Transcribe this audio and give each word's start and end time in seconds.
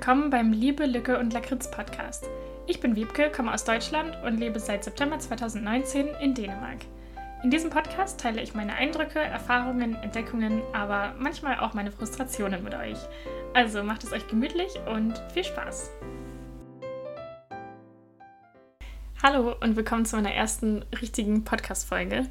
willkommen 0.00 0.30
beim 0.30 0.54
Liebe, 0.54 0.86
Lücke 0.86 1.18
und 1.18 1.34
Lakritz 1.34 1.70
Podcast. 1.70 2.24
Ich 2.66 2.80
bin 2.80 2.96
Wiebke, 2.96 3.30
komme 3.30 3.52
aus 3.52 3.64
Deutschland 3.64 4.16
und 4.24 4.38
lebe 4.38 4.58
seit 4.58 4.82
September 4.82 5.18
2019 5.18 6.08
in 6.22 6.32
Dänemark. 6.32 6.78
In 7.42 7.50
diesem 7.50 7.68
Podcast 7.68 8.18
teile 8.18 8.40
ich 8.40 8.54
meine 8.54 8.72
Eindrücke, 8.72 9.18
Erfahrungen, 9.18 9.96
Entdeckungen, 9.96 10.62
aber 10.72 11.14
manchmal 11.18 11.60
auch 11.60 11.74
meine 11.74 11.92
Frustrationen 11.92 12.64
mit 12.64 12.74
euch. 12.74 12.96
Also 13.52 13.82
macht 13.82 14.02
es 14.02 14.12
euch 14.14 14.26
gemütlich 14.26 14.70
und 14.90 15.22
viel 15.34 15.44
Spaß! 15.44 15.90
Hallo 19.22 19.54
und 19.60 19.76
willkommen 19.76 20.06
zu 20.06 20.16
meiner 20.16 20.32
ersten 20.32 20.82
richtigen 20.98 21.44
Podcast-Folge. 21.44 22.26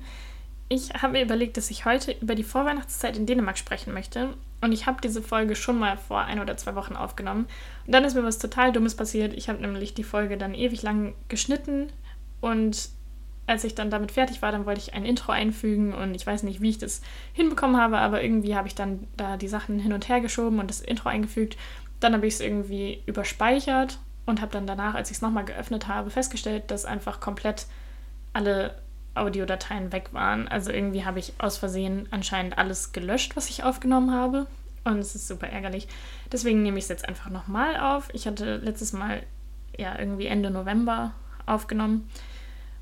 Ich 0.70 0.92
habe 0.96 1.14
mir 1.14 1.22
überlegt, 1.24 1.56
dass 1.56 1.70
ich 1.70 1.86
heute 1.86 2.14
über 2.14 2.34
die 2.34 2.44
Vorweihnachtszeit 2.44 3.16
in 3.16 3.28
Dänemark 3.28 3.60
sprechen 3.60 3.94
möchte. 3.94 4.34
Und 4.62 4.74
ich 4.74 4.86
habe 4.86 5.00
diese 5.02 5.22
Folge 5.22 5.56
schon 5.56 5.80
mal 5.80 5.98
vor 5.98 6.22
ein 6.22 6.40
oder 6.40 6.58
zwei 6.58 6.76
Wochen 6.76 6.96
aufgenommen. 6.96 7.48
Und 7.86 7.94
dann 7.94 8.04
ist 8.04 8.16
mir 8.16 8.24
was 8.24 8.40
total 8.40 8.72
Dummes 8.72 8.96
passiert. 8.96 9.34
Ich 9.34 9.48
habe 9.48 9.62
nämlich 9.62 9.94
die 9.94 10.04
Folge 10.04 10.38
dann 10.38 10.54
ewig 10.54 10.82
lang 10.82 11.16
geschnitten. 11.30 11.88
Und 12.42 12.90
als 13.48 13.64
ich 13.64 13.74
dann 13.74 13.90
damit 13.90 14.12
fertig 14.12 14.42
war, 14.42 14.52
dann 14.52 14.66
wollte 14.66 14.82
ich 14.82 14.94
ein 14.94 15.06
Intro 15.06 15.32
einfügen. 15.32 15.94
Und 15.94 16.14
ich 16.14 16.28
weiß 16.28 16.44
nicht, 16.44 16.62
wie 16.62 16.70
ich 16.70 16.78
das 16.78 17.02
hinbekommen 17.34 17.78
habe, 17.78 18.00
aber 18.00 18.22
irgendwie 18.22 18.56
habe 18.56 18.68
ich 18.68 18.76
dann 18.76 19.08
da 19.16 19.38
die 19.38 19.48
Sachen 19.48 19.80
hin 19.80 19.94
und 19.94 20.10
her 20.10 20.20
geschoben 20.20 20.60
und 20.60 20.70
das 20.70 20.82
Intro 20.82 21.10
eingefügt. 21.10 21.58
Dann 22.02 22.14
habe 22.14 22.28
ich 22.28 22.36
es 22.36 22.42
irgendwie 22.42 23.02
überspeichert 23.06 24.00
und 24.26 24.42
habe 24.42 24.52
dann 24.52 24.68
danach, 24.68 24.94
als 24.94 25.10
ich 25.10 25.18
es 25.18 25.22
nochmal 25.22 25.46
geöffnet 25.46 25.88
habe, 25.88 26.10
festgestellt, 26.10 26.70
dass 26.70 26.86
einfach 26.86 27.20
komplett 27.20 27.66
alle 28.34 28.76
Audiodateien 29.16 29.92
weg 29.92 30.10
waren. 30.12 30.48
Also 30.48 30.72
irgendwie 30.72 31.06
habe 31.06 31.20
ich 31.20 31.34
aus 31.40 31.58
Versehen 31.58 32.08
anscheinend 32.12 32.58
alles 32.58 32.92
gelöscht, 32.92 33.36
was 33.36 33.50
ich 33.50 33.64
aufgenommen 33.64 34.12
habe. 34.12 34.48
Und 34.84 35.00
es 35.00 35.16
ist 35.16 35.28
super 35.28 35.48
ärgerlich. 35.48 35.88
Deswegen 36.32 36.64
nehme 36.64 36.78
ich 36.78 36.86
es 36.86 36.90
jetzt 36.90 37.08
einfach 37.08 37.30
nochmal 37.30 37.78
auf. 37.78 38.10
Ich 38.14 38.28
hatte 38.28 38.58
letztes 38.58 38.94
Mal 38.94 39.24
ja 39.78 39.98
irgendwie 39.98 40.28
Ende 40.28 40.52
November 40.52 41.14
aufgenommen. 41.46 42.10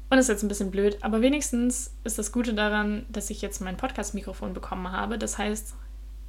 Und 0.10 0.18
es 0.18 0.26
ist 0.26 0.30
jetzt 0.30 0.44
ein 0.44 0.48
bisschen 0.48 0.72
blöd, 0.72 0.98
aber 1.02 1.22
wenigstens 1.22 1.94
ist 2.06 2.18
das 2.18 2.32
Gute 2.32 2.54
daran, 2.54 3.06
dass 3.10 3.30
ich 3.30 3.42
jetzt 3.42 3.60
mein 3.60 3.76
Podcast-Mikrofon 3.76 4.54
bekommen 4.54 4.92
habe. 4.92 5.18
Das 5.18 5.38
heißt, 5.38 5.76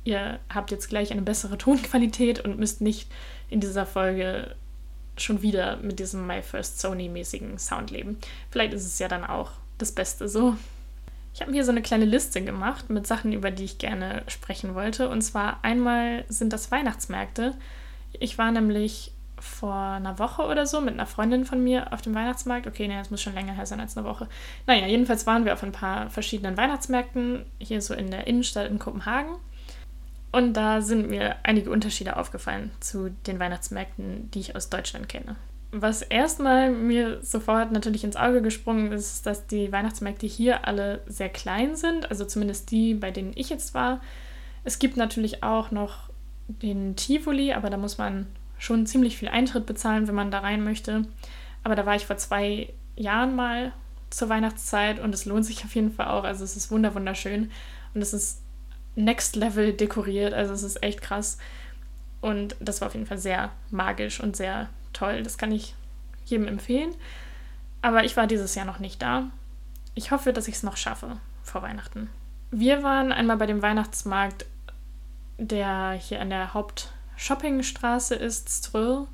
ihr 0.03 0.41
habt 0.53 0.73
jetzt 0.73 0.89
gleich 0.89 1.13
eine 1.13 1.23
bessere 1.23 1.59
Tonqualität 1.59 2.45
und 2.45 2.59
müsst 2.59 2.81
nicht 2.81 3.09
in 3.51 3.61
dieser 3.61 3.87
Folge 3.87 4.57
schon 5.17 5.43
wieder 5.43 5.77
mit 5.77 6.01
diesem 6.01 6.27
My 6.27 6.43
First 6.43 6.81
Sony-mäßigen 6.81 7.59
Sound 7.59 7.91
leben. 7.91 8.19
Vielleicht 8.51 8.73
ist 8.73 8.87
es 8.87 8.99
ja 8.99 9.07
dann 9.07 9.25
auch 9.25 9.53
das 9.79 9.93
Beste 9.93 10.29
so. 10.29 10.57
Ich 11.35 11.41
habe 11.41 11.53
mir 11.53 11.65
so 11.65 11.71
eine 11.71 11.83
kleine 11.83 12.05
Liste 12.05 12.43
gemacht 12.43 12.91
mit 12.91 13.07
Sachen, 13.07 13.33
über 13.33 13.51
die 13.51 13.65
ich 13.65 13.79
gerne 13.79 14.25
sprechen 14.27 14.75
wollte. 14.75 15.09
Und 15.09 15.23
zwar 15.23 15.63
einmal 15.63 16.25
sind 16.29 16.53
das 16.53 16.71
Weihnachtsmärkte. 16.71 17.55
Ich 18.13 18.39
war 18.39 18.51
nämlich 18.51 19.13
vor 19.39 19.75
einer 19.75 20.19
Woche 20.19 20.43
oder 20.43 20.67
so 20.67 20.81
mit 20.81 20.95
einer 20.95 21.07
Freundin 21.07 21.45
von 21.45 21.63
mir 21.63 21.93
auf 21.93 22.03
dem 22.03 22.15
Weihnachtsmarkt. 22.15 22.67
Okay, 22.67 22.89
nee, 22.89 22.99
das 22.99 23.11
muss 23.11 23.23
schon 23.23 23.35
länger 23.35 23.53
her 23.53 23.67
sein 23.67 23.79
als 23.79 23.97
eine 23.97 24.05
Woche. 24.05 24.29
Naja, 24.67 24.87
jedenfalls 24.87 25.27
waren 25.27 25.45
wir 25.45 25.53
auf 25.53 25.63
ein 25.63 25.71
paar 25.71 26.11
verschiedenen 26.11 26.57
Weihnachtsmärkten 26.57 27.47
hier 27.61 27.81
so 27.83 27.95
in 27.95 28.11
der 28.11 28.27
Innenstadt 28.27 28.69
in 28.69 28.81
Kopenhagen. 28.81 29.37
Und 30.33 30.55
da 30.55 30.81
sind 30.83 31.09
mir 31.09 31.37
einige 31.45 31.71
Unterschiede 31.71 32.17
aufgefallen 32.17 32.73
zu 32.81 33.11
den 33.27 33.39
Weihnachtsmärkten, 33.39 34.31
die 34.33 34.41
ich 34.41 34.57
aus 34.57 34.71
Deutschland 34.71 35.09
kenne 35.09 35.37
was 35.71 36.03
erstmal 36.03 36.71
mir 36.71 37.23
sofort 37.23 37.73
natürlich 37.73 38.05
ins 38.05 38.17
Auge 38.17 38.41
gesprungen 38.41 38.93
ist, 38.93 39.27
dass 39.27 39.47
die 39.47 39.71
Weihnachtsmärkte 39.71 40.27
hier 40.27 40.67
alle 40.67 41.03
sehr 41.07 41.29
klein 41.29 41.77
sind, 41.77 42.11
also 42.11 42.25
zumindest 42.25 42.71
die, 42.71 42.95
bei 42.95 43.11
denen 43.11 43.33
ich 43.35 43.51
jetzt 43.51 43.75
war. 43.75 44.01
Es 44.65 44.79
gibt 44.79 44.97
natürlich 44.97 45.43
auch 45.43 45.71
noch 45.71 46.09
den 46.49 46.97
Tivoli, 46.97 47.53
aber 47.53 47.69
da 47.69 47.77
muss 47.77 47.99
man 47.99 48.27
schon 48.59 48.87
ziemlich 48.87 49.19
viel 49.19 49.29
Eintritt 49.29 49.67
bezahlen, 49.67 50.09
wenn 50.09 50.15
man 50.15 50.31
da 50.31 50.41
rein 50.41 50.65
möchte. 50.65 51.05
Aber 51.65 51.75
da 51.75 51.85
war 51.85 51.97
ich 51.97 52.07
vor 52.07 52.17
zwei 52.17 52.73
Jahren 52.97 53.37
mal 53.37 53.73
zur 54.11 54.31
Weihnachtszeit 54.31 54.99
und 54.99 55.15
es 55.15 55.27
lohnt 55.27 55.45
sich 55.45 55.65
auf 55.65 55.75
jeden 55.75 55.93
Fall 55.93 56.09
auch. 56.09 56.25
Also 56.25 56.45
es 56.45 56.57
ist 56.57 56.71
wunderschön 56.71 57.51
und 57.95 58.01
es 58.01 58.15
ist 58.15 58.43
next 58.97 59.37
level 59.37 59.75
dekoriert, 59.75 60.33
also 60.33 60.55
es 60.55 60.63
ist 60.63 60.83
echt 60.83 61.03
krass. 61.03 61.37
Und 62.21 62.57
das 62.59 62.81
war 62.81 62.89
auf 62.89 62.95
jeden 62.95 63.07
Fall 63.07 63.19
sehr 63.19 63.51
magisch 63.71 64.21
und 64.21 64.35
sehr 64.35 64.69
toll. 64.93 65.23
Das 65.23 65.39
kann 65.39 65.53
ich 65.53 65.75
jedem 66.25 66.47
empfehlen. 66.47 66.95
Aber 67.83 68.05
ich 68.05 68.17
war 68.17 68.27
dieses 68.27 68.55
Jahr 68.55 68.67
noch 68.67 68.79
nicht 68.79 69.01
da. 69.03 69.31
Ich 69.95 70.11
hoffe, 70.11 70.33
dass 70.33 70.49
ich 70.49 70.57
es 70.57 70.63
noch 70.63 70.77
schaffe 70.77 71.17
vor 71.43 71.63
Weihnachten. 71.63 72.11
Wir 72.51 72.83
waren 72.83 73.13
einmal 73.13 73.37
bei 73.37 73.47
dem 73.47 73.63
Weihnachtsmarkt, 73.63 74.47
der 75.39 75.93
hier 75.93 76.21
an 76.21 76.31
der 76.31 76.55
Hauptshoppingstraße 76.55 78.15
ist, 78.15 78.49
Ströll. 78.49 79.07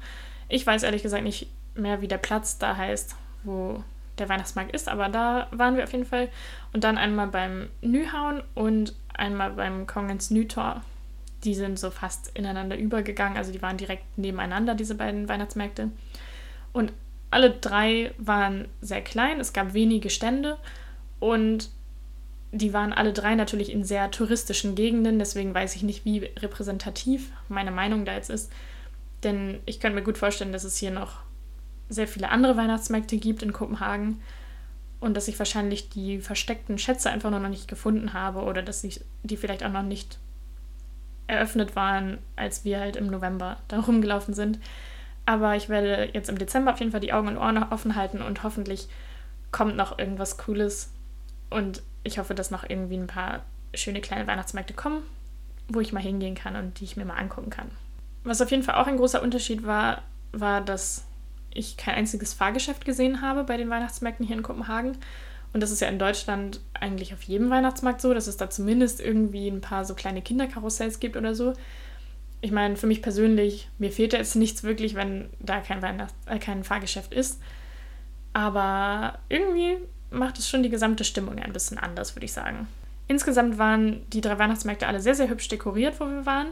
Ich 0.49 0.67
weiß 0.67 0.83
ehrlich 0.83 1.03
gesagt 1.03 1.25
nicht 1.25 1.49
mehr, 1.75 2.01
wie 2.01 2.09
der 2.09 2.19
Platz 2.19 2.59
da 2.59 2.77
heißt, 2.77 3.17
wo 3.43 3.83
der 4.19 4.29
Weihnachtsmarkt 4.29 4.75
ist, 4.75 4.89
aber 4.89 5.09
da 5.09 5.49
waren 5.51 5.77
wir 5.77 5.85
auf 5.85 5.93
jeden 5.93 6.07
Fall. 6.07 6.29
Und 6.73 6.85
dann 6.85 6.99
einmal 6.99 7.27
beim 7.27 7.69
Nyhauen 7.81 8.43
und 8.55 8.95
einmal 9.13 9.51
beim 9.51 9.87
Kongens 9.87 10.31
Nytor 10.31 10.83
die 11.45 11.55
sind 11.55 11.79
so 11.79 11.91
fast 11.91 12.31
ineinander 12.37 12.77
übergegangen. 12.77 13.37
Also 13.37 13.53
die 13.53 13.63
waren 13.63 13.77
direkt 13.77 14.19
nebeneinander, 14.19 14.75
diese 14.75 14.95
beiden 14.95 15.29
Weihnachtsmärkte. 15.29 15.91
Und 16.73 16.93
alle 17.31 17.51
drei 17.51 18.13
waren 18.19 18.69
sehr 18.81 19.03
klein. 19.03 19.41
Es 19.41 19.53
gab 19.53 19.75
wenige 19.75 20.11
Stände 20.11 20.57
und 21.21 21.71
die 22.53 22.73
waren 22.73 22.93
alle 22.93 23.13
drei 23.13 23.35
natürlich 23.35 23.73
in 23.73 23.85
sehr 23.85 24.11
touristischen 24.11 24.75
Gegenden. 24.75 25.19
Deswegen 25.19 25.55
weiß 25.55 25.75
ich 25.77 25.83
nicht, 25.83 26.05
wie 26.05 26.31
repräsentativ 26.39 27.31
meine 27.49 27.73
Meinung 27.73 28.05
da 28.05 28.15
jetzt 28.15 28.31
ist. 28.31 28.53
Denn 29.25 29.61
ich 29.67 29.81
könnte 29.81 29.97
mir 29.97 30.05
gut 30.05 30.19
vorstellen, 30.19 30.53
dass 30.53 30.65
es 30.65 30.77
hier 30.77 30.91
noch 30.91 31.23
sehr 31.89 32.07
viele 32.07 32.29
andere 32.31 32.57
Weihnachtsmärkte 32.57 33.17
gibt 33.17 33.43
in 33.43 33.53
Kopenhagen 33.53 34.21
und 35.01 35.15
dass 35.15 35.29
ich 35.29 35.39
wahrscheinlich 35.39 35.91
die 35.91 36.19
versteckten 36.19 36.79
Schätze 36.79 37.11
einfach 37.11 37.31
noch 37.31 37.41
nicht 37.49 37.69
gefunden 37.69 38.13
habe 38.13 38.43
oder 38.43 38.63
dass 38.63 38.85
ich 38.85 39.01
die 39.23 39.37
vielleicht 39.37 39.65
auch 39.65 39.73
noch 39.73 39.83
nicht 39.83 40.19
eröffnet 41.27 41.77
waren, 41.77 42.19
als 42.37 42.65
wir 42.65 42.81
halt 42.81 42.97
im 42.97 43.07
November 43.07 43.59
da 43.69 43.81
rumgelaufen 43.81 44.35
sind. 44.35 44.59
Aber 45.27 45.57
ich 45.57 45.69
werde 45.69 46.11
jetzt 46.13 46.29
im 46.29 46.39
Dezember 46.39 46.73
auf 46.73 46.81
jeden 46.81 46.93
Fall 46.93 47.01
die 47.01 47.13
Augen 47.13 47.29
und 47.29 47.39
Ohren 47.39 47.63
offen 47.63 47.97
halten 47.97 48.21
und 48.21 48.43
hoffentlich 48.43 48.89
kommt 49.53 49.77
noch 49.77 49.99
irgendwas 49.99 50.37
Cooles. 50.37 50.93
Und 51.51 51.83
ich 52.03 52.19
hoffe, 52.19 52.35
dass 52.35 52.51
noch 52.51 52.69
irgendwie 52.69 52.97
ein 52.97 53.07
paar 53.07 53.43
schöne 53.75 54.01
kleine 54.01 54.27
Weihnachtsmärkte 54.27 54.75
kommen, 54.75 55.03
wo 55.69 55.81
ich 55.81 55.93
mal 55.93 56.03
hingehen 56.03 56.35
kann 56.35 56.57
und 56.57 56.81
die 56.81 56.85
ich 56.85 56.97
mir 56.97 57.05
mal 57.05 57.17
angucken 57.17 57.51
kann. 57.51 57.71
Was 58.25 58.41
auf 58.41 58.51
jeden 58.51 58.63
Fall 58.63 58.77
auch 58.77 58.87
ein 58.87 58.97
großer 58.97 59.23
Unterschied 59.23 59.67
war, 59.67 60.03
war, 60.33 60.61
dass 60.61 61.07
ich 61.53 61.77
kein 61.77 61.95
einziges 61.95 62.35
Fahrgeschäft 62.35 62.85
gesehen 62.85 63.23
habe 63.23 63.45
bei 63.45 63.57
den 63.57 63.71
Weihnachtsmärkten 63.71 64.27
hier 64.27 64.37
in 64.37 64.43
Kopenhagen. 64.43 64.99
Und 65.55 65.63
das 65.63 65.71
ist 65.71 65.81
ja 65.81 65.89
in 65.89 66.01
Deutschland 66.01 66.61
eigentlich 66.75 67.15
auf 67.15 67.23
jedem 67.23 67.49
Weihnachtsmarkt 67.49 68.01
so, 68.01 68.13
dass 68.13 68.27
es 68.27 68.37
da 68.37 68.51
zumindest 68.51 69.01
irgendwie 69.01 69.49
ein 69.49 69.61
paar 69.61 69.85
so 69.85 69.95
kleine 69.95 70.21
Kinderkarussells 70.21 70.99
gibt 70.99 71.17
oder 71.17 71.37
so. 71.37 71.55
Ich 72.41 72.51
meine, 72.51 72.77
für 72.77 72.89
mich 72.89 73.03
persönlich, 73.03 73.69
mir 73.79 73.93
fehlt 73.93 74.13
ja 74.13 74.19
jetzt 74.19 74.35
nichts 74.35 74.65
wirklich, 74.65 74.97
wenn 74.97 75.31
da 75.39 75.61
kein, 75.61 75.81
Weihnachts 75.81 76.13
äh, 76.27 76.41
kein 76.41 76.65
Fahrgeschäft 76.65 77.15
ist. 77.15 77.41
Aber 78.33 79.21
irgendwie 79.29 79.77
macht 80.11 80.39
es 80.39 80.49
schon 80.49 80.65
die 80.65 80.71
gesamte 80.71 81.05
Stimmung 81.05 81.39
ein 81.39 81.53
bisschen 81.53 81.79
anders, 81.79 82.17
würde 82.17 82.27
ich 82.27 82.33
sagen. 82.33 82.67
Insgesamt 83.07 83.57
waren 83.57 84.03
die 84.11 84.21
drei 84.21 84.37
Weihnachtsmärkte 84.41 84.89
alle 84.89 85.01
sehr, 85.01 85.15
sehr 85.15 85.29
hübsch 85.29 85.47
dekoriert, 85.47 86.01
wo 86.01 86.07
wir 86.07 86.27
waren. 86.27 86.49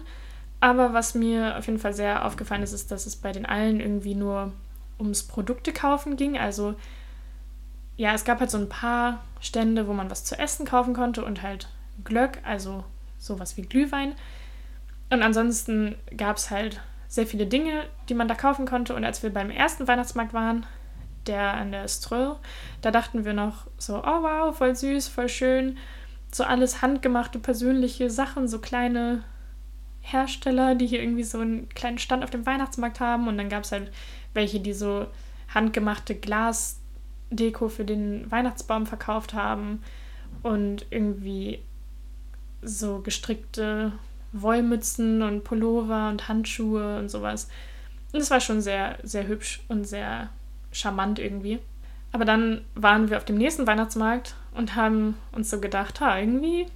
Aber 0.60 0.93
was 0.93 1.16
mir 1.16 1.58
auf 1.58 1.66
jeden 1.66 1.81
Fall 1.81 1.93
sehr 1.93 2.25
aufgefallen 2.25 2.62
ist, 2.62 2.72
ist, 2.72 2.93
dass 2.93 3.06
es 3.06 3.16
bei 3.16 3.32
den 3.32 3.46
allen 3.46 3.81
irgendwie 3.81 4.14
nur 4.14 4.52
ums 5.00 5.25
Produkte 5.25 5.72
kaufen 5.72 6.16
ging. 6.16 6.38
Also 6.38 6.76
ja, 7.97 8.15
es 8.15 8.25
gab 8.25 8.41
halt 8.41 8.50
so 8.50 8.59
ein 8.59 8.69
paar 8.69 9.23
Stände, 9.41 9.87
wo 9.87 9.93
man 9.93 10.11
was 10.11 10.25
zu 10.25 10.39
essen 10.39 10.67
kaufen 10.67 10.94
konnte 10.94 11.25
und 11.25 11.43
halt 11.43 11.69
Glöck, 12.05 12.39
also 12.44 12.85
sowas 13.19 13.56
wie 13.56 13.62
Glühwein. 13.62 14.15
Und 15.11 15.23
ansonsten 15.23 15.97
gab 16.17 16.37
es 16.39 16.50
halt 16.50 16.81
sehr 17.09 17.27
viele 17.27 17.47
Dinge, 17.47 17.85
die 18.09 18.15
man 18.15 18.29
da 18.29 18.35
kaufen 18.35 18.67
konnte. 18.67 18.94
Und 18.94 19.05
als 19.05 19.23
wir 19.23 19.33
beim 19.33 19.50
ersten 19.50 19.87
Weihnachtsmarkt 19.87 20.33
waren, 20.33 20.65
der 21.27 21.55
an 21.55 21.71
der 21.71 21.87
Ströll, 21.87 22.37
da 22.81 22.91
dachten 22.91 23.25
wir 23.25 23.35
noch 23.35 23.67
so, 23.77 23.99
oh 23.99 24.23
wow, 24.23 24.56
voll 24.56 24.75
süß, 24.75 25.09
voll 25.09 25.29
schön. 25.29 25.77
So 26.33 26.44
alles 26.44 26.81
handgemachte, 26.81 27.39
persönliche 27.39 28.09
Sachen, 28.09 28.49
so 28.49 28.59
kleine 28.59 29.23
Hersteller, 30.00 30.75
die 30.75 30.87
hier 30.87 31.03
irgendwie 31.03 31.23
so 31.23 31.41
einen 31.41 31.69
kleinen 31.69 31.99
Stand 31.99 32.25
auf 32.25 32.31
dem 32.31 32.47
Weihnachtsmarkt 32.47 33.00
haben. 33.00 33.29
Und 33.29 33.37
dann 33.37 33.50
gab 33.50 33.65
es 33.65 33.73
halt 33.73 33.93
welche, 34.33 34.61
die 34.61 34.73
so 34.73 35.06
handgemachte 35.55 36.15
Glas 36.15 36.81
Deko 37.32 37.69
für 37.69 37.84
den 37.84 38.31
Weihnachtsbaum 38.31 38.87
verkauft 38.87 39.34
haben 39.34 39.82
und 40.43 40.87
irgendwie 40.90 41.61
so 42.62 43.00
gestrickte 43.00 43.93
Wollmützen 44.32 45.23
und 45.23 45.44
Pullover 45.44 46.08
und 46.08 46.29
Handschuhe 46.29 46.99
und 46.99 47.11
sowas. 47.11 47.49
Und 48.12 48.20
es 48.20 48.31
war 48.31 48.40
schon 48.40 48.61
sehr, 48.61 48.99
sehr 49.02 49.26
hübsch 49.26 49.62
und 49.69 49.84
sehr 49.84 50.29
charmant 50.70 51.19
irgendwie. 51.19 51.58
Aber 52.12 52.25
dann 52.25 52.62
waren 52.75 53.11
wir 53.11 53.17
auf 53.17 53.25
dem 53.25 53.38
nächsten 53.38 53.67
Weihnachtsmarkt 53.67 54.34
und 54.55 54.76
haben 54.76 55.17
uns 55.32 55.50
so 55.50 55.61
gedacht, 55.61 56.00
ha, 56.00 56.19
irgendwie 56.19 56.67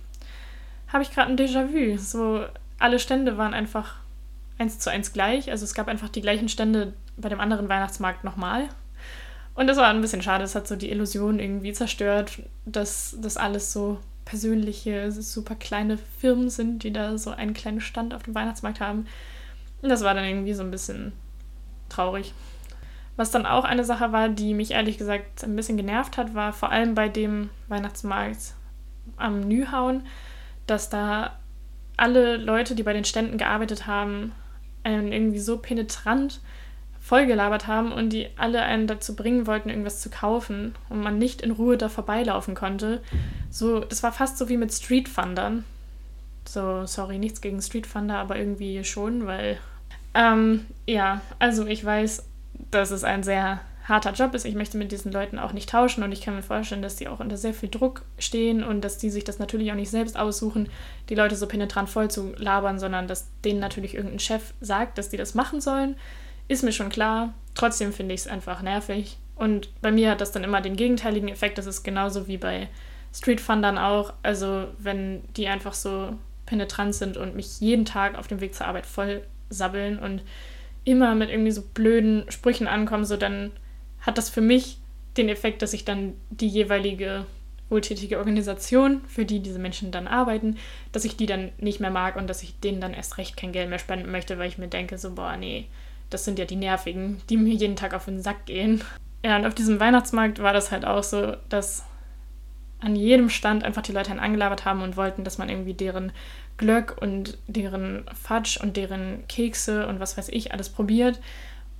habe 0.89 1.03
ich 1.03 1.11
gerade 1.11 1.31
ein 1.31 1.39
Déjà-vu. 1.39 1.99
So 1.99 2.47
alle 2.79 2.99
Stände 2.99 3.37
waren 3.37 3.55
einfach 3.55 3.97
eins 4.59 4.79
zu 4.79 4.91
eins 4.91 5.13
gleich. 5.13 5.51
Also 5.51 5.65
es 5.65 5.75
gab 5.75 5.89
einfach 5.89 6.09
die 6.09 6.23
gleichen 6.23 6.49
Stände 6.49 6.95
bei 7.17 7.29
dem 7.29 7.41
anderen 7.41 7.69
Weihnachtsmarkt 7.69 8.25
nochmal. 8.25 8.69
Und 9.57 9.67
das 9.67 9.79
war 9.79 9.89
ein 9.89 10.03
bisschen 10.03 10.23
schade. 10.23 10.45
Es 10.45 10.55
hat 10.55 10.69
so 10.69 10.77
die 10.77 10.91
Illusion 10.91 11.41
irgendwie 11.41 11.73
zerstört, 11.73 12.43
dass 12.67 13.17
das 13.21 13.37
alles 13.37 13.73
so 13.73 13.99
persönliche, 14.27 15.11
super 15.11 15.55
kleine 15.55 15.99
Firmen 16.19 16.51
sind, 16.51 16.83
die 16.83 16.93
da 16.93 17.17
so 17.17 17.31
einen 17.31 17.55
kleinen 17.55 17.81
Stand 17.81 18.13
auf 18.13 18.25
dem 18.25 18.35
Weihnachtsmarkt 18.35 18.81
haben. 18.81 19.07
Und 19.81 19.89
das 19.89 20.05
war 20.05 20.15
dann 20.15 20.25
irgendwie 20.25 20.53
so 20.53 20.63
ein 20.63 20.71
bisschen 20.71 21.13
traurig. 21.89 22.35
Was 23.17 23.31
dann 23.31 23.47
auch 23.47 23.65
eine 23.65 23.85
Sache 23.85 24.13
war, 24.13 24.29
die 24.29 24.53
mich 24.53 24.73
ehrlich 24.73 24.99
gesagt 24.99 25.43
ein 25.43 25.57
bisschen 25.57 25.79
genervt 25.79 26.19
hat, 26.19 26.35
war 26.35 26.53
vor 26.53 26.71
allem 26.71 26.95
bei 26.95 27.09
dem 27.09 27.49
Weihnachtsmarkt 27.69 28.55
am 29.17 29.41
Nühauen, 29.41 30.03
dass 30.67 30.91
da 30.91 31.39
alle 31.97 32.37
Leute, 32.37 32.75
die 32.75 32.83
bei 32.83 32.93
den 32.93 33.05
Ständen 33.05 33.39
gearbeitet 33.39 33.87
haben, 33.87 34.33
einen 34.83 35.13
irgendwie 35.13 35.39
so 35.39 35.57
penetrant 35.57 36.41
vollgelabert 37.07 37.69
haben 37.69 37.93
und 37.93 38.11
die 38.11 38.27
alle 38.37 38.63
einen 38.63 38.89
dazu 38.89 39.15
bringen 39.15 39.47
wollten, 39.47 39.69
irgendwas 39.69 40.01
zu 40.01 40.11
kaufen 40.11 40.75
und 40.89 41.01
man 41.01 41.19
nicht 41.19 41.41
in 41.41 41.53
Ruhe 41.53 41.77
da 41.77 41.89
vorbeilaufen 41.89 42.57
konnte. 42.57 43.01
So, 43.49 43.79
das 43.79 44.03
war 44.03 44.11
fast 44.11 44.39
so 44.39 44.49
wie 44.49 44.57
mit 44.57 44.73
Street 44.75 45.09
Fundern. 45.09 45.65
So, 46.49 46.85
sorry, 46.85 47.19
nichts 47.19 47.41
gegen 47.41 47.63
Street 47.63 47.87
Funder, 47.87 48.19
aber 48.19 48.37
irgendwie 48.37 48.83
schon, 48.83 49.25
weil 49.27 49.59
ähm, 50.15 50.67
ja, 50.87 51.21
also 51.39 51.65
ich 51.67 51.85
weiß, 51.85 52.25
dass 52.73 52.91
es 52.91 53.05
ein 53.05 53.23
sehr 53.23 53.61
harter 53.85 54.13
Job 54.13 54.35
ist. 54.35 54.45
Ich 54.45 54.57
möchte 54.57 54.77
mit 54.77 54.91
diesen 54.91 55.13
Leuten 55.13 55.39
auch 55.39 55.53
nicht 55.53 55.69
tauschen 55.69 56.03
und 56.03 56.11
ich 56.11 56.23
kann 56.23 56.35
mir 56.35 56.43
vorstellen, 56.43 56.83
dass 56.83 56.97
die 56.97 57.07
auch 57.07 57.21
unter 57.21 57.37
sehr 57.37 57.55
viel 57.55 57.69
Druck 57.69 58.03
stehen 58.19 58.65
und 58.65 58.81
dass 58.81 58.99
die 58.99 59.11
sich 59.11 59.23
das 59.23 59.39
natürlich 59.39 59.71
auch 59.71 59.77
nicht 59.77 59.91
selbst 59.91 60.19
aussuchen, 60.19 60.69
die 61.09 61.15
Leute 61.15 61.37
so 61.37 61.47
penetrant 61.47 61.89
voll 61.89 62.11
zu 62.11 62.35
labern, 62.37 62.81
sondern 62.81 63.07
dass 63.07 63.29
denen 63.45 63.61
natürlich 63.61 63.95
irgendein 63.95 64.19
Chef 64.19 64.55
sagt, 64.61 64.99
dass 64.99 65.09
die 65.09 65.17
das 65.17 65.37
machen 65.37 65.61
sollen. 65.61 65.95
Ist 66.49 66.63
mir 66.63 66.73
schon 66.73 66.89
klar. 66.89 67.35
Trotzdem 67.55 67.93
finde 67.93 68.15
ich 68.15 68.23
es 68.23 68.27
einfach 68.27 68.63
nervig. 68.63 69.19
Und 69.35 69.69
bei 69.83 69.93
mir 69.93 70.11
hat 70.11 70.21
das 70.21 70.33
dann 70.33 70.45
immer 70.45 70.61
den 70.61 70.77
gegenteiligen 70.77 71.29
Effekt. 71.29 71.59
Das 71.59 71.67
ist 71.67 71.83
genauso 71.83 72.27
wie 72.27 72.39
bei 72.39 72.69
Street 73.13 73.41
Fundern 73.41 73.79
auch. 73.79 74.13
Also, 74.23 74.69
wenn 74.79 75.23
die 75.37 75.49
einfach 75.49 75.75
so 75.75 76.15
penetrant 76.47 76.95
sind 76.95 77.17
und 77.17 77.35
mich 77.35 77.61
jeden 77.61 77.85
Tag 77.85 78.17
auf 78.17 78.29
dem 78.29 78.41
Weg 78.41 78.55
zur 78.55 78.67
Arbeit 78.67 78.87
voll 78.87 79.23
sabbeln 79.51 79.99
und 79.99 80.23
immer 80.85 81.15
mit 81.15 81.31
irgendwie 81.31 81.51
so 81.51 81.63
blöden 81.63 82.25
Sprüchen 82.31 82.69
ankommen, 82.69 83.05
so 83.05 83.17
dann 83.17 83.51
hat 84.01 84.19
das 84.19 84.31
für 84.31 84.41
mich 84.41 84.79
den 85.17 85.29
Effekt, 85.29 85.63
dass 85.63 85.73
ich 85.73 85.85
dann 85.85 86.15
die 86.31 86.49
jeweilige 86.49 87.27
wohltätige 87.69 88.19
Organisation, 88.19 89.01
für 89.09 89.25
die 89.25 89.41
diese 89.41 89.59
Menschen 89.59 89.91
dann 89.91 90.07
arbeiten, 90.07 90.57
dass 90.93 91.05
ich 91.05 91.17
die 91.17 91.27
dann 91.27 91.51
nicht 91.59 91.81
mehr 91.81 91.91
mag 91.91 92.15
und 92.17 92.29
dass 92.29 92.45
ich 92.45 92.61
denen 92.61 92.81
dann 92.81 92.95
erst 92.95 93.19
recht 93.19 93.37
kein 93.37 93.51
Geld 93.51 93.69
mehr 93.69 93.81
spenden 93.81 94.11
möchte, 94.11 94.39
weil 94.39 94.49
ich 94.49 94.59
mir 94.59 94.69
denke, 94.69 94.99
so, 94.99 95.15
boah, 95.15 95.37
nee, 95.37 95.67
das 96.11 96.25
sind 96.25 96.39
ja 96.39 96.45
die 96.45 96.57
Nervigen, 96.57 97.21
die 97.29 97.37
mir 97.37 97.55
jeden 97.55 97.77
Tag 97.77 97.95
auf 97.95 98.05
den 98.05 98.23
Sack 98.23 98.47
gehen. 98.47 98.83
Ja, 99.25 99.37
und 99.37 99.47
auf 99.47 99.55
diesem 99.55 99.81
Weihnachtsmarkt 99.81 100.41
war 100.41 100.53
das 100.53 100.71
halt 100.71 100.85
auch 100.85 101.03
so, 101.03 101.37
dass 101.49 101.85
an 102.81 102.95
jedem 102.95 103.31
Stand 103.31 103.65
einfach 103.65 103.83
die 103.83 103.93
Leute 103.93 104.11
einen 104.11 104.21
angelabert 104.21 104.65
haben 104.65 104.83
und 104.83 104.97
wollten, 104.97 105.25
dass 105.25 105.39
man 105.39 105.49
irgendwie 105.49 105.75
deren 105.75 106.13
Glöck 106.59 106.97
und 107.01 107.39
deren 107.47 108.05
Fatsch 108.15 108.59
und 108.59 108.77
deren 108.77 109.27
Kekse 109.29 109.87
und 109.87 110.01
was 110.01 110.17
weiß 110.17 110.29
ich 110.29 110.53
alles 110.53 110.69
probiert. 110.69 111.21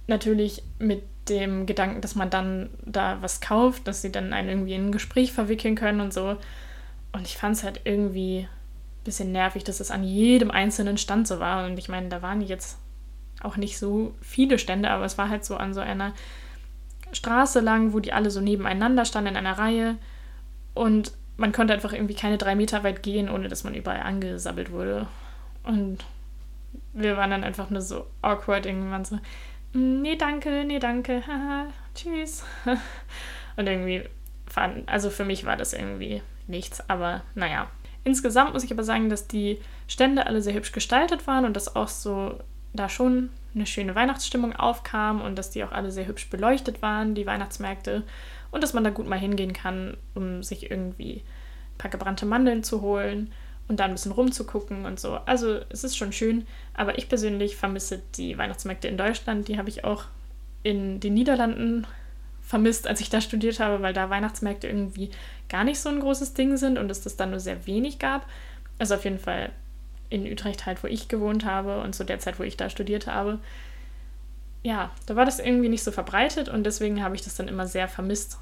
Natürlich 0.07 0.63
mit 0.79 1.03
dem 1.29 1.67
Gedanken, 1.67 2.01
dass 2.01 2.15
man 2.15 2.31
dann 2.31 2.71
da 2.85 3.19
was 3.21 3.41
kauft, 3.41 3.87
dass 3.89 4.03
sie 4.03 4.13
dann 4.13 4.33
einen 4.33 4.49
irgendwie 4.49 4.75
in 4.75 4.87
ein 4.87 4.93
Gespräch 4.93 5.33
verwickeln 5.33 5.75
können 5.75 6.01
und 6.01 6.13
so. 6.13 6.37
Und 7.13 7.27
ich 7.27 7.37
fand 7.37 7.57
es 7.57 7.65
halt 7.65 7.81
irgendwie 7.85 8.41
ein 8.41 9.05
bisschen 9.05 9.33
nervig, 9.33 9.65
dass 9.65 9.81
es 9.81 9.91
an 9.91 10.05
jedem 10.05 10.51
einzelnen 10.51 10.99
Stand 10.99 11.27
so 11.27 11.41
war. 11.41 11.67
Und 11.67 11.79
ich 11.79 11.89
meine, 11.89 12.09
da 12.09 12.23
waren 12.23 12.41
jetzt 12.41 12.79
auch 13.47 13.57
nicht 13.57 13.79
so 13.79 14.15
viele 14.21 14.59
Stände, 14.59 14.91
aber 14.91 15.05
es 15.05 15.17
war 15.17 15.29
halt 15.29 15.45
so 15.45 15.57
an 15.57 15.73
so 15.73 15.81
einer 15.81 16.13
Straße 17.13 17.61
lang, 17.61 17.93
wo 17.93 18.01
die 18.01 18.13
alle 18.13 18.31
so 18.31 18.41
nebeneinander 18.41 19.05
standen 19.05 19.31
in 19.31 19.37
einer 19.37 19.59
Reihe. 19.59 19.97
Und 20.75 21.13
man 21.37 21.53
konnte 21.53 21.73
einfach 21.73 21.93
irgendwie 21.93 22.15
keine 22.15 22.39
drei 22.39 22.55
Meter 22.55 22.85
weit 22.85 23.03
gehen, 23.03 23.31
ohne 23.31 23.49
dass 23.49 23.65
man 23.65 23.75
überall 23.75 24.01
angesabbelt 24.01 24.71
wurde. 24.73 25.07
Und 25.63 26.05
wir 26.93 27.17
waren 27.17 27.31
dann 27.31 27.45
einfach 27.45 27.71
nur 27.71 27.83
so 27.83 28.07
awkward 28.23 28.67
irgendwann 28.67 29.05
so, 29.05 29.17
mm, 29.73 30.03
nee, 30.03 30.17
danke, 30.17 30.65
nee, 30.65 30.79
danke, 30.79 31.23
haha, 31.27 31.67
tschüss. 31.95 32.45
Und 33.57 33.67
irgendwie 33.67 34.03
fand, 34.47 34.89
also 34.89 35.11
für 35.11 35.25
mich 35.25 35.45
war 35.45 35.57
das 35.57 35.73
irgendwie 35.73 36.23
nichts, 36.47 36.89
aber 36.89 37.23
naja. 37.35 37.69
Insgesamt 38.05 38.53
muss 38.53 38.63
ich 38.63 38.71
aber 38.71 38.85
sagen, 38.85 39.11
dass 39.11 39.27
die 39.27 39.59
Stände 39.89 40.27
alle 40.27 40.41
sehr 40.41 40.55
hübsch 40.55 40.71
gestaltet 40.71 41.27
waren 41.27 41.45
und 41.45 41.57
dass 41.57 41.75
auch 41.75 41.89
so 41.89 42.39
da 42.77 42.89
schon 42.89 43.31
eine 43.55 43.67
schöne 43.67 43.95
Weihnachtsstimmung 43.95 44.55
aufkam 44.55 45.21
und 45.23 45.37
dass 45.37 45.51
die 45.51 45.65
auch 45.65 45.73
alle 45.73 45.91
sehr 45.91 46.07
hübsch 46.07 46.29
beleuchtet 46.29 46.83
waren, 46.83 47.15
die 47.15 47.27
Weihnachtsmärkte. 47.27 48.03
Und 48.51 48.63
dass 48.63 48.75
man 48.75 48.85
da 48.85 48.91
gut 48.91 49.09
mal 49.09 49.19
hingehen 49.19 49.53
kann, 49.53 49.97
um 50.15 50.43
sich 50.43 50.71
irgendwie 50.71 51.23
ein 51.75 51.79
paar 51.79 51.91
gebrannte 51.91 52.27
Mandeln 52.27 52.63
zu 52.63 52.81
holen 52.81 53.33
und 53.69 53.81
da 53.81 53.85
ein 53.85 53.93
bisschen 53.93 54.13
rumzugucken 54.13 54.87
und 54.87 55.01
so. 55.01 55.15
Also 55.27 55.61
es 55.71 55.85
ist 55.85 55.97
schon 55.97 56.13
schön, 56.13 56.47
aber 56.75 56.99
ich 56.99 57.09
persönlich 57.09 57.57
vermisse 57.57 58.03
die 58.17 58.39
Weihnachtsmärkte 58.39 58.89
in 58.89 58.97
Deutschland. 58.97 59.49
Die 59.49 59.59
habe 59.59 59.69
ich 59.69 59.85
auch 59.85 60.05
in 60.63 61.01
den 61.01 61.15
Niederlanden 61.15 61.87
vermisst, 62.43 62.87
als 62.87 63.01
ich 63.01 63.11
da 63.11 63.21
studiert 63.21 63.59
habe, 63.59 63.83
weil 63.83 63.93
da 63.93 64.09
Weihnachtsmärkte 64.09 64.69
irgendwie 64.69 65.11
gar 65.49 65.65
nicht 65.65 65.81
so 65.81 65.89
ein 65.89 66.01
großes 66.01 66.35
Ding 66.35 66.57
sind 66.57 66.79
und 66.79 66.91
es 66.91 67.01
das 67.01 67.17
dann 67.17 67.31
nur 67.31 67.41
sehr 67.41 67.67
wenig 67.67 67.99
gab. 67.99 68.27
Also 68.79 68.95
auf 68.95 69.05
jeden 69.05 69.19
Fall 69.19 69.51
in 70.09 70.31
Utrecht 70.31 70.67
halt, 70.67 70.83
wo 70.83 70.87
ich 70.89 71.09
gewohnt 71.09 71.45
habe 71.45 71.81
und 71.81 71.95
zu 71.95 72.05
der 72.05 72.19
Zeit, 72.19 72.39
wo 72.39 72.43
ich 72.43 72.57
da 72.57 72.71
studiert 72.71 73.07
habe. 73.07 73.39
Ja, 74.63 74.91
da 75.07 75.17
war 75.17 75.25
das 75.25 75.39
irgendwie 75.39 75.69
nicht 75.69 75.85
so 75.85 75.93
verbreitet 75.93 76.49
und 76.49 76.65
deswegen 76.65 77.03
habe 77.03 77.15
ich 77.15 77.23
das 77.23 77.37
dann 77.37 77.49
immer 77.49 77.67
sehr 77.67 77.89
vermisst 77.89 78.39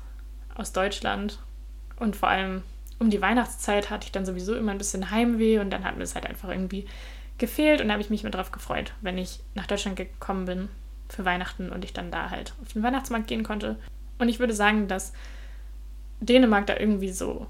aus 0.55 0.72
Deutschland. 0.72 1.38
Und 1.96 2.16
vor 2.16 2.28
allem 2.28 2.62
um 2.99 3.11
die 3.11 3.20
Weihnachtszeit 3.20 3.90
hatte 3.90 4.06
ich 4.06 4.12
dann 4.12 4.26
sowieso 4.26 4.55
immer 4.55 4.72
ein 4.72 4.78
bisschen 4.78 5.11
Heimweh 5.11 5.58
und 5.58 5.70
dann 5.70 5.84
hat 5.84 5.96
mir 5.96 6.05
es 6.05 6.14
halt 6.14 6.26
einfach 6.26 6.49
irgendwie 6.49 6.86
gefehlt 7.38 7.81
und 7.81 7.88
da 7.88 7.94
habe 7.94 8.03
ich 8.03 8.10
mich 8.10 8.22
mir 8.22 8.31
drauf 8.31 8.53
gefreut, 8.53 8.93
wenn 9.00 9.19
ich 9.19 9.41
nach 9.55 9.67
Deutschland 9.67 9.96
gekommen 9.96 10.44
bin 10.44 10.69
für 11.08 11.24
Weihnachten 11.24 11.70
und 11.70 11.84
ich 11.84 11.93
dann 11.93 12.10
da 12.10 12.31
halt 12.31 12.55
auf 12.62 12.72
den 12.72 12.82
Weihnachtsmarkt 12.82 13.27
gehen 13.27 13.43
konnte. 13.43 13.77
Und 14.19 14.29
ich 14.29 14.38
würde 14.38 14.55
sagen, 14.55 14.88
dass 14.88 15.12
Dänemark 16.20 16.67
da 16.67 16.77
irgendwie 16.77 17.10
so 17.10 17.46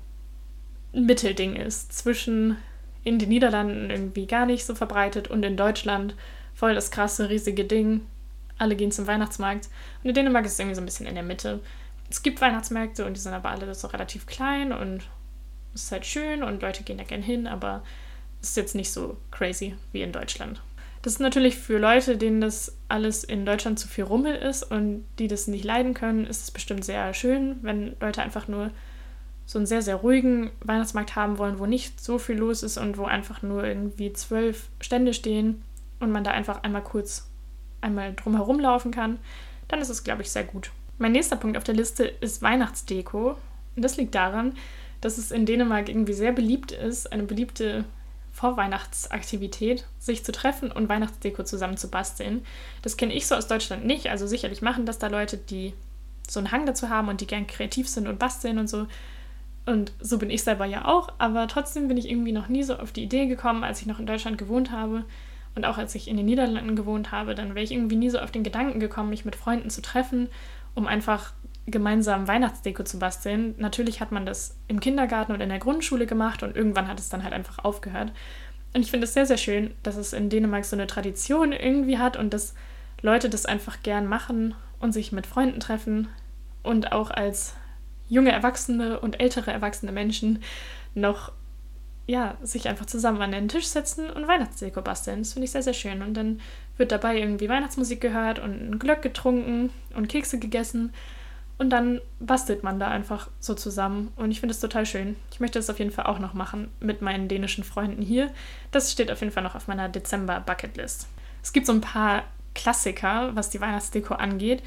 ein 0.94 1.06
Mittelding 1.06 1.56
ist 1.56 1.92
zwischen 1.92 2.56
in 3.04 3.18
den 3.18 3.28
Niederlanden 3.28 3.90
irgendwie 3.90 4.26
gar 4.26 4.46
nicht 4.46 4.64
so 4.64 4.74
verbreitet 4.74 5.28
und 5.28 5.44
in 5.44 5.56
Deutschland 5.56 6.16
voll 6.54 6.74
das 6.74 6.90
krasse, 6.90 7.28
riesige 7.28 7.64
Ding. 7.64 8.06
Alle 8.58 8.76
gehen 8.76 8.92
zum 8.92 9.06
Weihnachtsmarkt. 9.06 9.68
Und 10.02 10.08
in 10.08 10.14
Dänemark 10.14 10.46
ist 10.46 10.52
es 10.52 10.58
irgendwie 10.58 10.76
so 10.76 10.82
ein 10.82 10.86
bisschen 10.86 11.06
in 11.06 11.14
der 11.14 11.24
Mitte. 11.24 11.60
Es 12.10 12.22
gibt 12.22 12.40
Weihnachtsmärkte 12.40 13.04
und 13.04 13.16
die 13.16 13.20
sind 13.20 13.32
aber 13.32 13.50
alle 13.50 13.74
so 13.74 13.88
relativ 13.88 14.26
klein 14.26 14.72
und 14.72 15.02
es 15.74 15.84
ist 15.84 15.92
halt 15.92 16.06
schön 16.06 16.42
und 16.42 16.62
Leute 16.62 16.84
gehen 16.84 16.98
da 16.98 17.04
gern 17.04 17.22
hin, 17.22 17.46
aber 17.46 17.82
es 18.40 18.50
ist 18.50 18.56
jetzt 18.56 18.74
nicht 18.74 18.92
so 18.92 19.16
crazy 19.30 19.74
wie 19.92 20.02
in 20.02 20.12
Deutschland. 20.12 20.62
Das 21.02 21.14
ist 21.14 21.18
natürlich 21.18 21.56
für 21.56 21.78
Leute, 21.78 22.16
denen 22.16 22.40
das 22.40 22.78
alles 22.88 23.24
in 23.24 23.44
Deutschland 23.44 23.78
zu 23.78 23.88
viel 23.88 24.04
Rummel 24.04 24.36
ist 24.36 24.62
und 24.62 25.04
die 25.18 25.28
das 25.28 25.48
nicht 25.48 25.64
leiden 25.64 25.92
können, 25.92 26.26
ist 26.26 26.44
es 26.44 26.50
bestimmt 26.50 26.84
sehr 26.84 27.12
schön, 27.12 27.58
wenn 27.62 27.96
Leute 28.00 28.22
einfach 28.22 28.48
nur 28.48 28.70
so 29.46 29.58
einen 29.58 29.66
sehr, 29.66 29.82
sehr 29.82 29.96
ruhigen 29.96 30.50
Weihnachtsmarkt 30.60 31.16
haben 31.16 31.38
wollen, 31.38 31.58
wo 31.58 31.66
nicht 31.66 32.00
so 32.00 32.18
viel 32.18 32.36
los 32.36 32.62
ist 32.62 32.78
und 32.78 32.96
wo 32.96 33.04
einfach 33.04 33.42
nur 33.42 33.64
irgendwie 33.64 34.12
zwölf 34.12 34.68
Stände 34.80 35.12
stehen 35.14 35.62
und 36.00 36.10
man 36.10 36.24
da 36.24 36.30
einfach 36.30 36.62
einmal 36.62 36.82
kurz 36.82 37.28
einmal 37.80 38.14
drumherum 38.14 38.58
laufen 38.58 38.90
kann, 38.90 39.18
dann 39.68 39.80
ist 39.80 39.90
es, 39.90 40.04
glaube 40.04 40.22
ich, 40.22 40.30
sehr 40.30 40.44
gut. 40.44 40.70
Mein 40.98 41.12
nächster 41.12 41.36
Punkt 41.36 41.56
auf 41.56 41.64
der 41.64 41.74
Liste 41.74 42.04
ist 42.04 42.42
Weihnachtsdeko. 42.42 43.36
Und 43.76 43.82
das 43.82 43.96
liegt 43.96 44.14
daran, 44.14 44.56
dass 45.00 45.18
es 45.18 45.30
in 45.30 45.46
Dänemark 45.46 45.88
irgendwie 45.88 46.12
sehr 46.12 46.32
beliebt 46.32 46.72
ist, 46.72 47.12
eine 47.12 47.24
beliebte 47.24 47.84
Vorweihnachtsaktivität, 48.32 49.86
sich 49.98 50.24
zu 50.24 50.32
treffen 50.32 50.72
und 50.72 50.88
Weihnachtsdeko 50.88 51.44
zusammen 51.44 51.76
zu 51.76 51.88
basteln. 51.88 52.44
Das 52.82 52.96
kenne 52.96 53.12
ich 53.12 53.26
so 53.26 53.34
aus 53.34 53.46
Deutschland 53.46 53.84
nicht. 53.84 54.10
Also 54.10 54.26
sicherlich 54.26 54.62
machen 54.62 54.86
das 54.86 54.98
da 54.98 55.08
Leute, 55.08 55.36
die 55.36 55.74
so 56.28 56.40
einen 56.40 56.52
Hang 56.52 56.66
dazu 56.66 56.88
haben 56.88 57.08
und 57.08 57.20
die 57.20 57.26
gern 57.26 57.46
kreativ 57.46 57.88
sind 57.88 58.08
und 58.08 58.18
basteln 58.18 58.58
und 58.58 58.68
so. 58.68 58.86
Und 59.66 59.92
so 60.00 60.18
bin 60.18 60.30
ich 60.30 60.42
selber 60.42 60.66
ja 60.66 60.84
auch, 60.84 61.08
aber 61.18 61.48
trotzdem 61.48 61.88
bin 61.88 61.96
ich 61.96 62.10
irgendwie 62.10 62.32
noch 62.32 62.48
nie 62.48 62.62
so 62.62 62.76
auf 62.76 62.92
die 62.92 63.02
Idee 63.02 63.26
gekommen, 63.26 63.64
als 63.64 63.80
ich 63.80 63.86
noch 63.86 63.98
in 63.98 64.06
Deutschland 64.06 64.36
gewohnt 64.36 64.70
habe 64.70 65.04
und 65.54 65.64
auch 65.64 65.78
als 65.78 65.94
ich 65.94 66.08
in 66.08 66.16
den 66.16 66.26
Niederlanden 66.26 66.76
gewohnt 66.76 67.12
habe, 67.12 67.34
dann 67.34 67.50
wäre 67.50 67.64
ich 67.64 67.72
irgendwie 67.72 67.96
nie 67.96 68.10
so 68.10 68.18
auf 68.18 68.30
den 68.30 68.42
Gedanken 68.42 68.80
gekommen, 68.80 69.10
mich 69.10 69.24
mit 69.24 69.36
Freunden 69.36 69.70
zu 69.70 69.80
treffen, 69.82 70.28
um 70.74 70.86
einfach 70.86 71.32
gemeinsam 71.66 72.28
Weihnachtsdeko 72.28 72.82
zu 72.82 72.98
basteln. 72.98 73.54
Natürlich 73.56 74.00
hat 74.00 74.12
man 74.12 74.26
das 74.26 74.56
im 74.68 74.80
Kindergarten 74.80 75.32
oder 75.32 75.44
in 75.44 75.50
der 75.50 75.58
Grundschule 75.58 76.06
gemacht 76.06 76.42
und 76.42 76.56
irgendwann 76.56 76.88
hat 76.88 76.98
es 76.98 77.08
dann 77.08 77.22
halt 77.22 77.32
einfach 77.32 77.64
aufgehört. 77.64 78.12
Und 78.74 78.82
ich 78.82 78.90
finde 78.90 79.04
es 79.04 79.14
sehr, 79.14 79.26
sehr 79.26 79.38
schön, 79.38 79.72
dass 79.82 79.96
es 79.96 80.12
in 80.12 80.28
Dänemark 80.28 80.64
so 80.64 80.76
eine 80.76 80.88
Tradition 80.88 81.52
irgendwie 81.52 81.98
hat 81.98 82.16
und 82.16 82.34
dass 82.34 82.54
Leute 83.00 83.30
das 83.30 83.46
einfach 83.46 83.82
gern 83.82 84.06
machen 84.06 84.54
und 84.80 84.92
sich 84.92 85.12
mit 85.12 85.26
Freunden 85.26 85.60
treffen 85.60 86.08
und 86.64 86.92
auch 86.92 87.10
als 87.10 87.54
junge 88.14 88.32
Erwachsene 88.32 89.00
und 89.00 89.20
ältere 89.20 89.50
erwachsene 89.50 89.92
Menschen 89.92 90.42
noch 90.94 91.32
ja, 92.06 92.36
sich 92.42 92.68
einfach 92.68 92.86
zusammen 92.86 93.22
an 93.22 93.32
den 93.32 93.48
Tisch 93.48 93.66
setzen 93.66 94.10
und 94.10 94.28
Weihnachtsdeko 94.28 94.82
basteln. 94.82 95.20
Das 95.20 95.32
finde 95.32 95.44
ich 95.44 95.52
sehr, 95.52 95.62
sehr 95.62 95.72
schön. 95.72 96.02
Und 96.02 96.14
dann 96.14 96.40
wird 96.76 96.92
dabei 96.92 97.18
irgendwie 97.18 97.48
Weihnachtsmusik 97.48 98.00
gehört 98.00 98.38
und 98.38 98.52
ein 98.52 98.78
Glöck 98.78 99.00
getrunken 99.00 99.70
und 99.94 100.08
Kekse 100.08 100.38
gegessen. 100.38 100.92
Und 101.56 101.70
dann 101.70 102.00
bastelt 102.20 102.62
man 102.62 102.78
da 102.78 102.88
einfach 102.88 103.30
so 103.40 103.54
zusammen. 103.54 104.12
Und 104.16 104.30
ich 104.30 104.40
finde 104.40 104.52
es 104.52 104.60
total 104.60 104.84
schön. 104.84 105.16
Ich 105.32 105.40
möchte 105.40 105.58
das 105.58 105.70
auf 105.70 105.78
jeden 105.78 105.92
Fall 105.92 106.06
auch 106.06 106.18
noch 106.18 106.34
machen 106.34 106.68
mit 106.80 107.00
meinen 107.00 107.28
dänischen 107.28 107.64
Freunden 107.64 108.02
hier. 108.02 108.30
Das 108.70 108.92
steht 108.92 109.10
auf 109.10 109.20
jeden 109.20 109.32
Fall 109.32 109.42
noch 109.42 109.54
auf 109.54 109.66
meiner 109.66 109.88
Dezember-Bucketlist. 109.88 111.08
Es 111.42 111.52
gibt 111.54 111.66
so 111.66 111.72
ein 111.72 111.80
paar 111.80 112.24
Klassiker, 112.54 113.34
was 113.34 113.50
die 113.50 113.60
Weihnachtsdeko 113.60 114.14
angeht. 114.14 114.62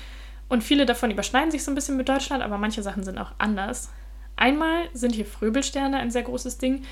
Und 0.49 0.63
viele 0.63 0.85
davon 0.85 1.11
überschneiden 1.11 1.51
sich 1.51 1.63
so 1.63 1.71
ein 1.71 1.75
bisschen 1.75 1.97
mit 1.97 2.07
Deutschland, 2.07 2.43
aber 2.43 2.57
manche 2.57 2.83
Sachen 2.83 3.03
sind 3.03 3.17
auch 3.17 3.31
anders. 3.37 3.89
Einmal 4.35 4.87
sind 4.93 5.15
hier 5.15 5.25
Fröbelsterne 5.25 5.97
ein 5.97 6.11
sehr 6.11 6.23
großes 6.23 6.57
Ding. 6.57 6.83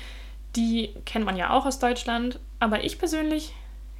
Die 0.56 0.94
kennt 1.04 1.24
man 1.24 1.36
ja 1.36 1.50
auch 1.50 1.64
aus 1.64 1.78
Deutschland. 1.78 2.40
Aber 2.58 2.84
ich 2.84 2.98
persönlich 2.98 3.54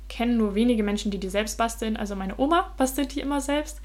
kenne 0.08 0.34
nur 0.34 0.54
wenige 0.54 0.82
Menschen, 0.82 1.10
die 1.10 1.18
die 1.18 1.28
selbst 1.28 1.56
basteln. 1.56 1.96
Also 1.96 2.16
meine 2.16 2.38
Oma 2.38 2.72
bastelt 2.76 3.14
die 3.14 3.20
immer 3.20 3.40
selbst. 3.40 3.80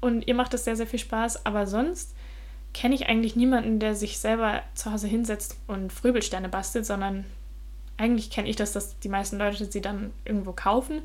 Und 0.00 0.26
ihr 0.26 0.34
macht 0.34 0.52
es 0.54 0.64
sehr, 0.64 0.76
sehr 0.76 0.86
viel 0.86 0.98
Spaß. 0.98 1.46
Aber 1.46 1.66
sonst 1.66 2.14
kenne 2.74 2.94
ich 2.94 3.08
eigentlich 3.08 3.36
niemanden, 3.36 3.78
der 3.78 3.94
sich 3.94 4.18
selber 4.18 4.62
zu 4.74 4.92
Hause 4.92 5.06
hinsetzt 5.06 5.56
und 5.66 5.92
Fröbelsterne 5.92 6.48
bastelt, 6.48 6.84
sondern 6.84 7.24
eigentlich 7.96 8.28
kenne 8.28 8.48
ich 8.48 8.56
das, 8.56 8.72
dass 8.72 8.98
die 8.98 9.08
meisten 9.08 9.38
Leute 9.38 9.64
sie 9.64 9.80
dann 9.80 10.12
irgendwo 10.24 10.52
kaufen. 10.52 11.00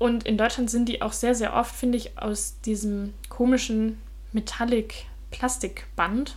Und 0.00 0.26
in 0.26 0.36
Deutschland 0.38 0.70
sind 0.70 0.88
die 0.88 1.02
auch 1.02 1.12
sehr, 1.12 1.34
sehr 1.34 1.52
oft, 1.52 1.76
finde 1.76 1.98
ich, 1.98 2.16
aus 2.16 2.58
diesem 2.62 3.12
komischen 3.28 4.00
Metallic-Plastikband. 4.32 6.36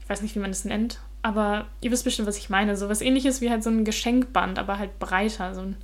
Ich 0.00 0.08
weiß 0.08 0.22
nicht, 0.22 0.34
wie 0.34 0.40
man 0.40 0.50
das 0.50 0.64
nennt, 0.64 0.98
aber 1.22 1.68
ihr 1.80 1.92
wisst 1.92 2.02
bestimmt, 2.02 2.26
was 2.26 2.36
ich 2.36 2.50
meine. 2.50 2.76
So 2.76 2.88
was 2.88 3.00
ähnliches 3.00 3.40
wie 3.40 3.48
halt 3.48 3.62
so 3.62 3.70
ein 3.70 3.84
Geschenkband, 3.84 4.58
aber 4.58 4.80
halt 4.80 4.98
breiter. 4.98 5.54
So 5.54 5.60
ein, 5.60 5.76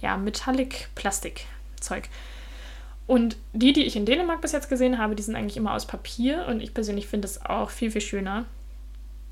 ja, 0.00 0.16
Metallic-Plastik-Zeug. 0.16 2.08
Und 3.08 3.36
die, 3.52 3.72
die 3.72 3.82
ich 3.82 3.96
in 3.96 4.06
Dänemark 4.06 4.40
bis 4.40 4.52
jetzt 4.52 4.68
gesehen 4.68 4.98
habe, 4.98 5.16
die 5.16 5.24
sind 5.24 5.34
eigentlich 5.34 5.56
immer 5.56 5.74
aus 5.74 5.86
Papier 5.86 6.46
und 6.46 6.60
ich 6.60 6.74
persönlich 6.74 7.08
finde 7.08 7.26
es 7.26 7.44
auch 7.44 7.70
viel, 7.70 7.90
viel 7.90 8.02
schöner. 8.02 8.44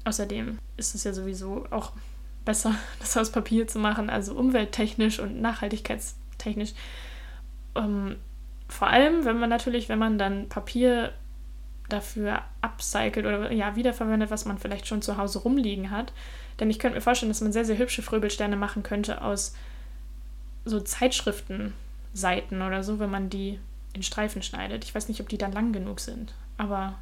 Außerdem 0.05 0.59
ist 0.77 0.97
es 0.97 1.05
ja 1.05 1.13
sowieso 1.13 1.65
auch 1.71 1.93
besser, 2.45 2.75
das 2.99 3.17
aus 3.17 3.31
Papier 3.31 3.69
zu 3.69 3.79
machen, 3.79 4.11
also 4.11 4.35
umwelttechnisch 4.35 5.21
und 5.21 5.41
nachhaltigkeitstechnisch. 6.45 6.75
Ähm, 7.77 8.17
vor 8.69 8.89
allem, 8.89 9.25
wenn 9.25 9.39
man 9.39 9.51
natürlich, 9.51 9.89
wenn 9.89 9.99
man 9.99 10.19
dann 10.19 10.49
Papier 10.49 11.13
dafür 11.89 12.43
upcycelt 12.63 13.27
oder 13.27 13.53
ja, 13.53 13.77
wiederverwendet, 13.77 14.31
was 14.31 14.47
man 14.47 14.59
vielleicht 14.59 14.87
schon 14.87 15.03
zu 15.03 15.19
Hause 15.19 15.41
rumliegen 15.41 15.91
hat. 15.91 16.13
Denn 16.59 16.71
ich 16.71 16.79
könnte 16.79 16.97
mir 16.97 17.03
vorstellen, 17.03 17.31
dass 17.31 17.43
man 17.43 17.53
sehr, 17.53 17.65
sehr 17.65 17.79
hübsche 17.79 18.03
Fröbelsterne 18.03 18.57
machen 18.57 18.83
könnte 18.83 19.23
aus 19.23 19.55
so 20.65 20.81
Zeitschriftenseiten 20.81 22.63
oder 22.63 22.83
so, 22.83 23.01
wenn 23.01 23.11
man 23.11 23.29
die 23.29 23.59
in 23.93 24.03
Streifen 24.03 24.43
schneidet. 24.43 24.85
Ich 24.85 24.95
weiß 24.95 25.09
nicht, 25.09 25.21
ob 25.21 25.29
die 25.29 25.37
dann 25.37 25.53
lang 25.53 25.73
genug 25.73 26.01
sind, 26.01 26.33
aber 26.57 26.95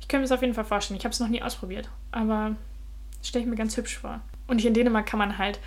ich 0.00 0.06
könnte 0.06 0.20
mir 0.20 0.28
das 0.28 0.32
auf 0.32 0.42
jeden 0.42 0.54
Fall 0.54 0.64
vorstellen. 0.64 0.98
Ich 0.98 1.04
habe 1.04 1.12
es 1.12 1.20
noch 1.20 1.28
nie 1.28 1.42
ausprobiert, 1.42 1.90
aber 2.12 2.54
stelle 3.22 3.44
ich 3.44 3.50
mir 3.50 3.56
ganz 3.56 3.76
hübsch 3.76 3.98
vor. 3.98 4.20
Und 4.46 4.60
hier 4.60 4.68
in 4.68 4.74
Dänemark 4.74 5.06
kann 5.06 5.18
man 5.18 5.38
halt 5.38 5.58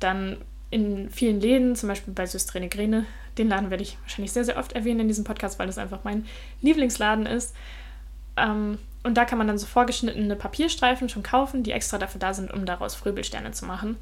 dann 0.00 0.38
in 0.70 1.10
vielen 1.10 1.40
Läden, 1.40 1.74
zum 1.74 1.88
Beispiel 1.88 2.14
bei 2.14 2.26
Systrene 2.26 2.68
Grene, 2.68 3.06
den 3.38 3.48
Laden 3.48 3.70
werde 3.70 3.82
ich 3.82 3.98
wahrscheinlich 4.02 4.32
sehr, 4.32 4.44
sehr 4.44 4.56
oft 4.56 4.72
erwähnen 4.72 5.00
in 5.00 5.08
diesem 5.08 5.24
Podcast, 5.24 5.58
weil 5.58 5.66
das 5.66 5.78
einfach 5.78 6.04
mein 6.04 6.26
Lieblingsladen 6.62 7.26
ist. 7.26 7.54
Ähm, 8.36 8.78
und 9.02 9.14
da 9.14 9.24
kann 9.24 9.38
man 9.38 9.46
dann 9.46 9.58
so 9.58 9.66
vorgeschnittene 9.66 10.36
Papierstreifen 10.36 11.08
schon 11.08 11.22
kaufen, 11.22 11.62
die 11.62 11.72
extra 11.72 11.98
dafür 11.98 12.20
da 12.20 12.34
sind, 12.34 12.52
um 12.52 12.66
daraus 12.66 12.94
Fröbelsterne 12.94 13.50
zu 13.52 13.64
machen. 13.64 13.96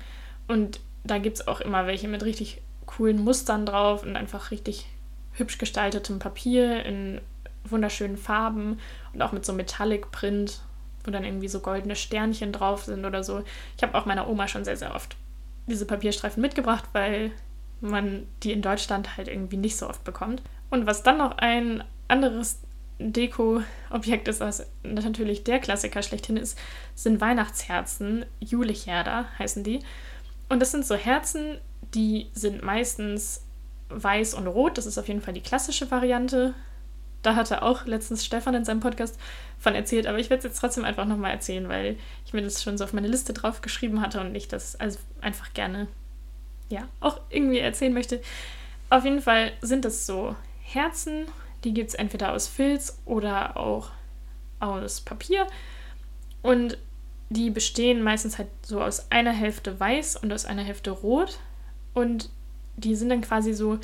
Und 0.47 0.81
da 1.05 1.19
gibt 1.19 1.39
es 1.39 1.49
auch 1.49 1.61
immer 1.61 1.87
welche 1.87 2.09
mit 2.09 2.25
richtig 2.25 2.61
coolen 2.87 3.23
Mustern 3.23 3.65
drauf 3.65 4.03
und 4.03 4.17
einfach 4.17 4.51
richtig 4.51 4.87
hübsch 5.35 5.59
gestaltetem 5.59 6.19
Papier 6.19 6.85
in 6.85 7.21
wunderschönen 7.65 8.17
Farben 8.17 8.81
und 9.13 9.23
auch 9.23 9.33
mit 9.33 9.45
so 9.45 9.53
Metallic 9.53 10.11
Print, 10.11 10.61
wo 11.05 11.11
dann 11.11 11.25
irgendwie 11.25 11.49
so 11.49 11.61
goldene 11.61 11.97
Sternchen 11.97 12.51
drauf 12.51 12.85
sind 12.85 13.05
oder 13.05 13.23
so. 13.23 13.45
Ich 13.77 13.83
habe 13.83 13.97
auch 13.97 14.07
meiner 14.07 14.29
Oma 14.29 14.49
schon 14.49 14.65
sehr, 14.65 14.77
sehr 14.77 14.95
oft 14.95 15.17
diese 15.69 15.87
Papierstreifen 15.87 16.41
mitgebracht, 16.41 16.85
weil 16.93 17.33
man 17.81 18.27
die 18.43 18.53
in 18.53 18.63
Deutschland 18.63 19.17
halt 19.17 19.29
irgendwie 19.29 19.57
nicht 19.57 19.77
so 19.77 19.89
oft 19.89 20.05
bekommt. 20.05 20.43
Und 20.71 20.87
was 20.87 21.03
dann 21.03 21.19
noch 21.19 21.39
ein 21.39 21.85
anderes 22.09 22.61
Deko-Objekt 22.99 24.29
ist, 24.29 24.41
was 24.41 24.67
natürlich 24.83 25.45
der 25.45 25.61
Klassiker 25.61 26.03
schlechthin 26.03 26.37
ist, 26.37 26.59
sind 26.95 27.21
Weihnachtsherzen. 27.21 28.25
Julicherda 28.41 29.27
heißen 29.39 29.63
die. 29.63 29.81
Und 30.49 30.61
das 30.61 30.73
sind 30.73 30.85
so 30.85 30.97
Herzen, 30.97 31.59
die 31.95 32.29
sind 32.33 32.63
meistens 32.63 33.45
weiß 33.89 34.35
und 34.35 34.47
rot. 34.47 34.79
Das 34.79 34.87
ist 34.87 34.99
auf 34.99 35.09
jeden 35.09 35.21
Fall 35.21 35.35
die 35.35 35.41
klassische 35.41 35.91
Variante. 35.91 36.55
Da 37.23 37.35
hatte 37.35 37.63
auch 37.63 37.85
letztens 37.85 38.25
Stefan 38.25 38.55
in 38.55 38.65
seinem 38.65 38.81
Podcast 38.81 39.19
von 39.59 39.75
erzählt, 39.75 40.07
aber 40.07 40.19
ich 40.19 40.31
werde 40.31 40.39
es 40.39 40.45
jetzt 40.45 40.61
trotzdem 40.61 40.85
einfach 40.85 41.05
nochmal 41.05 41.33
erzählen, 41.33 41.69
weil 41.69 41.97
ich 42.25 42.33
mir 42.33 42.43
das 42.43 42.63
schon 42.63 42.79
so 42.79 42.85
auf 42.85 42.93
meine 42.93 43.09
Liste 43.09 43.33
drauf 43.33 43.61
geschrieben 43.61 44.01
hatte 44.01 44.21
und 44.21 44.35
ich 44.35 44.49
das 44.49 44.77
also 44.77 44.99
einfach 45.21 45.53
gerne, 45.53 45.89
ja, 46.69 46.89
auch 47.01 47.21
irgendwie 47.31 47.59
erzählen 47.59 47.93
möchte. 47.93 48.21
Auf 48.91 49.05
jeden 49.05 49.21
Fall 49.21 49.53
sind 49.61 49.85
das 49.85 50.07
so 50.07 50.37
Herzen, 50.63 51.27
die 51.65 51.75
gibt 51.75 51.89
es 51.89 51.95
entweder 51.95 52.33
aus 52.33 52.47
Filz 52.47 53.01
oder 53.05 53.57
auch 53.57 53.91
aus 54.61 55.01
Papier 55.01 55.47
und 56.43 56.79
die 57.31 57.51
bestehen 57.51 58.03
meistens 58.03 58.39
halt 58.39 58.49
so 58.63 58.81
aus 58.81 59.11
einer 59.11 59.33
Hälfte 59.33 59.79
weiß 59.79 60.17
und 60.17 60.33
aus 60.33 60.47
einer 60.47 60.63
Hälfte 60.63 60.91
rot 60.91 61.39
und 61.95 62.31
die 62.77 62.95
sind 62.95 63.09
dann 63.11 63.21
quasi 63.21 63.53
so 63.53 63.79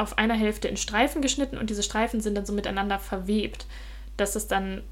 auf 0.00 0.18
einer 0.18 0.34
Hälfte 0.34 0.68
in 0.68 0.76
Streifen 0.76 1.22
geschnitten 1.22 1.58
und 1.58 1.70
diese 1.70 1.82
Streifen 1.82 2.20
sind 2.20 2.34
dann 2.34 2.46
so 2.46 2.52
miteinander 2.52 2.98
verwebt, 2.98 3.66
dass 4.16 4.34
es 4.34 4.48
dann 4.48 4.82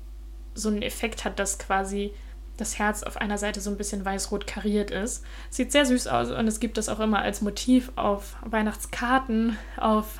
so 0.54 0.68
einen 0.68 0.82
Effekt 0.82 1.24
hat, 1.24 1.38
dass 1.38 1.58
quasi 1.58 2.12
das 2.56 2.78
Herz 2.78 3.02
auf 3.04 3.16
einer 3.16 3.38
Seite 3.38 3.60
so 3.60 3.70
ein 3.70 3.76
bisschen 3.76 4.04
weiß-rot 4.04 4.46
kariert 4.46 4.90
ist. 4.90 5.24
Sieht 5.48 5.72
sehr 5.72 5.86
süß 5.86 6.08
aus 6.08 6.30
und 6.30 6.46
es 6.46 6.60
gibt 6.60 6.76
das 6.76 6.88
auch 6.88 7.00
immer 7.00 7.20
als 7.20 7.40
Motiv 7.40 7.92
auf 7.96 8.36
Weihnachtskarten, 8.44 9.56
auf 9.76 10.18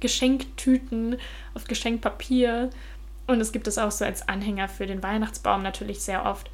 Geschenktüten, 0.00 1.18
auf 1.54 1.64
Geschenkpapier 1.64 2.70
und 3.26 3.40
es 3.40 3.52
gibt 3.52 3.66
es 3.66 3.78
auch 3.78 3.90
so 3.90 4.04
als 4.04 4.28
Anhänger 4.28 4.68
für 4.68 4.86
den 4.86 5.02
Weihnachtsbaum 5.02 5.62
natürlich 5.62 6.00
sehr 6.00 6.24
oft. 6.24 6.50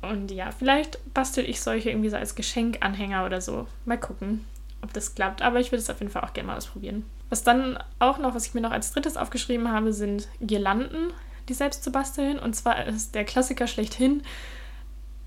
Und 0.00 0.30
ja, 0.30 0.52
vielleicht 0.52 0.98
bastel 1.12 1.44
ich 1.44 1.60
solche 1.60 1.90
irgendwie 1.90 2.10
so 2.10 2.16
als 2.16 2.36
Geschenkanhänger 2.36 3.26
oder 3.26 3.40
so. 3.40 3.66
Mal 3.84 3.98
gucken 3.98 4.44
ob 4.82 4.92
das 4.92 5.14
klappt. 5.14 5.42
Aber 5.42 5.60
ich 5.60 5.72
würde 5.72 5.82
es 5.82 5.90
auf 5.90 6.00
jeden 6.00 6.10
Fall 6.10 6.22
auch 6.22 6.32
gerne 6.32 6.48
mal 6.48 6.56
ausprobieren. 6.56 7.04
Was 7.30 7.44
dann 7.44 7.78
auch 7.98 8.18
noch, 8.18 8.34
was 8.34 8.46
ich 8.46 8.54
mir 8.54 8.60
noch 8.60 8.70
als 8.70 8.92
drittes 8.92 9.16
aufgeschrieben 9.16 9.70
habe, 9.70 9.92
sind 9.92 10.28
Girlanden, 10.40 11.12
die 11.48 11.54
selbst 11.54 11.84
zu 11.84 11.90
basteln. 11.90 12.38
Und 12.38 12.54
zwar 12.54 12.86
ist 12.86 13.14
der 13.14 13.24
Klassiker 13.24 13.66
schlechthin 13.66 14.22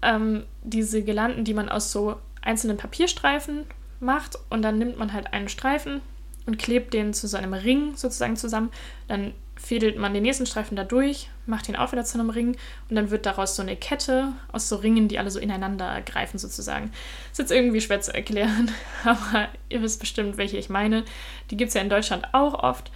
ähm, 0.01 0.46
diese 0.63 1.03
Girlanden, 1.03 1.46
die 1.46 1.53
man 1.53 1.70
aus 1.70 1.91
so 1.91 2.17
einzelnen 2.41 2.77
Papierstreifen 2.77 3.65
macht. 4.00 4.38
Und 4.50 4.62
dann 4.63 4.77
nimmt 4.77 4.98
man 4.98 5.13
halt 5.13 5.34
einen 5.34 5.50
Streifen 5.50 6.01
und 6.46 6.58
klebt 6.58 6.93
den 6.93 7.13
zu 7.13 7.27
so 7.27 7.38
einem 7.38 7.53
Ring 7.53 7.96
sozusagen 7.96 8.36
zusammen. 8.36 8.72
Dann 9.08 9.34
fädelt 9.62 9.98
man 9.98 10.13
den 10.13 10.24
nächsten 10.24 10.46
Streifen 10.46 10.75
da 10.75 10.84
durch, 10.84 11.30
macht 11.46 11.70
ihn 11.70 11.75
auch 11.75 11.91
wieder 11.91 12.03
zu 12.03 12.20
einem 12.20 12.30
Ring 12.30 12.58
und 12.89 12.96
dann 12.96 13.12
wird 13.12 13.25
daraus 13.25 13.56
so 13.56 13.62
eine 13.62 13.75
Kette 13.75 14.34
aus 14.51 14.68
so 14.68 14.77
Ringen, 14.77 15.08
die 15.08 15.20
alle 15.20 15.30
so 15.30 15.39
ineinander 15.39 16.01
greifen 16.01 16.39
sozusagen. 16.39 16.91
Ist 17.32 17.39
jetzt 17.39 17.51
irgendwie 17.51 17.82
schwer 17.82 18.01
zu 18.01 18.13
erklären, 18.13 18.72
aber 19.03 19.50
ihr 19.70 19.82
wisst 19.82 20.00
bestimmt, 20.00 20.38
welche 20.38 20.58
ich 20.58 20.70
meine. 20.70 21.03
Die 21.51 21.58
gibt 21.58 21.70
es 21.70 21.75
ja 21.75 21.82
in 21.82 21.89
Deutschland 21.89 22.34
auch 22.34 22.56
oft. 22.56 22.91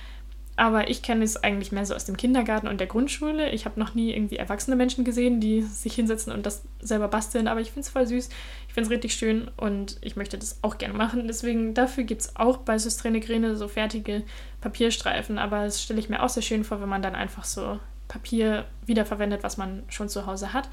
Aber 0.58 0.90
ich 0.90 1.02
kenne 1.02 1.26
es 1.26 1.36
eigentlich 1.36 1.74
mehr 1.74 1.86
so 1.86 1.94
aus 1.94 2.06
dem 2.06 2.16
Kindergarten 2.16 2.70
und 2.70 2.80
der 2.80 2.88
Grundschule. 2.88 3.50
Ich 3.50 3.66
habe 3.66 3.78
noch 3.78 3.94
nie 3.94 4.14
irgendwie 4.14 4.38
erwachsene 4.38 4.78
Menschen 4.78 5.04
gesehen, 5.04 5.42
die 5.42 5.64
sich 5.64 5.96
hinsetzen 5.96 6.32
und 6.32 6.46
das 6.46 6.64
selber 6.80 7.10
basteln. 7.10 7.50
Aber 7.50 7.60
ich 7.60 7.72
finde 7.72 7.82
es 7.82 7.90
voll 7.90 8.08
süß. 8.08 8.30
Ich 8.68 8.74
finde 8.74 8.88
es 8.88 8.92
richtig 8.92 9.16
schön 9.16 9.52
und 9.58 9.98
ich 10.00 10.16
möchte 10.16 10.38
das 10.38 10.60
auch 10.62 10.78
gerne 10.78 10.94
machen. 10.94 11.28
Deswegen 11.28 11.74
dafür 11.74 12.06
gibt 12.06 12.22
es 12.22 12.38
auch 12.38 12.58
bei 12.58 12.78
Systrene 12.78 13.20
Grene 13.20 13.58
so 13.58 13.68
fertige 13.68 14.24
Papierstreifen. 14.62 15.40
Aber 15.40 15.66
das 15.66 15.84
stelle 15.84 16.00
ich 16.00 16.08
mir 16.08 16.24
auch 16.24 16.30
sehr 16.30 16.44
schön 16.44 16.64
vor, 16.64 16.80
wenn 16.80 16.90
man 16.90 17.02
dann 17.02 17.16
einfach 17.16 17.44
so 17.44 17.80
Papier 18.08 18.66
wiederverwendet, 18.86 19.44
was 19.44 19.58
man 19.58 19.84
schon 19.90 20.08
zu 20.08 20.26
Hause 20.26 20.54
hat. 20.54 20.70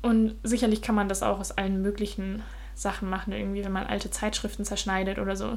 Und 0.00 0.36
sicherlich 0.42 0.80
kann 0.80 0.94
man 0.94 1.08
das 1.08 1.22
auch 1.22 1.40
aus 1.40 1.52
allen 1.52 1.82
möglichen 1.82 2.42
Sachen 2.74 3.08
machen, 3.08 3.32
irgendwie, 3.32 3.64
wenn 3.64 3.72
man 3.72 3.86
alte 3.86 4.10
Zeitschriften 4.10 4.64
zerschneidet 4.64 5.18
oder 5.18 5.36
so. 5.36 5.56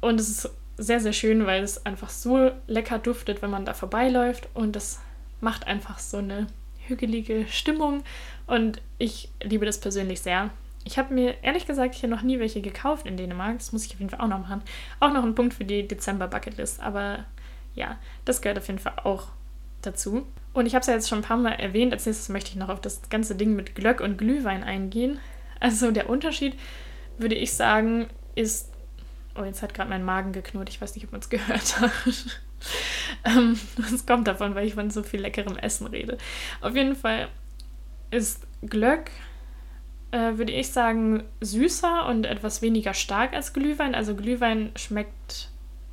Und 0.00 0.20
es 0.20 0.28
ist 0.28 0.50
sehr, 0.76 1.00
sehr 1.00 1.12
schön, 1.12 1.46
weil 1.46 1.62
es 1.62 1.84
einfach 1.84 2.10
so 2.10 2.52
lecker 2.66 2.98
duftet, 2.98 3.42
wenn 3.42 3.50
man 3.50 3.64
da 3.64 3.74
vorbeiläuft. 3.74 4.48
Und 4.54 4.76
das 4.76 5.00
macht 5.40 5.66
einfach 5.66 5.98
so 5.98 6.18
eine 6.18 6.46
hügelige 6.86 7.46
Stimmung. 7.48 8.04
Und 8.46 8.80
ich 8.98 9.30
liebe 9.42 9.66
das 9.66 9.80
persönlich 9.80 10.20
sehr. 10.20 10.50
Ich 10.88 10.96
habe 10.96 11.12
mir 11.12 11.42
ehrlich 11.44 11.66
gesagt 11.66 11.94
hier 11.94 12.08
noch 12.08 12.22
nie 12.22 12.38
welche 12.38 12.62
gekauft 12.62 13.06
in 13.06 13.18
Dänemark. 13.18 13.58
Das 13.58 13.72
muss 13.72 13.84
ich 13.84 13.92
auf 13.92 14.00
jeden 14.00 14.08
Fall 14.08 14.20
auch 14.20 14.28
noch 14.28 14.40
machen. 14.40 14.62
Auch 15.00 15.12
noch 15.12 15.22
ein 15.22 15.34
Punkt 15.34 15.52
für 15.52 15.66
die 15.66 15.86
Dezember-Bucketlist. 15.86 16.80
Aber 16.80 17.26
ja, 17.74 17.98
das 18.24 18.40
gehört 18.40 18.58
auf 18.58 18.66
jeden 18.68 18.78
Fall 18.78 18.94
auch 19.04 19.28
dazu. 19.82 20.26
Und 20.54 20.64
ich 20.64 20.74
habe 20.74 20.80
es 20.80 20.86
ja 20.86 20.94
jetzt 20.94 21.10
schon 21.10 21.18
ein 21.18 21.24
paar 21.24 21.36
Mal 21.36 21.52
erwähnt. 21.52 21.92
Als 21.92 22.06
nächstes 22.06 22.30
möchte 22.30 22.50
ich 22.50 22.56
noch 22.56 22.70
auf 22.70 22.80
das 22.80 23.10
ganze 23.10 23.36
Ding 23.36 23.54
mit 23.54 23.74
Glöck 23.74 24.00
und 24.00 24.16
Glühwein 24.16 24.64
eingehen. 24.64 25.20
Also 25.60 25.90
der 25.90 26.08
Unterschied, 26.08 26.58
würde 27.18 27.34
ich 27.34 27.52
sagen, 27.52 28.08
ist 28.34 28.72
Oh, 29.38 29.44
jetzt 29.44 29.62
hat 29.62 29.72
gerade 29.72 29.88
mein 29.88 30.04
Magen 30.04 30.32
geknurrt. 30.32 30.68
Ich 30.68 30.80
weiß 30.80 30.94
nicht, 30.96 31.04
ob 31.04 31.12
man 31.12 31.20
es 31.20 31.28
gehört 31.28 31.80
hat. 31.80 31.92
ähm, 33.24 33.58
das 33.76 34.04
kommt 34.04 34.26
davon, 34.26 34.54
weil 34.54 34.66
ich 34.66 34.74
von 34.74 34.90
so 34.90 35.04
viel 35.04 35.20
leckerem 35.20 35.56
Essen 35.56 35.86
rede. 35.86 36.18
Auf 36.60 36.74
jeden 36.74 36.96
Fall 36.96 37.28
ist 38.10 38.46
Glöck, 38.62 39.10
äh, 40.10 40.38
würde 40.38 40.52
ich 40.52 40.70
sagen, 40.70 41.24
süßer 41.40 42.06
und 42.06 42.24
etwas 42.24 42.62
weniger 42.62 42.94
stark 42.94 43.34
als 43.34 43.52
Glühwein. 43.52 43.94
Also 43.94 44.14
Glühwein 44.14 44.72
schmeckt, 44.76 45.50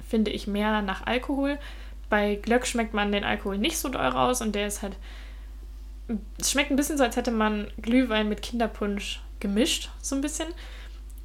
finde 0.07 0.31
ich, 0.31 0.47
mehr 0.47 0.81
nach 0.81 1.05
Alkohol. 1.05 1.57
Bei 2.09 2.35
Glöck 2.35 2.65
schmeckt 2.65 2.93
man 2.93 3.11
den 3.11 3.23
Alkohol 3.23 3.57
nicht 3.57 3.77
so 3.77 3.89
doll 3.89 4.05
raus 4.05 4.41
und 4.41 4.55
der 4.55 4.67
ist 4.67 4.81
halt. 4.81 4.95
Es 6.39 6.51
schmeckt 6.51 6.69
ein 6.69 6.75
bisschen 6.75 6.97
so, 6.97 7.03
als 7.03 7.15
hätte 7.15 7.31
man 7.31 7.67
Glühwein 7.81 8.29
mit 8.29 8.43
Kinderpunsch 8.43 9.21
gemischt, 9.39 9.89
so 10.01 10.15
ein 10.15 10.21
bisschen. 10.21 10.47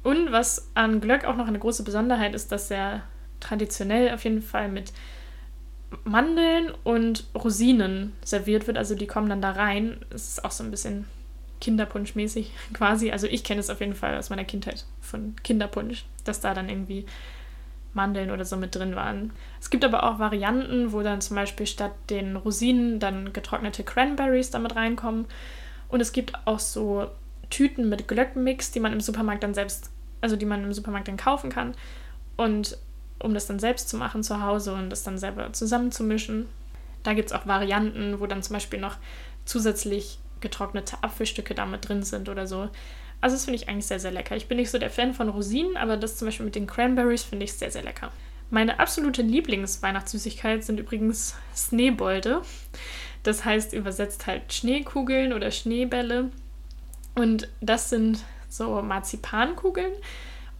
Und 0.03 0.31
was 0.31 0.71
an 0.73 1.01
Glöck 1.01 1.25
auch 1.25 1.35
noch 1.35 1.47
eine 1.47 1.59
große 1.59 1.83
Besonderheit 1.83 2.33
ist, 2.33 2.51
dass 2.51 2.71
er 2.71 3.03
traditionell 3.39 4.11
auf 4.11 4.23
jeden 4.23 4.41
Fall 4.41 4.69
mit 4.69 4.91
Mandeln 6.03 6.71
und 6.83 7.27
Rosinen 7.35 8.13
serviert 8.23 8.65
wird. 8.65 8.77
Also 8.77 8.95
die 8.95 9.07
kommen 9.07 9.29
dann 9.29 9.41
da 9.41 9.51
rein. 9.51 10.03
Es 10.09 10.29
ist 10.29 10.45
auch 10.45 10.51
so 10.51 10.63
ein 10.63 10.71
bisschen 10.71 11.05
Kinderpunschmäßig 11.61 12.51
quasi. 12.73 13.11
Also 13.11 13.27
ich 13.27 13.43
kenne 13.43 13.61
es 13.61 13.69
auf 13.69 13.79
jeden 13.79 13.95
Fall 13.95 14.17
aus 14.17 14.29
meiner 14.29 14.43
Kindheit 14.43 14.85
von 14.99 15.35
Kinderpunsch, 15.43 16.05
dass 16.25 16.41
da 16.41 16.53
dann 16.53 16.67
irgendwie 16.67 17.05
Mandeln 17.93 18.31
oder 18.31 18.45
so 18.45 18.57
mit 18.57 18.75
drin 18.75 18.95
waren. 18.95 19.31
Es 19.59 19.69
gibt 19.69 19.85
aber 19.85 20.03
auch 20.03 20.19
Varianten, 20.19 20.91
wo 20.91 21.01
dann 21.01 21.21
zum 21.21 21.35
Beispiel 21.35 21.67
statt 21.67 21.93
den 22.09 22.35
Rosinen 22.35 22.99
dann 22.99 23.33
getrocknete 23.33 23.83
Cranberries 23.83 24.49
damit 24.49 24.75
reinkommen. 24.75 25.25
Und 25.89 26.01
es 26.01 26.13
gibt 26.13 26.33
auch 26.45 26.59
so 26.59 27.07
Tüten 27.49 27.89
mit 27.89 28.07
Glöckmix, 28.07 28.71
die 28.71 28.79
man 28.79 28.93
im 28.93 29.01
Supermarkt 29.01 29.43
dann 29.43 29.53
selbst, 29.53 29.91
also 30.21 30.35
die 30.35 30.45
man 30.45 30.63
im 30.63 30.73
Supermarkt 30.73 31.09
dann 31.09 31.17
kaufen 31.17 31.49
kann. 31.49 31.75
Und 32.37 32.77
um 33.19 33.33
das 33.33 33.45
dann 33.45 33.59
selbst 33.59 33.89
zu 33.89 33.97
machen 33.97 34.23
zu 34.23 34.41
Hause 34.41 34.73
und 34.73 34.89
das 34.89 35.03
dann 35.03 35.17
selber 35.17 35.51
zusammenzumischen. 35.53 36.47
Da 37.03 37.13
gibt 37.13 37.29
es 37.29 37.33
auch 37.33 37.45
Varianten, 37.45 38.19
wo 38.19 38.25
dann 38.25 38.41
zum 38.41 38.53
Beispiel 38.53 38.79
noch 38.79 38.95
zusätzlich 39.45 40.19
getrocknete 40.41 40.97
Apfelstücke 41.01 41.55
damit 41.55 41.87
drin 41.87 42.03
sind 42.03 42.29
oder 42.29 42.47
so. 42.47 42.69
Also 43.21 43.35
das 43.35 43.45
finde 43.45 43.57
ich 43.57 43.69
eigentlich 43.69 43.85
sehr, 43.85 43.99
sehr 43.99 44.11
lecker. 44.11 44.35
Ich 44.35 44.47
bin 44.47 44.57
nicht 44.57 44.71
so 44.71 44.79
der 44.79 44.89
Fan 44.89 45.13
von 45.13 45.29
Rosinen, 45.29 45.77
aber 45.77 45.95
das 45.97 46.17
zum 46.17 46.27
Beispiel 46.27 46.45
mit 46.45 46.55
den 46.55 46.67
Cranberries 46.67 47.23
finde 47.23 47.45
ich 47.45 47.53
sehr, 47.53 47.71
sehr 47.71 47.83
lecker. 47.83 48.11
Meine 48.49 48.79
absolute 48.79 49.21
Lieblingsweihnachtssüßigkeit 49.21 50.63
sind 50.63 50.79
übrigens 50.79 51.35
Schneebolde. 51.55 52.41
Das 53.23 53.45
heißt 53.45 53.73
übersetzt 53.73 54.27
halt 54.27 54.51
Schneekugeln 54.51 55.33
oder 55.33 55.51
Schneebälle. 55.51 56.31
Und 57.15 57.47
das 57.61 57.89
sind 57.89 58.23
so 58.49 58.81
Marzipankugeln 58.81 59.93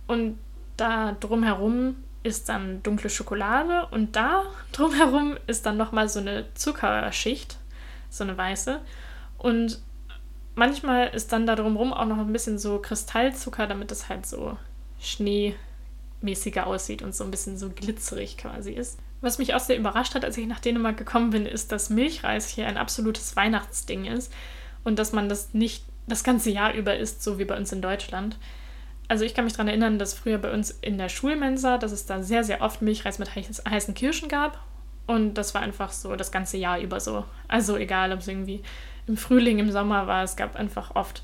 und 0.07 0.37
da 0.77 1.15
drumherum 1.19 1.95
ist 2.23 2.49
dann 2.49 2.83
dunkle 2.83 3.09
Schokolade 3.09 3.87
und 3.91 4.15
da 4.15 4.43
drumherum 4.71 5.37
ist 5.47 5.65
dann 5.65 5.77
nochmal 5.77 6.09
so 6.09 6.19
eine 6.19 6.45
Zuckerschicht, 6.53 7.57
so 8.09 8.23
eine 8.23 8.37
weiße. 8.37 8.79
Und 9.41 9.81
manchmal 10.53 11.07
ist 11.07 11.33
dann 11.33 11.47
da 11.47 11.55
drumherum 11.55 11.93
auch 11.93 12.05
noch 12.05 12.19
ein 12.19 12.31
bisschen 12.31 12.59
so 12.59 12.77
Kristallzucker, 12.77 13.65
damit 13.65 13.89
das 13.89 14.07
halt 14.07 14.27
so 14.27 14.55
schneemäßiger 14.99 16.67
aussieht 16.67 17.01
und 17.01 17.15
so 17.15 17.23
ein 17.23 17.31
bisschen 17.31 17.57
so 17.57 17.71
glitzerig 17.71 18.37
quasi 18.37 18.71
ist. 18.71 18.99
Was 19.19 19.39
mich 19.39 19.55
auch 19.55 19.59
sehr 19.59 19.77
überrascht 19.77 20.13
hat, 20.13 20.23
als 20.23 20.37
ich 20.37 20.45
nach 20.45 20.59
Dänemark 20.59 20.95
gekommen 20.95 21.31
bin, 21.31 21.47
ist, 21.47 21.71
dass 21.71 21.89
Milchreis 21.89 22.49
hier 22.49 22.67
ein 22.67 22.77
absolutes 22.77 23.35
Weihnachtsding 23.35 24.05
ist 24.05 24.31
und 24.83 24.99
dass 24.99 25.11
man 25.11 25.27
das 25.27 25.55
nicht 25.55 25.85
das 26.05 26.23
ganze 26.23 26.51
Jahr 26.51 26.73
über 26.73 26.95
isst, 26.95 27.23
so 27.23 27.39
wie 27.39 27.45
bei 27.45 27.57
uns 27.57 27.71
in 27.71 27.81
Deutschland. 27.81 28.37
Also 29.07 29.25
ich 29.25 29.33
kann 29.33 29.45
mich 29.45 29.53
daran 29.53 29.69
erinnern, 29.69 29.97
dass 29.97 30.13
früher 30.13 30.37
bei 30.37 30.53
uns 30.53 30.69
in 30.69 30.99
der 30.99 31.09
Schulmensa, 31.09 31.79
dass 31.79 31.91
es 31.91 32.05
da 32.05 32.21
sehr, 32.21 32.43
sehr 32.43 32.61
oft 32.61 32.83
Milchreis 32.83 33.17
mit 33.17 33.35
heißen 33.35 33.95
Kirschen 33.95 34.29
gab. 34.29 34.63
Und 35.07 35.33
das 35.33 35.55
war 35.55 35.61
einfach 35.61 35.91
so 35.91 36.15
das 36.15 36.31
ganze 36.31 36.57
Jahr 36.57 36.79
über 36.79 36.99
so. 36.99 37.25
Also 37.47 37.75
egal, 37.75 38.13
ob 38.13 38.19
es 38.19 38.27
irgendwie 38.27 38.61
im 39.07 39.17
Frühling, 39.17 39.59
im 39.59 39.71
Sommer 39.71 40.07
war, 40.07 40.23
es 40.23 40.35
gab 40.35 40.55
einfach 40.55 40.95
oft 40.95 41.23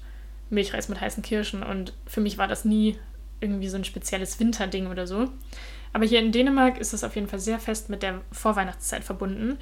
Milchreis 0.49 0.89
mit 0.89 1.01
heißen 1.01 1.23
Kirschen. 1.23 1.63
Und 1.63 1.93
für 2.05 2.21
mich 2.21 2.37
war 2.37 2.47
das 2.47 2.65
nie 2.65 2.97
irgendwie 3.39 3.69
so 3.69 3.77
ein 3.77 3.83
spezielles 3.83 4.39
Winterding 4.39 4.87
oder 4.87 5.07
so. 5.07 5.29
Aber 5.93 6.05
hier 6.05 6.19
in 6.19 6.31
Dänemark 6.31 6.77
ist 6.79 6.93
es 6.93 7.03
auf 7.03 7.15
jeden 7.15 7.27
Fall 7.27 7.39
sehr 7.39 7.59
fest 7.59 7.89
mit 7.89 8.03
der 8.03 8.21
Vorweihnachtszeit 8.31 9.03
verbunden. 9.03 9.57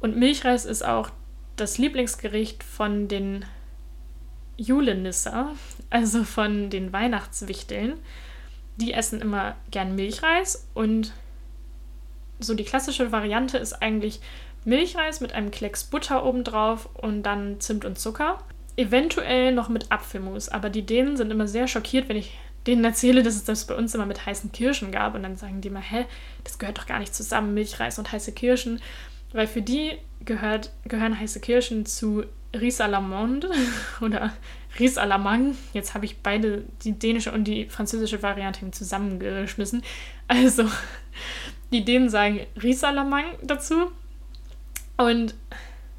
Und 0.00 0.16
Milchreis 0.16 0.64
ist 0.64 0.84
auch 0.84 1.10
das 1.56 1.78
Lieblingsgericht 1.78 2.62
von 2.62 3.08
den 3.08 3.44
Julenisser, 4.56 5.52
also 5.90 6.24
von 6.24 6.70
den 6.70 6.92
Weihnachtswichteln, 6.92 7.94
die 8.76 8.92
essen 8.92 9.20
immer 9.20 9.56
gern 9.70 9.94
Milchreis 9.94 10.68
und 10.74 11.12
so 12.40 12.54
die 12.54 12.64
klassische 12.64 13.12
Variante 13.12 13.58
ist 13.58 13.74
eigentlich 13.74 14.20
Milchreis 14.64 15.20
mit 15.20 15.32
einem 15.32 15.50
Klecks 15.50 15.84
Butter 15.84 16.24
obendrauf 16.24 16.88
und 16.94 17.22
dann 17.22 17.60
Zimt 17.60 17.84
und 17.84 17.98
Zucker. 17.98 18.38
Eventuell 18.76 19.52
noch 19.52 19.68
mit 19.68 19.92
Apfelmus, 19.92 20.48
aber 20.48 20.68
die 20.68 20.84
Dänen 20.84 21.16
sind 21.16 21.30
immer 21.30 21.46
sehr 21.46 21.68
schockiert, 21.68 22.08
wenn 22.08 22.16
ich 22.16 22.36
denen 22.66 22.84
erzähle, 22.84 23.22
dass 23.22 23.36
es 23.36 23.44
das 23.44 23.66
bei 23.66 23.74
uns 23.74 23.94
immer 23.94 24.06
mit 24.06 24.24
heißen 24.24 24.52
Kirschen 24.52 24.90
gab 24.90 25.14
und 25.14 25.22
dann 25.22 25.36
sagen 25.36 25.60
die 25.60 25.68
immer, 25.68 25.80
hä, 25.80 26.06
das 26.42 26.58
gehört 26.58 26.78
doch 26.78 26.86
gar 26.86 26.98
nicht 26.98 27.14
zusammen, 27.14 27.54
Milchreis 27.54 27.98
und 27.98 28.10
heiße 28.10 28.32
Kirschen, 28.32 28.80
weil 29.32 29.46
für 29.46 29.62
die 29.62 29.92
gehört, 30.24 30.72
gehören 30.84 31.18
heiße 31.18 31.40
Kirschen 31.40 31.84
zu 31.86 32.24
Ris 32.54 32.80
à 32.80 32.86
la 32.86 33.00
Monde 33.00 33.50
oder 34.00 34.32
Ris 34.78 34.96
à 34.96 35.04
la 35.04 35.18
Mangue. 35.18 35.56
Jetzt 35.72 35.94
habe 35.94 36.04
ich 36.04 36.18
beide, 36.18 36.64
die 36.82 36.92
dänische 36.92 37.32
und 37.32 37.44
die 37.44 37.66
französische 37.66 38.22
Variante 38.22 38.70
zusammengeschmissen. 38.70 39.82
Also, 40.28 40.64
die 41.72 41.84
Dänen 41.84 42.08
sagen 42.08 42.40
Ris 42.62 42.82
à 42.82 42.92
la 42.92 43.04
Mangue 43.04 43.38
dazu. 43.42 43.90
Und 44.96 45.34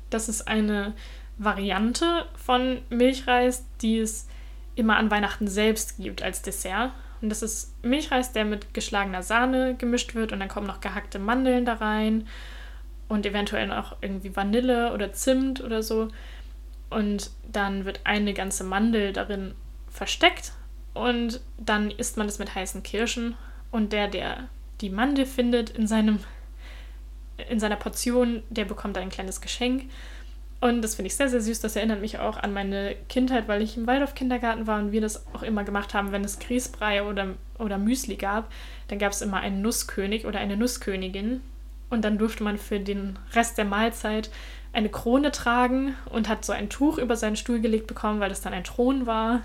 das 0.10 0.30
ist 0.30 0.48
eine 0.48 0.94
Variante 1.38 2.26
von 2.36 2.82
Milchreis, 2.90 3.66
die 3.82 4.00
es 4.00 4.28
immer 4.76 4.98
an 4.98 5.12
Weihnachten 5.12 5.48
selbst 5.48 5.98
gibt 5.98 6.24
als 6.24 6.42
Dessert. 6.42 6.92
Und 7.22 7.30
das 7.30 7.42
ist 7.42 7.74
Milchreis, 7.84 8.32
der 8.32 8.46
mit 8.46 8.74
geschlagener 8.74 9.24
Sahne 9.24 9.76
gemischt 9.76 10.16
wird 10.16 10.32
und 10.32 10.40
dann 10.40 10.50
kommen 10.50 10.68
noch 10.68 10.82
gehackte 10.82 11.20
Mandeln 11.20 11.66
da 11.66 11.76
rein 11.76 12.28
und 13.08 13.26
eventuell 13.26 13.68
noch 13.68 13.98
irgendwie 14.02 14.36
Vanille 14.36 14.94
oder 14.94 15.14
Zimt 15.14 15.62
oder 15.62 15.82
so. 15.82 16.10
Und 16.90 17.32
dann 17.52 17.86
wird 17.86 18.02
eine 18.04 18.34
ganze 18.34 18.64
Mandel 18.64 19.12
darin 19.12 19.56
versteckt 19.90 20.52
und 20.94 21.42
dann 21.58 21.92
isst 21.92 22.18
man 22.18 22.28
das 22.28 22.40
mit 22.40 22.54
heißen 22.54 22.84
Kirschen 22.84 23.36
und 23.72 23.92
der, 23.92 24.08
der 24.08 24.50
die 24.82 24.90
Mandel 24.90 25.26
findet 25.26 25.70
in 25.72 25.88
seinem 25.88 26.20
in 27.50 27.60
seiner 27.60 27.76
Portion, 27.76 28.44
der 28.50 28.66
bekommt 28.66 28.98
ein 28.98 29.10
kleines 29.10 29.42
Geschenk. 29.42 29.84
Und 30.62 30.82
das 30.82 30.96
finde 30.96 31.08
ich 31.08 31.16
sehr, 31.16 31.30
sehr 31.30 31.42
süß. 31.42 31.60
Das 31.60 31.76
erinnert 31.76 32.02
mich 32.02 32.20
auch 32.20 32.38
an 32.38 32.54
meine 32.54 32.96
Kindheit, 33.10 33.48
weil 33.48 33.62
ich 33.62 33.78
im 33.78 33.88
Waldorf-Kindergarten 33.88 34.68
war 34.68 34.80
und 34.80 34.92
wir 34.92 35.02
das 35.02 35.26
auch 35.34 35.44
immer 35.44 35.64
gemacht 35.64 35.94
haben, 35.94 36.12
wenn 36.12 36.24
es 36.24 36.40
Grießbrei 36.40 37.04
oder, 37.04 37.36
oder 37.60 37.78
Müsli 37.78 38.16
gab, 38.16 38.52
dann 38.88 39.00
gab 39.00 39.12
es 39.12 39.22
immer 39.22 39.42
einen 39.42 39.62
Nusskönig 39.62 40.26
oder 40.26 40.40
eine 40.40 40.58
Nusskönigin. 40.58 41.42
Und 41.90 42.04
dann 42.04 42.18
durfte 42.18 42.44
man 42.44 42.58
für 42.58 42.80
den 42.80 43.20
Rest 43.34 43.58
der 43.58 43.66
Mahlzeit 43.66 44.32
eine 44.74 44.90
Krone 44.90 45.32
tragen 45.32 45.96
und 46.12 46.28
hat 46.28 46.44
so 46.44 46.52
ein 46.52 46.70
Tuch 46.70 46.98
über 46.98 47.16
seinen 47.16 47.36
Stuhl 47.36 47.62
gelegt 47.62 47.88
bekommen, 47.88 48.20
weil 48.20 48.30
das 48.30 48.42
dann 48.42 48.54
ein 48.54 48.64
Thron 48.64 49.06
war. 49.06 49.42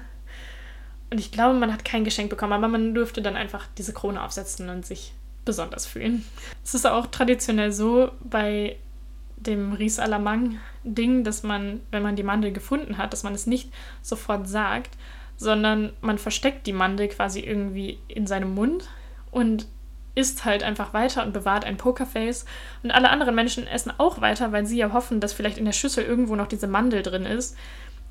Und 1.11 1.19
ich 1.19 1.33
glaube, 1.33 1.59
man 1.59 1.73
hat 1.73 1.85
kein 1.85 2.05
Geschenk 2.05 2.31
bekommen, 2.31 2.53
aber 2.53 2.69
man 2.69 2.95
durfte 2.95 3.21
dann 3.21 3.37
einfach 3.37 3.67
diese 3.79 3.93
Krone 3.93 4.23
aufsetzen 4.23 4.69
und 4.71 4.87
sich 4.87 5.13
besonders 5.51 5.85
fühlen. 5.85 6.25
Es 6.63 6.75
ist 6.75 6.87
auch 6.87 7.09
traditionell 7.09 7.73
so 7.73 8.13
bei 8.23 8.77
dem 9.37 9.73
Ries 9.73 9.99
Alamang-Ding, 9.99 11.25
dass 11.25 11.43
man, 11.43 11.81
wenn 11.91 12.05
man 12.05 12.15
die 12.15 12.23
Mandel 12.23 12.53
gefunden 12.53 12.99
hat, 12.99 13.13
dass 13.13 13.25
man 13.25 13.35
es 13.35 13.49
nicht 13.49 13.73
sofort 14.01 14.49
sagt, 14.49 14.97
sondern 15.37 15.93
man 16.03 16.19
versteckt 16.19 16.69
die 16.69 16.73
Mandel 16.73 17.09
quasi 17.09 17.41
irgendwie 17.41 17.99
in 18.07 18.29
seinem 18.29 18.55
Mund 18.55 18.89
und 19.33 19.67
isst 20.15 20.45
halt 20.45 20.63
einfach 20.63 20.95
weiter 20.95 21.25
und 21.25 21.33
bewahrt 21.33 21.65
ein 21.65 21.79
Pokerface. 21.79 22.45
Und 22.85 22.93
alle 22.93 23.11
anderen 23.11 23.35
Menschen 23.35 23.67
essen 23.67 23.93
auch 23.99 24.21
weiter, 24.21 24.53
weil 24.53 24.67
sie 24.67 24.79
ja 24.79 24.93
hoffen, 24.93 25.19
dass 25.19 25.33
vielleicht 25.33 25.59
in 25.59 25.65
der 25.65 25.73
Schüssel 25.73 26.05
irgendwo 26.05 26.37
noch 26.37 26.47
diese 26.47 26.69
Mandel 26.69 27.03
drin 27.03 27.27
ist. 27.27 27.57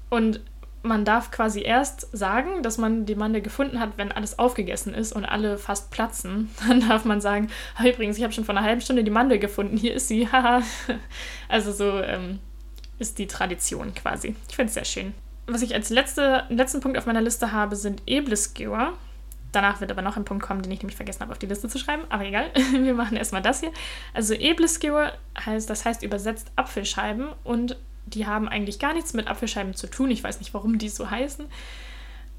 Und 0.09 0.41
man 0.81 1.05
darf 1.05 1.31
quasi 1.31 1.61
erst 1.61 2.07
sagen, 2.15 2.63
dass 2.63 2.77
man 2.77 3.05
die 3.05 3.15
Mandel 3.15 3.41
gefunden 3.41 3.79
hat, 3.79 3.97
wenn 3.97 4.11
alles 4.11 4.39
aufgegessen 4.39 4.93
ist 4.93 5.11
und 5.13 5.25
alle 5.25 5.57
fast 5.57 5.91
platzen. 5.91 6.49
Dann 6.67 6.87
darf 6.87 7.05
man 7.05 7.21
sagen, 7.21 7.49
übrigens, 7.83 8.17
ich 8.17 8.23
habe 8.23 8.33
schon 8.33 8.45
vor 8.45 8.55
einer 8.55 8.65
halben 8.65 8.81
Stunde 8.81 9.03
die 9.03 9.11
Mandel 9.11 9.39
gefunden, 9.39 9.77
hier 9.77 9.93
ist 9.93 10.07
sie, 10.07 10.27
also 11.49 11.71
so 11.71 11.99
ähm, 12.01 12.39
ist 12.97 13.19
die 13.19 13.27
Tradition 13.27 13.93
quasi. 13.93 14.35
Ich 14.47 14.55
finde 14.55 14.67
es 14.69 14.73
sehr 14.73 14.85
schön. 14.85 15.13
Was 15.47 15.61
ich 15.61 15.73
als 15.73 15.89
letzte, 15.89 16.43
letzten 16.49 16.79
Punkt 16.79 16.97
auf 16.97 17.05
meiner 17.05 17.21
Liste 17.21 17.51
habe, 17.51 17.75
sind 17.75 18.03
Ebleskewer. 18.05 18.93
Danach 19.51 19.81
wird 19.81 19.89
aber 19.89 20.03
noch 20.03 20.15
ein 20.15 20.25
Punkt 20.25 20.43
kommen, 20.43 20.61
den 20.61 20.71
ich 20.71 20.79
nämlich 20.79 20.95
vergessen 20.95 21.21
habe, 21.21 21.31
auf 21.31 21.39
die 21.39 21.47
Liste 21.47 21.67
zu 21.67 21.79
schreiben. 21.79 22.03
Aber 22.09 22.23
egal, 22.23 22.51
wir 22.71 22.93
machen 22.93 23.17
erstmal 23.17 23.41
das 23.41 23.61
hier. 23.61 23.71
Also 24.13 24.35
Ebleskewer 24.35 25.13
heißt, 25.43 25.69
das 25.69 25.85
heißt 25.85 26.03
übersetzt 26.03 26.51
Apfelscheiben 26.55 27.29
und 27.43 27.77
die 28.13 28.25
haben 28.25 28.47
eigentlich 28.47 28.79
gar 28.79 28.93
nichts 28.93 29.13
mit 29.13 29.27
Apfelscheiben 29.27 29.73
zu 29.73 29.87
tun. 29.87 30.11
Ich 30.11 30.23
weiß 30.23 30.39
nicht, 30.39 30.53
warum 30.53 30.77
die 30.77 30.89
so 30.89 31.09
heißen. 31.09 31.45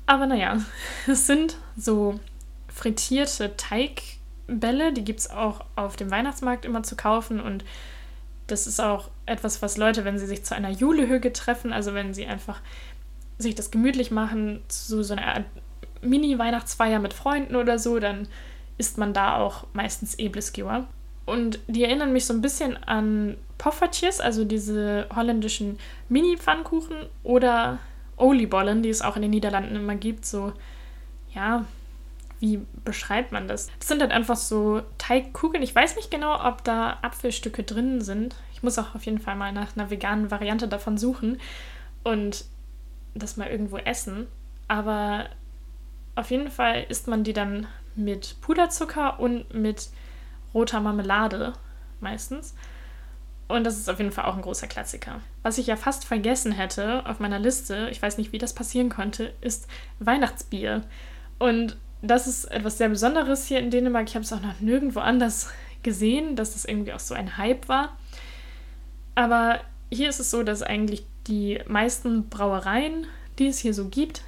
Aber 0.07 0.27
naja, 0.27 0.59
es 1.07 1.27
sind 1.27 1.57
so 1.77 2.19
frittierte 2.69 3.57
Teigbälle. 3.57 4.93
Die 4.93 5.05
gibt 5.05 5.21
es 5.21 5.31
auch 5.31 5.65
auf 5.77 5.97
dem 5.97 6.11
Weihnachtsmarkt 6.11 6.65
immer 6.65 6.83
zu 6.83 6.97
kaufen. 6.97 7.41
Und 7.41 7.65
das 8.47 8.67
ist 8.67 8.81
auch 8.81 9.11
etwas, 9.27 9.63
was 9.63 9.77
Leute, 9.77 10.05
wenn 10.05 10.19
sie 10.19 10.27
sich 10.27 10.45
zu 10.45 10.55
einer 10.55 10.71
Julehüge 10.71 11.33
treffen, 11.33 11.73
also 11.73 11.95
wenn 11.95 12.15
sie 12.15 12.27
einfach 12.27 12.61
sich 13.39 13.55
das 13.55 13.71
gemütlich 13.71 14.11
machen, 14.11 14.63
zu 14.69 15.03
so 15.03 15.15
einer 15.15 15.45
Mini-Weihnachtsfeier 16.03 16.99
mit 16.99 17.15
Freunden 17.15 17.57
oder 17.57 17.79
so, 17.79 17.99
dann 17.99 18.29
isst 18.79 18.99
man 18.99 19.13
da 19.13 19.37
auch 19.37 19.67
meistens 19.73 20.15
Ebleskewer. 20.15 20.87
Und 21.27 21.61
die 21.69 21.85
erinnern 21.85 22.13
mich 22.13 22.27
so 22.27 22.35
ein 22.35 22.41
bisschen 22.41 22.77
an 22.85 23.37
Poffertjes, 23.59 24.21
also 24.21 24.45
diese 24.45 25.07
holländischen 25.15 25.79
Mini-Pfannkuchen 26.09 26.97
oder 27.23 27.79
Oliebollen, 28.17 28.83
die 28.83 28.89
es 28.89 29.03
auch 29.03 29.17
in 29.17 29.23
den 29.23 29.31
Niederlanden 29.31 29.77
immer 29.77 29.95
gibt. 29.95 30.25
So, 30.25 30.53
ja, 31.35 31.65
wie 32.41 32.61
beschreibt 32.85 33.33
man 33.33 33.49
das? 33.49 33.71
Das 33.79 33.89
sind 33.89 34.01
halt 34.01 34.13
einfach 34.13 34.37
so 34.37 34.83
Teigkugeln. 34.99 35.63
Ich 35.63 35.75
weiß 35.75 35.97
nicht 35.97 36.11
genau, 36.11 36.43
ob 36.43 36.65
da 36.65 36.99
Apfelstücke 37.03 37.63
drin 37.63 38.01
sind. 38.01 38.35
Ich 38.55 38.63
muss 38.63 38.79
auch 38.79 38.95
auf 38.95 39.05
jeden 39.05 39.19
Fall 39.21 39.37
mal 39.37 39.53
nach 39.53 39.77
einer 39.77 39.91
veganen 39.91 40.31
Variante 40.31 40.67
davon 40.67 40.97
suchen 40.97 41.39
und 42.03 42.45
das 43.15 43.37
mal 43.37 43.49
irgendwo 43.49 43.77
essen. 43.77 44.27
Aber 44.69 45.27
auf 46.15 46.31
jeden 46.31 46.51
Fall 46.51 46.87
isst 46.89 47.09
man 47.09 47.25
die 47.25 47.33
dann 47.33 47.67
mit 47.95 48.37
Puderzucker 48.41 49.21
und 49.21 49.53
mit 49.53 49.91
roter 50.55 50.81
Marmelade 50.81 51.53
meistens. 52.01 52.55
Und 53.49 53.65
das 53.65 53.79
ist 53.79 53.91
auf 53.91 53.99
jeden 53.99 54.13
Fall 54.13 54.27
auch 54.27 54.37
ein 54.37 54.43
großer 54.43 54.69
Klassiker. 54.69 55.21
Was 55.43 55.59
ich 55.59 55.67
ja 55.67 55.77
fast 55.77 56.05
vergessen 56.05 56.53
hätte 56.53 57.05
auf 57.07 57.19
meiner 57.19 57.41
Liste, 57.41 57.89
ich 57.91 58.01
weiß 58.01 58.17
nicht, 58.17 58.33
wie 58.33 58.39
das 58.39 58.55
passieren 58.55 58.91
konnte, 58.91 59.33
ist 59.41 59.67
Weihnachtsbier. 59.99 60.83
Und 61.39 61.77
das 62.01 62.27
ist 62.27 62.45
etwas 62.45 62.79
sehr 62.79 62.89
Besonderes 62.89 63.47
hier 63.47 63.59
in 63.59 63.71
Dänemark. 63.71 64.09
Ich 64.09 64.15
habe 64.15 64.25
es 64.25 64.33
auch 64.33 64.41
noch 64.41 64.61
nirgendwo 64.61 65.01
anders 65.01 65.51
gesehen, 65.83 66.37
dass 66.37 66.53
das 66.53 66.65
irgendwie 66.65 66.93
auch 66.93 67.01
so 67.01 67.15
ein 67.15 67.37
Hype 67.37 67.69
war. 67.69 67.97
Aber 69.15 69.61
hier 69.91 70.09
ist 70.09 70.21
es 70.21 70.31
so, 70.31 70.43
dass 70.43 70.63
eigentlich 70.63 71.05
die 71.27 71.61
meisten 71.67 72.29
Brauereien, 72.29 73.07
die 73.39 73.49
es 73.49 73.59
hier 73.59 73.75
so 73.75 73.89
gibt, 73.89 74.23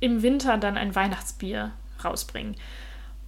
im 0.00 0.22
Winter 0.22 0.56
dann 0.58 0.76
ein 0.76 0.94
Weihnachtsbier 0.94 1.72
rausbringen. 2.02 2.56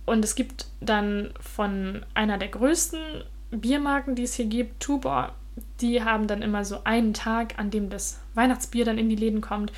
Und 0.07 0.25
es 0.25 0.35
gibt 0.35 0.67
dann 0.81 1.31
von 1.41 2.05
einer 2.15 2.39
der 2.39 2.49
größten 2.49 3.25
Biermarken, 3.51 4.15
die 4.15 4.25
es 4.25 4.35
hier 4.35 4.47
gibt, 4.47 4.81
Tuborg, 4.81 5.33
die 5.81 6.03
haben 6.03 6.27
dann 6.27 6.43
immer 6.43 6.65
so 6.65 6.83
einen 6.85 7.15
Tag, 7.15 7.59
an 7.59 7.71
dem 7.71 7.91
das 7.91 8.21
Weihnachtsbier 8.35 8.85
dann 8.85 8.99
in 8.99 9.09
die 9.09 9.17
Läden 9.17 9.41
kommt. 9.41 9.73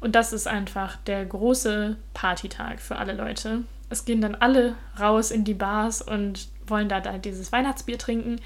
Und 0.00 0.14
das 0.14 0.32
ist 0.32 0.46
einfach 0.46 0.96
der 1.06 1.24
große 1.24 1.96
Partytag 2.12 2.80
für 2.80 2.96
alle 2.96 3.14
Leute. 3.14 3.62
Es 3.88 4.04
gehen 4.04 4.20
dann 4.20 4.34
alle 4.34 4.74
raus 4.98 5.30
in 5.30 5.44
die 5.44 5.54
Bars 5.54 6.02
und 6.02 6.48
wollen 6.66 6.88
da, 6.88 7.00
da 7.00 7.18
dieses 7.18 7.52
Weihnachtsbier 7.52 7.98
trinken. 7.98 8.40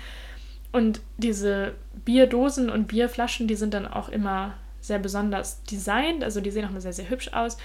Und 0.73 1.01
diese 1.17 1.73
Bierdosen 2.05 2.69
und 2.69 2.89
Bierflaschen, 2.89 3.49
die 3.49 3.55
sind 3.55 3.73
dann 3.73 3.87
auch 3.87 4.09
immer 4.09 4.55
sehr 4.81 4.99
besonders 4.99 5.63
designt. 5.65 6.23
Also 6.23 6.41
die 6.41 6.51
sehen 6.51 6.65
auch 6.65 6.71
immer 6.71 6.81
sehr, 6.81 6.93
sehr 6.93 7.09
hübsch 7.09 7.33
aus. 7.33 7.57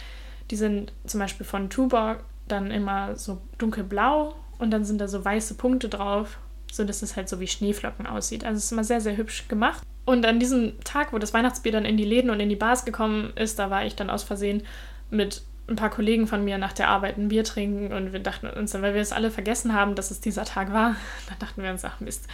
Die 0.50 0.56
sind 0.56 0.94
zum 1.06 1.20
Beispiel 1.20 1.46
von 1.46 1.70
Tuborg 1.70 2.24
dann 2.52 2.72
immer 2.72 3.16
so 3.16 3.42
dunkelblau 3.58 4.36
und 4.60 4.72
dann 4.72 4.86
sind 4.86 5.02
da 5.02 5.08
so 5.08 5.24
weiße 5.24 5.56
Punkte 5.56 5.90
drauf, 5.90 6.38
sodass 6.72 7.02
es 7.02 7.16
halt 7.16 7.30
so 7.30 7.40
wie 7.40 7.48
Schneeflocken 7.48 8.08
aussieht. 8.08 8.46
Also 8.46 8.58
es 8.58 8.66
ist 8.66 8.72
immer 8.72 8.84
sehr, 8.84 9.02
sehr 9.02 9.18
hübsch 9.18 9.48
gemacht. 9.48 9.82
Und 10.06 10.26
an 10.26 10.40
diesem 10.40 10.80
Tag, 10.84 11.14
wo 11.14 11.20
das 11.20 11.34
Weihnachtsbier 11.34 11.72
dann 11.72 11.86
in 11.86 11.98
die 11.98 12.06
Läden 12.06 12.30
und 12.30 12.40
in 12.40 12.50
die 12.50 12.56
Bars 12.56 12.86
gekommen 12.86 13.34
ist, 13.36 13.60
da 13.60 13.70
war 13.70 13.86
ich 13.86 13.96
dann 13.96 14.10
aus 14.10 14.24
Versehen 14.24 14.64
mit 15.10 15.44
ein 15.68 15.76
paar 15.76 15.90
Kollegen 15.90 16.28
von 16.28 16.44
mir 16.44 16.58
nach 16.58 16.74
der 16.74 16.90
Arbeit 16.90 17.18
ein 17.18 17.30
Bier 17.30 17.44
trinken 17.44 17.94
und 17.94 18.14
wir 18.14 18.20
dachten 18.20 18.48
uns 18.48 18.72
dann, 18.72 18.82
weil 18.82 18.94
wir 18.94 19.02
es 19.02 19.12
alle 19.12 19.32
vergessen 19.32 19.74
haben, 19.74 19.96
dass 19.96 20.12
es 20.12 20.20
dieser 20.20 20.46
Tag 20.46 20.74
war, 20.74 20.96
dann 21.30 21.40
dachten 21.40 21.64
wir 21.64 21.72
uns, 21.72 21.86
ach 21.86 22.00
Mist, 22.00 22.28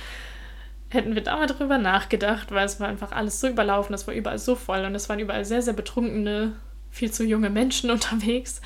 hätten 0.90 1.16
wir 1.16 1.24
da 1.24 1.36
mal 1.36 1.48
drüber 1.48 1.78
nachgedacht, 1.78 2.52
weil 2.52 2.66
es 2.66 2.80
war 2.80 2.88
einfach 2.88 3.12
alles 3.12 3.40
so 3.40 3.48
überlaufen, 3.48 3.94
es 3.94 4.08
war 4.08 4.14
überall 4.14 4.40
so 4.40 4.56
voll 4.56 4.86
und 4.86 4.96
es 4.96 5.10
waren 5.10 5.20
überall 5.20 5.46
sehr, 5.46 5.62
sehr 5.62 5.74
betrunkene, 5.74 6.54
viel 6.90 7.12
zu 7.12 7.24
junge 7.24 7.50
Menschen 7.50 7.92
unterwegs. 7.92 8.62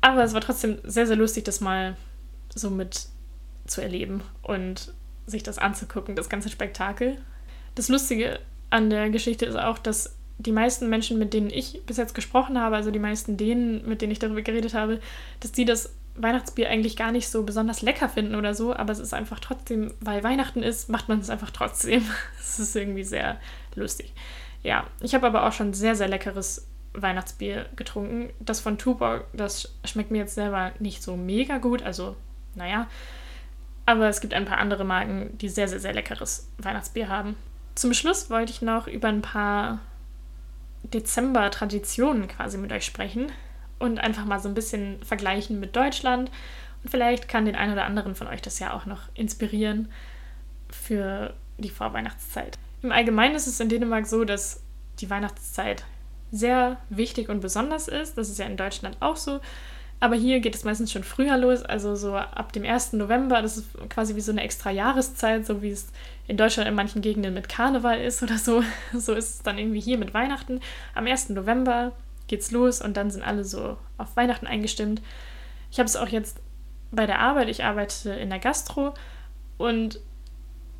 Aber 0.00 0.22
es 0.22 0.34
war 0.34 0.40
trotzdem 0.40 0.78
sehr, 0.84 1.06
sehr 1.06 1.16
lustig, 1.16 1.44
das 1.44 1.60
mal 1.60 1.96
so 2.54 2.70
mit 2.70 3.08
zu 3.66 3.80
erleben 3.80 4.22
und 4.42 4.94
sich 5.26 5.42
das 5.42 5.58
anzugucken, 5.58 6.16
das 6.16 6.28
ganze 6.28 6.48
Spektakel. 6.48 7.18
Das 7.74 7.88
Lustige 7.88 8.40
an 8.70 8.90
der 8.90 9.10
Geschichte 9.10 9.44
ist 9.46 9.56
auch, 9.56 9.78
dass 9.78 10.16
die 10.38 10.52
meisten 10.52 10.88
Menschen, 10.88 11.18
mit 11.18 11.34
denen 11.34 11.50
ich 11.50 11.82
bis 11.84 11.96
jetzt 11.96 12.14
gesprochen 12.14 12.58
habe, 12.60 12.76
also 12.76 12.90
die 12.90 12.98
meisten 12.98 13.36
denen, 13.36 13.86
mit 13.86 14.00
denen 14.02 14.12
ich 14.12 14.20
darüber 14.20 14.42
geredet 14.42 14.74
habe, 14.74 15.00
dass 15.40 15.52
die 15.52 15.64
das 15.64 15.92
Weihnachtsbier 16.14 16.68
eigentlich 16.68 16.96
gar 16.96 17.12
nicht 17.12 17.28
so 17.28 17.42
besonders 17.42 17.82
lecker 17.82 18.08
finden 18.08 18.34
oder 18.34 18.54
so, 18.54 18.74
aber 18.74 18.92
es 18.92 18.98
ist 18.98 19.14
einfach 19.14 19.40
trotzdem, 19.40 19.94
weil 20.00 20.22
Weihnachten 20.22 20.62
ist, 20.62 20.88
macht 20.88 21.08
man 21.08 21.20
es 21.20 21.30
einfach 21.30 21.50
trotzdem. 21.50 22.02
Es 22.40 22.58
ist 22.58 22.74
irgendwie 22.74 23.04
sehr 23.04 23.38
lustig. 23.76 24.12
Ja, 24.64 24.84
ich 25.00 25.14
habe 25.14 25.26
aber 25.28 25.46
auch 25.46 25.52
schon 25.52 25.74
sehr, 25.74 25.94
sehr 25.94 26.08
leckeres 26.08 26.66
Weihnachtsbier 26.94 27.66
getrunken. 27.76 28.30
Das 28.40 28.60
von 28.60 28.78
Tuborg, 28.78 29.24
das 29.32 29.74
schmeckt 29.84 30.10
mir 30.10 30.18
jetzt 30.18 30.34
selber 30.34 30.72
nicht 30.78 31.02
so 31.02 31.16
mega 31.16 31.58
gut. 31.58 31.82
Also, 31.82 32.16
naja. 32.54 32.88
Aber 33.86 34.08
es 34.08 34.20
gibt 34.20 34.34
ein 34.34 34.44
paar 34.44 34.58
andere 34.58 34.84
Marken, 34.84 35.36
die 35.38 35.48
sehr, 35.48 35.68
sehr, 35.68 35.80
sehr 35.80 35.94
leckeres 35.94 36.48
Weihnachtsbier 36.58 37.08
haben. 37.08 37.36
Zum 37.74 37.94
Schluss 37.94 38.28
wollte 38.28 38.52
ich 38.52 38.60
noch 38.60 38.86
über 38.86 39.08
ein 39.08 39.22
paar 39.22 39.78
Dezember-Traditionen 40.82 42.28
quasi 42.28 42.58
mit 42.58 42.72
euch 42.72 42.84
sprechen 42.84 43.32
und 43.78 43.98
einfach 43.98 44.24
mal 44.24 44.40
so 44.40 44.48
ein 44.48 44.54
bisschen 44.54 45.02
vergleichen 45.02 45.60
mit 45.60 45.76
Deutschland. 45.76 46.30
Und 46.82 46.90
vielleicht 46.90 47.28
kann 47.28 47.44
den 47.44 47.56
einen 47.56 47.72
oder 47.72 47.84
anderen 47.84 48.14
von 48.14 48.26
euch 48.26 48.42
das 48.42 48.58
ja 48.58 48.72
auch 48.74 48.86
noch 48.86 49.02
inspirieren 49.14 49.90
für 50.70 51.34
die 51.56 51.70
Vorweihnachtszeit. 51.70 52.58
Im 52.82 52.92
Allgemeinen 52.92 53.34
ist 53.34 53.46
es 53.46 53.60
in 53.60 53.68
Dänemark 53.68 54.06
so, 54.06 54.24
dass 54.24 54.62
die 55.00 55.10
Weihnachtszeit 55.10 55.84
sehr 56.30 56.78
wichtig 56.90 57.28
und 57.28 57.40
besonders 57.40 57.88
ist. 57.88 58.18
Das 58.18 58.28
ist 58.28 58.38
ja 58.38 58.46
in 58.46 58.56
Deutschland 58.56 58.96
auch 59.00 59.16
so. 59.16 59.40
Aber 60.00 60.14
hier 60.14 60.38
geht 60.38 60.54
es 60.54 60.62
meistens 60.62 60.92
schon 60.92 61.02
früher 61.02 61.36
los, 61.36 61.62
also 61.62 61.96
so 61.96 62.14
ab 62.14 62.52
dem 62.52 62.64
1. 62.64 62.92
November. 62.92 63.42
Das 63.42 63.56
ist 63.56 63.66
quasi 63.88 64.14
wie 64.14 64.20
so 64.20 64.30
eine 64.30 64.42
extra 64.42 64.70
Jahreszeit, 64.70 65.44
so 65.44 65.60
wie 65.60 65.70
es 65.70 65.88
in 66.28 66.36
Deutschland 66.36 66.68
in 66.68 66.74
manchen 66.74 67.02
Gegenden 67.02 67.34
mit 67.34 67.48
Karneval 67.48 68.00
ist 68.00 68.22
oder 68.22 68.38
so. 68.38 68.62
So 68.92 69.14
ist 69.14 69.34
es 69.34 69.42
dann 69.42 69.58
irgendwie 69.58 69.80
hier 69.80 69.98
mit 69.98 70.14
Weihnachten. 70.14 70.60
Am 70.94 71.06
1. 71.06 71.30
November 71.30 71.92
geht's 72.28 72.50
los 72.52 72.80
und 72.80 72.96
dann 72.96 73.10
sind 73.10 73.22
alle 73.22 73.44
so 73.44 73.76
auf 73.96 74.16
Weihnachten 74.16 74.46
eingestimmt. 74.46 75.02
Ich 75.70 75.78
habe 75.78 75.86
es 75.86 75.96
auch 75.96 76.08
jetzt 76.08 76.40
bei 76.90 77.06
der 77.06 77.18
Arbeit, 77.18 77.48
ich 77.48 77.64
arbeite 77.64 78.10
in 78.10 78.30
der 78.30 78.38
Gastro 78.38 78.94
und 79.56 80.00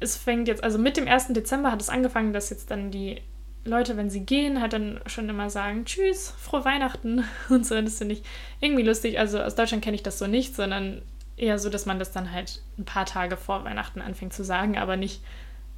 es 0.00 0.16
fängt 0.16 0.48
jetzt, 0.48 0.62
also 0.62 0.78
mit 0.78 0.96
dem 0.96 1.08
1. 1.08 1.28
Dezember 1.28 1.72
hat 1.72 1.80
es 1.80 1.90
angefangen, 1.90 2.32
dass 2.32 2.50
jetzt 2.50 2.70
dann 2.70 2.90
die 2.90 3.20
Leute, 3.68 3.96
wenn 3.96 4.11
sie 4.11 4.24
gehen, 4.24 4.61
halt 4.61 4.72
dann 4.72 5.00
schon 5.07 5.28
immer 5.28 5.50
sagen, 5.50 5.85
tschüss, 5.85 6.35
frohe 6.38 6.64
Weihnachten 6.64 7.24
und 7.48 7.66
so. 7.66 7.81
Das 7.81 7.98
finde 7.98 8.14
ich 8.14 8.22
irgendwie 8.61 8.83
lustig. 8.83 9.18
Also 9.18 9.40
aus 9.40 9.54
Deutschland 9.54 9.85
kenne 9.85 9.94
ich 9.94 10.02
das 10.02 10.18
so 10.18 10.26
nicht, 10.26 10.54
sondern 10.54 11.02
eher 11.37 11.59
so, 11.59 11.70
dass 11.70 11.87
man 11.87 11.98
das 11.98 12.11
dann 12.11 12.33
halt 12.33 12.62
ein 12.78 12.85
paar 12.85 13.07
Tage 13.07 13.37
vor 13.37 13.64
Weihnachten 13.64 14.00
anfängt 14.00 14.33
zu 14.33 14.44
sagen, 14.44 14.76
aber 14.76 14.96
nicht 14.96 15.22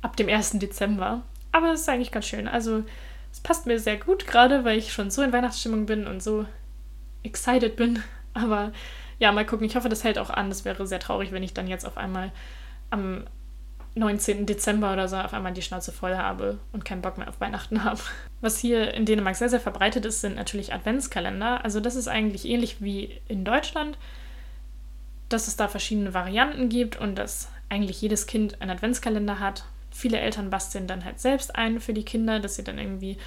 ab 0.03 0.16
dem 0.16 0.29
1. 0.29 0.53
Dezember. 0.59 1.22
Aber 1.53 1.72
es 1.72 1.83
ist 1.83 1.88
eigentlich 1.88 2.12
ganz 2.12 2.26
schön. 2.26 2.48
Also 2.48 2.85
es 3.33 3.40
passt 3.40 3.66
mir 3.66 3.79
sehr 3.79 3.96
gut 3.96 4.26
gerade, 4.26 4.64
weil 4.64 4.79
ich 4.79 4.92
schon 4.92 5.11
so 5.11 5.22
in 5.22 5.33
Weihnachtsstimmung 5.33 5.87
bin 5.87 6.07
und 6.07 6.22
so 6.22 6.46
excited 7.22 7.76
bin. 7.76 8.03
Aber 8.35 8.72
ja, 9.18 9.33
mal 9.33 9.44
gucken. 9.44 9.66
Ich 9.66 9.76
hoffe, 9.76 9.88
das 9.88 10.05
hält 10.05 10.18
auch 10.18 10.31
an. 10.31 10.48
Das 10.48 10.64
wäre 10.64 10.87
sehr 10.87 11.00
traurig, 11.00 11.33
wenn 11.33 11.42
ich 11.42 11.53
dann 11.53 11.68
jetzt 11.68 11.85
auf 11.85 11.96
einmal 11.96 12.33
am 12.90 13.24
19. 13.94 14.46
Dezember 14.46 14.92
oder 14.92 15.09
so 15.09 15.16
auf 15.16 15.35
einmal 15.35 15.53
die 15.53 15.62
Schnauze 15.62 15.92
voll 15.92 16.16
habe 16.16 16.59
und 16.72 16.85
keinen 16.85 17.03
Bock 17.03 17.18
mehr 17.18 17.29
auf 17.29 17.40
Weihnachten 17.40 17.85
habe. 17.85 18.00
Was 18.40 18.59
hier 18.59 18.94
in 18.94 19.05
Dänemark 19.05 19.37
sehr, 19.37 19.48
sehr 19.48 19.61
verbreitet 19.61 20.07
ist, 20.07 20.20
sind 20.20 20.37
natürlich 20.37 20.72
Adventskalender. 20.72 21.64
Also 21.64 21.81
das 21.81 21.96
ist 21.96 22.09
eigentlich 22.09 22.46
ähnlich 22.46 22.81
wie 22.81 23.20
in 23.29 23.44
Deutschland, 23.44 23.98
dass 25.29 25.48
es 25.48 25.57
da 25.57 25.68
verschiedene 25.68 26.14
Varianten 26.14 26.68
gibt 26.68 27.00
und 27.00 27.16
dass 27.16 27.48
eigentlich 27.68 28.00
jedes 28.00 28.26
Kind 28.26 28.61
einen 28.62 28.70
Adventskalender 28.70 29.40
hat. 29.40 29.64
Viele 29.90 30.20
Eltern 30.20 30.50
basteln 30.50 30.87
dann 30.87 31.05
halt 31.05 31.20
selbst 31.20 31.57
ein 31.57 31.81
für 31.81 31.92
die 31.92 32.05
Kinder, 32.05 32.38
dass 32.38 32.57
sie 32.57 32.64
dann 32.64 32.79
irgendwie 32.79 33.18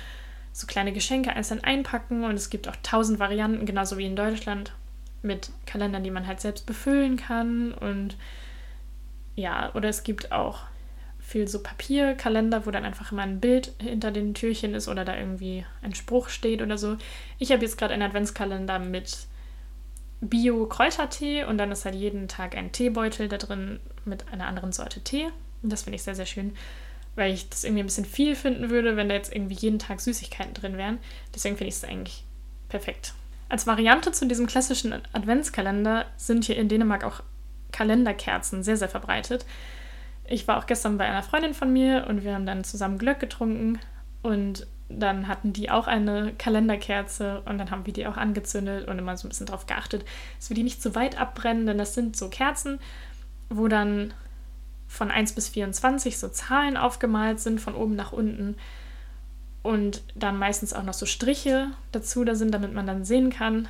so 0.53 0.67
kleine 0.67 0.93
Geschenke 0.93 1.33
einzeln 1.33 1.63
einpacken 1.63 2.23
und 2.23 2.35
es 2.35 2.49
gibt 2.49 2.67
auch 2.67 2.75
tausend 2.83 3.19
Varianten, 3.19 3.65
genauso 3.65 3.97
wie 3.97 4.05
in 4.05 4.15
Deutschland, 4.15 4.73
mit 5.23 5.49
Kalendern, 5.65 6.03
die 6.03 6.11
man 6.11 6.27
halt 6.27 6.41
selbst 6.41 6.65
befüllen 6.65 7.17
kann 7.17 7.73
und 7.73 8.15
ja, 9.35 9.73
oder 9.73 9.89
es 9.89 10.03
gibt 10.03 10.31
auch 10.31 10.59
viel 11.19 11.47
so 11.47 11.63
Papierkalender, 11.63 12.65
wo 12.65 12.71
dann 12.71 12.85
einfach 12.85 13.11
immer 13.11 13.23
ein 13.23 13.39
Bild 13.39 13.71
hinter 13.79 14.11
den 14.11 14.33
Türchen 14.33 14.73
ist 14.73 14.87
oder 14.87 15.05
da 15.05 15.17
irgendwie 15.17 15.65
ein 15.81 15.95
Spruch 15.95 16.29
steht 16.29 16.61
oder 16.61 16.77
so. 16.77 16.97
Ich 17.39 17.51
habe 17.51 17.63
jetzt 17.63 17.77
gerade 17.77 17.93
einen 17.93 18.03
Adventskalender 18.03 18.77
mit 18.79 19.27
Bio-Kräutertee 20.21 21.45
und 21.45 21.57
dann 21.57 21.71
ist 21.71 21.85
halt 21.85 21.95
jeden 21.95 22.27
Tag 22.27 22.55
ein 22.55 22.71
Teebeutel 22.71 23.29
da 23.29 23.37
drin 23.37 23.79
mit 24.05 24.31
einer 24.31 24.47
anderen 24.47 24.71
Sorte 24.73 25.01
Tee. 25.01 25.27
Und 25.61 25.71
das 25.71 25.83
finde 25.83 25.95
ich 25.95 26.03
sehr, 26.03 26.15
sehr 26.15 26.25
schön, 26.25 26.55
weil 27.15 27.33
ich 27.33 27.49
das 27.49 27.63
irgendwie 27.63 27.83
ein 27.83 27.87
bisschen 27.87 28.05
viel 28.05 28.35
finden 28.35 28.69
würde, 28.69 28.97
wenn 28.97 29.09
da 29.09 29.15
jetzt 29.15 29.33
irgendwie 29.33 29.55
jeden 29.55 29.79
Tag 29.79 30.01
Süßigkeiten 30.01 30.53
drin 30.53 30.77
wären. 30.77 30.99
Deswegen 31.33 31.57
finde 31.57 31.69
ich 31.69 31.75
es 31.75 31.83
eigentlich 31.83 32.25
perfekt. 32.69 33.13
Als 33.49 33.67
Variante 33.67 34.11
zu 34.11 34.25
diesem 34.25 34.47
klassischen 34.47 34.93
Adventskalender 35.13 36.05
sind 36.17 36.45
hier 36.45 36.57
in 36.57 36.69
Dänemark 36.69 37.03
auch 37.03 37.21
Kalenderkerzen 37.73 38.63
sehr, 38.63 38.77
sehr 38.77 38.89
verbreitet. 38.89 39.45
Ich 40.25 40.47
war 40.47 40.57
auch 40.57 40.65
gestern 40.65 40.97
bei 40.97 41.05
einer 41.05 41.23
Freundin 41.23 41.53
von 41.53 41.73
mir 41.73 42.05
und 42.07 42.23
wir 42.23 42.35
haben 42.35 42.45
dann 42.45 42.63
zusammen 42.63 42.97
Glöck 42.97 43.19
getrunken 43.19 43.79
und 44.21 44.65
dann 44.87 45.27
hatten 45.27 45.53
die 45.53 45.69
auch 45.69 45.87
eine 45.87 46.33
Kalenderkerze 46.37 47.41
und 47.45 47.57
dann 47.57 47.71
haben 47.71 47.85
wir 47.85 47.93
die 47.93 48.07
auch 48.07 48.17
angezündet 48.17 48.87
und 48.87 48.99
immer 48.99 49.17
so 49.17 49.27
ein 49.27 49.29
bisschen 49.29 49.47
darauf 49.47 49.65
geachtet, 49.65 50.05
dass 50.37 50.49
wir 50.49 50.55
die 50.55 50.63
nicht 50.63 50.81
zu 50.81 50.95
weit 50.95 51.19
abbrennen, 51.19 51.65
denn 51.65 51.77
das 51.77 51.93
sind 51.93 52.15
so 52.15 52.29
Kerzen, 52.29 52.79
wo 53.49 53.67
dann 53.67 54.13
von 54.87 55.09
1 55.09 55.33
bis 55.33 55.49
24 55.49 56.19
so 56.19 56.29
Zahlen 56.29 56.77
aufgemalt 56.77 57.39
sind, 57.39 57.59
von 57.59 57.75
oben 57.75 57.95
nach 57.95 58.13
unten. 58.13 58.55
Und 59.63 60.03
dann 60.13 60.37
meistens 60.37 60.73
auch 60.73 60.83
noch 60.83 60.93
so 60.93 61.05
Striche 61.05 61.71
dazu 61.91 62.23
da 62.23 62.35
sind, 62.35 62.53
damit 62.53 62.73
man 62.73 62.85
dann 62.85 63.05
sehen 63.05 63.31
kann, 63.31 63.67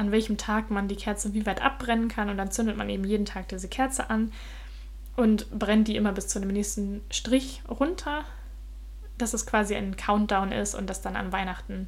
an 0.00 0.12
welchem 0.12 0.38
Tag 0.38 0.70
man 0.70 0.88
die 0.88 0.96
Kerze 0.96 1.34
wie 1.34 1.44
weit 1.44 1.62
abbrennen 1.62 2.08
kann 2.08 2.30
und 2.30 2.38
dann 2.38 2.50
zündet 2.50 2.76
man 2.76 2.88
eben 2.88 3.04
jeden 3.04 3.26
Tag 3.26 3.48
diese 3.48 3.68
Kerze 3.68 4.08
an 4.08 4.32
und 5.14 5.50
brennt 5.50 5.88
die 5.88 5.96
immer 5.96 6.12
bis 6.12 6.26
zu 6.26 6.40
dem 6.40 6.48
nächsten 6.48 7.02
Strich 7.10 7.60
runter, 7.68 8.24
dass 9.18 9.34
es 9.34 9.44
quasi 9.44 9.76
ein 9.76 9.96
Countdown 9.98 10.52
ist 10.52 10.74
und 10.74 10.88
dass 10.88 11.02
dann 11.02 11.16
an 11.16 11.32
Weihnachten 11.32 11.86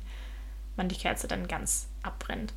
man 0.77 0.89
die 0.89 0.95
Kerze 0.97 1.27
dann 1.27 1.49
ganz 1.49 1.89
abbrennt. 2.03 2.53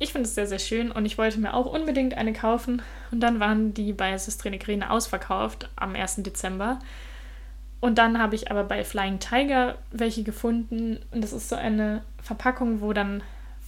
Ich 0.00 0.10
finde 0.10 0.26
es 0.26 0.34
sehr, 0.34 0.48
sehr 0.48 0.58
schön 0.58 0.90
und 0.90 1.06
ich 1.06 1.16
wollte 1.16 1.38
mir 1.38 1.54
auch 1.54 1.66
unbedingt 1.66 2.14
eine 2.14 2.32
kaufen 2.32 2.82
und 3.12 3.20
dann 3.20 3.38
waren 3.38 3.74
die 3.74 3.92
bei 3.92 4.18
Systrine 4.18 4.58
Grene 4.58 4.90
ausverkauft 4.90 5.70
am 5.76 5.94
1. 5.94 6.24
Dezember. 6.24 6.80
Und 7.80 7.98
dann 7.98 8.18
habe 8.18 8.34
ich 8.34 8.50
aber 8.50 8.64
bei 8.64 8.82
Flying 8.82 9.20
Tiger 9.20 9.78
welche 9.92 10.24
gefunden 10.24 10.98
und 11.12 11.22
das 11.22 11.32
ist 11.32 11.48
so 11.48 11.54
eine 11.54 12.02
Verpackung, 12.20 12.80
wo 12.80 12.92
dann 12.92 13.22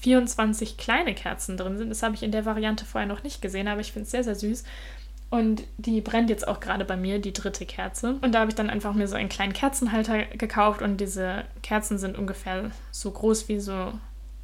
24 0.05 0.77
kleine 0.77 1.14
Kerzen 1.14 1.57
drin 1.57 1.79
sind. 1.79 1.88
Das 1.88 2.03
habe 2.03 2.14
ich 2.14 2.23
in 2.23 2.31
der 2.31 2.45
Variante 2.45 2.85
vorher 2.85 3.09
noch 3.09 3.23
nicht 3.23 3.40
gesehen, 3.40 3.69
aber 3.69 3.81
ich 3.81 3.93
finde 3.93 4.05
es 4.05 4.11
sehr, 4.11 4.23
sehr 4.23 4.35
süß. 4.35 4.62
Und 5.31 5.62
die 5.79 6.03
brennt 6.03 6.29
jetzt 6.29 6.47
auch 6.47 6.61
gerade 6.61 6.85
bei 6.85 6.99
mir, 6.99 7.19
die 7.19 7.33
dritte 7.33 7.64
Kerze. 7.64 8.19
Und 8.21 8.33
da 8.33 8.40
habe 8.40 8.51
ich 8.51 8.55
dann 8.55 8.69
einfach 8.69 8.93
mir 8.93 9.09
so 9.09 9.17
einen 9.17 9.31
kleinen 9.31 9.55
Kerzenhalter 9.55 10.27
gekauft 10.27 10.83
und 10.83 10.99
diese 10.99 11.45
Kerzen 11.62 11.97
sind 11.97 12.19
ungefähr 12.19 12.71
so 12.90 13.11
groß 13.11 13.49
wie 13.49 13.59
so 13.59 13.95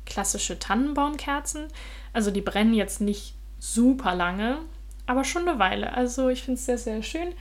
klassische 0.07 0.59
Tannenbaumkerzen. 0.59 1.67
Also 2.15 2.31
die 2.31 2.41
brennen 2.41 2.73
jetzt 2.73 3.03
nicht 3.03 3.35
super 3.59 4.15
lange, 4.15 4.61
aber 5.07 5.25
schon 5.25 5.47
eine 5.47 5.59
Weile. 5.59 5.93
Also 5.93 6.31
ich 6.31 6.43
finde 6.43 6.59
es 6.59 6.65
sehr, 6.65 6.79
sehr 6.79 7.03
schön 7.03 7.35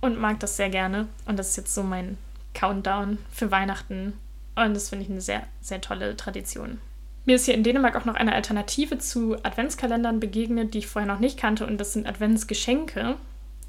und 0.00 0.16
mag 0.16 0.38
das 0.38 0.56
sehr 0.56 0.70
gerne. 0.70 1.08
Und 1.26 1.40
das 1.40 1.50
ist 1.50 1.56
jetzt 1.56 1.74
so 1.74 1.82
mein 1.82 2.18
Countdown 2.54 3.18
für 3.32 3.50
Weihnachten. 3.50 4.12
Und 4.54 4.74
das 4.74 4.90
finde 4.90 5.04
ich 5.04 5.10
eine 5.10 5.20
sehr, 5.20 5.42
sehr 5.60 5.80
tolle 5.80 6.16
Tradition. 6.16 6.78
Mir 7.28 7.36
ist 7.36 7.44
hier 7.44 7.52
in 7.52 7.62
Dänemark 7.62 7.94
auch 7.94 8.06
noch 8.06 8.14
eine 8.14 8.34
Alternative 8.34 8.96
zu 8.96 9.36
Adventskalendern 9.42 10.18
begegnet, 10.18 10.72
die 10.72 10.78
ich 10.78 10.86
vorher 10.86 11.12
noch 11.12 11.20
nicht 11.20 11.38
kannte, 11.38 11.66
und 11.66 11.76
das 11.76 11.92
sind 11.92 12.08
Adventsgeschenke. 12.08 13.16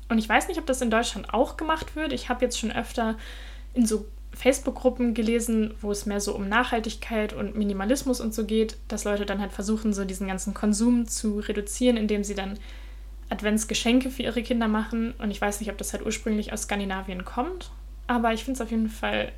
Und 0.07 0.17
ich 0.17 0.29
weiß 0.29 0.47
nicht, 0.47 0.61
ob 0.61 0.65
das 0.65 0.79
in 0.79 0.89
Deutschland 0.89 1.33
auch 1.33 1.57
gemacht 1.57 1.97
wird. 1.97 2.13
Ich 2.13 2.29
habe 2.29 2.45
jetzt 2.45 2.57
schon 2.57 2.71
öfter 2.71 3.17
in 3.73 3.85
so 3.85 4.05
Facebook-Gruppen 4.31 5.13
gelesen, 5.13 5.73
wo 5.81 5.91
es 5.91 6.05
mehr 6.05 6.21
so 6.21 6.33
um 6.35 6.47
Nachhaltigkeit 6.47 7.33
und 7.33 7.57
Minimalismus 7.57 8.21
und 8.21 8.33
so 8.33 8.45
geht, 8.45 8.77
dass 8.87 9.03
Leute 9.03 9.25
dann 9.25 9.41
halt 9.41 9.51
versuchen, 9.51 9.91
so 9.91 10.05
diesen 10.05 10.27
ganzen 10.27 10.53
Konsum 10.53 11.05
zu 11.05 11.39
reduzieren, 11.39 11.97
indem 11.97 12.23
sie 12.23 12.35
dann 12.35 12.57
Adventsgeschenke 13.27 14.09
für 14.09 14.23
ihre 14.23 14.41
Kinder 14.41 14.69
machen. 14.69 15.13
Und 15.17 15.31
ich 15.31 15.41
weiß 15.41 15.59
nicht, 15.59 15.69
ob 15.69 15.77
das 15.77 15.91
halt 15.91 16.05
ursprünglich 16.05 16.53
aus 16.53 16.61
Skandinavien 16.61 17.25
kommt, 17.25 17.71
aber 18.07 18.31
ich 18.31 18.45
finde 18.45 18.55
es 18.55 18.61
auf 18.61 18.71
jeden 18.71 18.87
Fall 18.87 19.33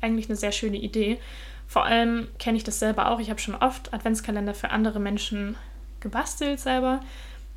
eigentlich 0.00 0.28
eine 0.28 0.36
sehr 0.36 0.52
schöne 0.52 0.76
Idee. 0.76 1.18
Vor 1.66 1.84
allem 1.84 2.28
kenne 2.38 2.56
ich 2.56 2.64
das 2.64 2.78
selber 2.78 3.10
auch. 3.10 3.20
Ich 3.20 3.30
habe 3.30 3.40
schon 3.40 3.54
oft 3.54 3.92
Adventskalender 3.92 4.54
für 4.54 4.70
andere 4.70 5.00
Menschen 5.00 5.56
gebastelt 6.00 6.60
selber. 6.60 7.00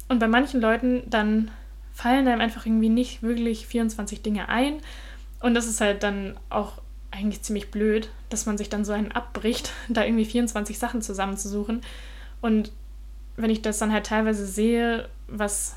Und 0.08 0.20
bei 0.20 0.28
manchen 0.28 0.60
Leuten 0.60 1.04
dann 1.08 1.52
fallen 1.94 2.28
einem 2.28 2.42
einfach 2.42 2.66
irgendwie 2.66 2.90
nicht 2.90 3.22
wirklich 3.22 3.68
24 3.68 4.22
Dinge 4.22 4.50
ein. 4.50 4.82
Und 5.40 5.54
das 5.54 5.68
ist 5.68 5.82
halt 5.82 6.04
dann 6.04 6.38
auch 6.50 6.82
eigentlich 7.12 7.42
ziemlich 7.42 7.72
blöd, 7.72 8.10
dass 8.30 8.46
man 8.46 8.58
sich 8.58 8.70
dann 8.70 8.86
so 8.86 8.94
einen 8.94 9.12
abbricht, 9.12 9.72
da 9.90 10.04
irgendwie 10.04 10.26
24 10.26 10.78
Sachen 10.80 11.02
zusammenzusuchen. 11.02 11.82
Und 12.42 12.72
wenn 13.38 13.50
ich 13.50 13.62
das 13.62 13.78
dann 13.78 13.94
halt 13.94 14.06
teilweise 14.06 14.46
sehe, 14.46 15.08
was 15.28 15.76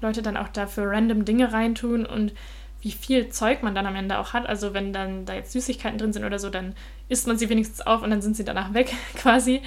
Leute 0.00 0.22
dann 0.22 0.36
auch 0.36 0.48
da 0.48 0.66
für 0.66 0.88
random 0.88 1.24
Dinge 1.24 1.52
reintun 1.52 2.06
und 2.06 2.32
wie 2.80 2.92
viel 2.92 3.28
Zeug 3.28 3.62
man 3.62 3.74
dann 3.74 3.86
am 3.86 3.94
Ende 3.94 4.18
auch 4.18 4.32
hat. 4.32 4.46
Also 4.46 4.72
wenn 4.72 4.92
dann 4.92 5.26
da 5.26 5.34
jetzt 5.34 5.52
Süßigkeiten 5.52 5.98
drin 5.98 6.12
sind 6.12 6.24
oder 6.24 6.38
so, 6.38 6.48
dann 6.48 6.74
isst 7.10 7.26
man 7.26 7.36
sie 7.36 7.50
wenigstens 7.50 7.82
auf 7.82 8.02
und 8.02 8.10
dann 8.10 8.22
sind 8.22 8.36
sie 8.36 8.44
danach 8.44 8.72
weg 8.72 8.94
quasi. 9.16 9.60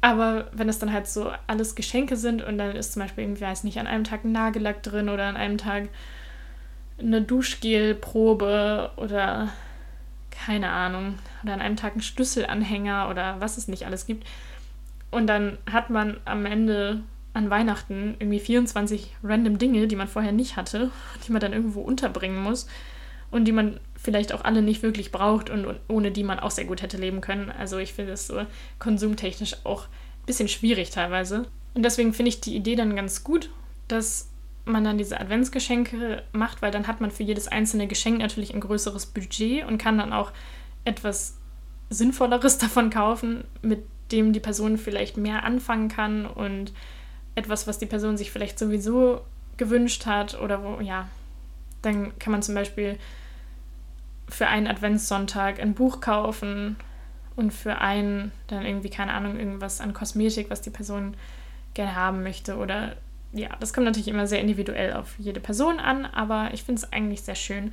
Aber 0.00 0.48
wenn 0.52 0.68
es 0.68 0.78
dann 0.78 0.92
halt 0.92 1.08
so 1.08 1.32
alles 1.46 1.74
Geschenke 1.74 2.16
sind 2.16 2.42
und 2.42 2.58
dann 2.58 2.76
ist 2.76 2.92
zum 2.92 3.02
Beispiel 3.02 3.24
irgendwie, 3.24 3.42
weiß 3.42 3.64
nicht, 3.64 3.78
an 3.78 3.86
einem 3.86 4.04
Tag 4.04 4.24
ein 4.24 4.32
Nagellack 4.32 4.82
drin 4.82 5.08
oder 5.08 5.24
an 5.24 5.36
einem 5.36 5.58
Tag 5.58 5.88
eine 6.98 7.20
Duschgelprobe 7.22 8.92
oder 8.96 9.52
keine 10.30 10.70
Ahnung, 10.70 11.18
oder 11.42 11.54
an 11.54 11.60
einem 11.60 11.76
Tag 11.76 11.96
ein 11.96 12.02
Schlüsselanhänger 12.02 13.08
oder 13.10 13.40
was 13.40 13.56
es 13.56 13.68
nicht 13.68 13.86
alles 13.86 14.06
gibt. 14.06 14.26
Und 15.10 15.26
dann 15.26 15.58
hat 15.70 15.90
man 15.90 16.18
am 16.24 16.46
Ende 16.46 17.02
an 17.32 17.50
Weihnachten 17.50 18.16
irgendwie 18.18 18.40
24 18.40 19.16
random 19.22 19.58
Dinge, 19.58 19.86
die 19.86 19.96
man 19.96 20.08
vorher 20.08 20.32
nicht 20.32 20.56
hatte, 20.56 20.90
die 21.26 21.32
man 21.32 21.40
dann 21.40 21.52
irgendwo 21.52 21.80
unterbringen 21.80 22.42
muss 22.42 22.68
und 23.30 23.44
die 23.44 23.52
man 23.52 23.80
vielleicht 23.96 24.32
auch 24.32 24.44
alle 24.44 24.62
nicht 24.62 24.82
wirklich 24.82 25.10
braucht 25.10 25.50
und, 25.50 25.66
ohne 25.88 26.10
die 26.10 26.24
man 26.24 26.38
auch 26.38 26.50
sehr 26.50 26.64
gut 26.64 26.82
hätte 26.82 26.96
leben 26.96 27.20
können. 27.20 27.50
Also 27.50 27.78
ich 27.78 27.92
finde 27.92 28.12
es 28.12 28.26
so 28.26 28.42
konsumtechnisch 28.78 29.56
auch 29.64 29.84
ein 29.84 30.26
bisschen 30.26 30.48
schwierig 30.48 30.90
teilweise. 30.90 31.46
Und 31.74 31.82
deswegen 31.82 32.12
finde 32.12 32.30
ich 32.30 32.40
die 32.40 32.56
Idee 32.56 32.76
dann 32.76 32.96
ganz 32.96 33.24
gut, 33.24 33.50
dass 33.88 34.30
man 34.64 34.84
dann 34.84 34.98
diese 34.98 35.20
Adventsgeschenke 35.20 36.22
macht, 36.32 36.60
weil 36.60 36.70
dann 36.70 36.86
hat 36.86 37.00
man 37.00 37.10
für 37.10 37.22
jedes 37.22 37.48
einzelne 37.48 37.86
Geschenk 37.86 38.18
natürlich 38.18 38.52
ein 38.52 38.60
größeres 38.60 39.06
Budget 39.06 39.64
und 39.66 39.78
kann 39.78 39.98
dann 39.98 40.12
auch 40.12 40.32
etwas 40.84 41.36
Sinnvolleres 41.88 42.58
davon 42.58 42.90
kaufen, 42.90 43.44
mit 43.62 43.84
dem 44.12 44.32
die 44.32 44.40
Person 44.40 44.78
vielleicht 44.78 45.16
mehr 45.16 45.44
anfangen 45.44 45.88
kann 45.88 46.26
und 46.26 46.72
etwas, 47.34 47.66
was 47.66 47.78
die 47.78 47.86
Person 47.86 48.16
sich 48.16 48.30
vielleicht 48.30 48.58
sowieso 48.58 49.20
gewünscht 49.56 50.06
hat 50.06 50.40
oder 50.40 50.62
wo, 50.62 50.80
ja, 50.80 51.08
dann 51.82 52.18
kann 52.18 52.32
man 52.32 52.42
zum 52.42 52.54
Beispiel 52.54 52.98
für 54.28 54.48
einen 54.48 54.66
Adventssonntag 54.66 55.60
ein 55.60 55.74
Buch 55.74 56.00
kaufen 56.00 56.76
und 57.36 57.52
für 57.52 57.78
einen 57.78 58.32
dann 58.48 58.64
irgendwie, 58.64 58.90
keine 58.90 59.12
Ahnung, 59.12 59.38
irgendwas 59.38 59.80
an 59.80 59.92
Kosmetik, 59.92 60.50
was 60.50 60.62
die 60.62 60.70
Person 60.70 61.16
gerne 61.74 61.94
haben 61.94 62.22
möchte. 62.22 62.56
Oder 62.56 62.96
ja, 63.32 63.50
das 63.60 63.72
kommt 63.72 63.86
natürlich 63.86 64.08
immer 64.08 64.26
sehr 64.26 64.40
individuell 64.40 64.94
auf 64.94 65.14
jede 65.18 65.40
Person 65.40 65.78
an, 65.78 66.06
aber 66.06 66.50
ich 66.52 66.64
finde 66.64 66.80
es 66.80 66.92
eigentlich 66.92 67.22
sehr 67.22 67.34
schön. 67.34 67.72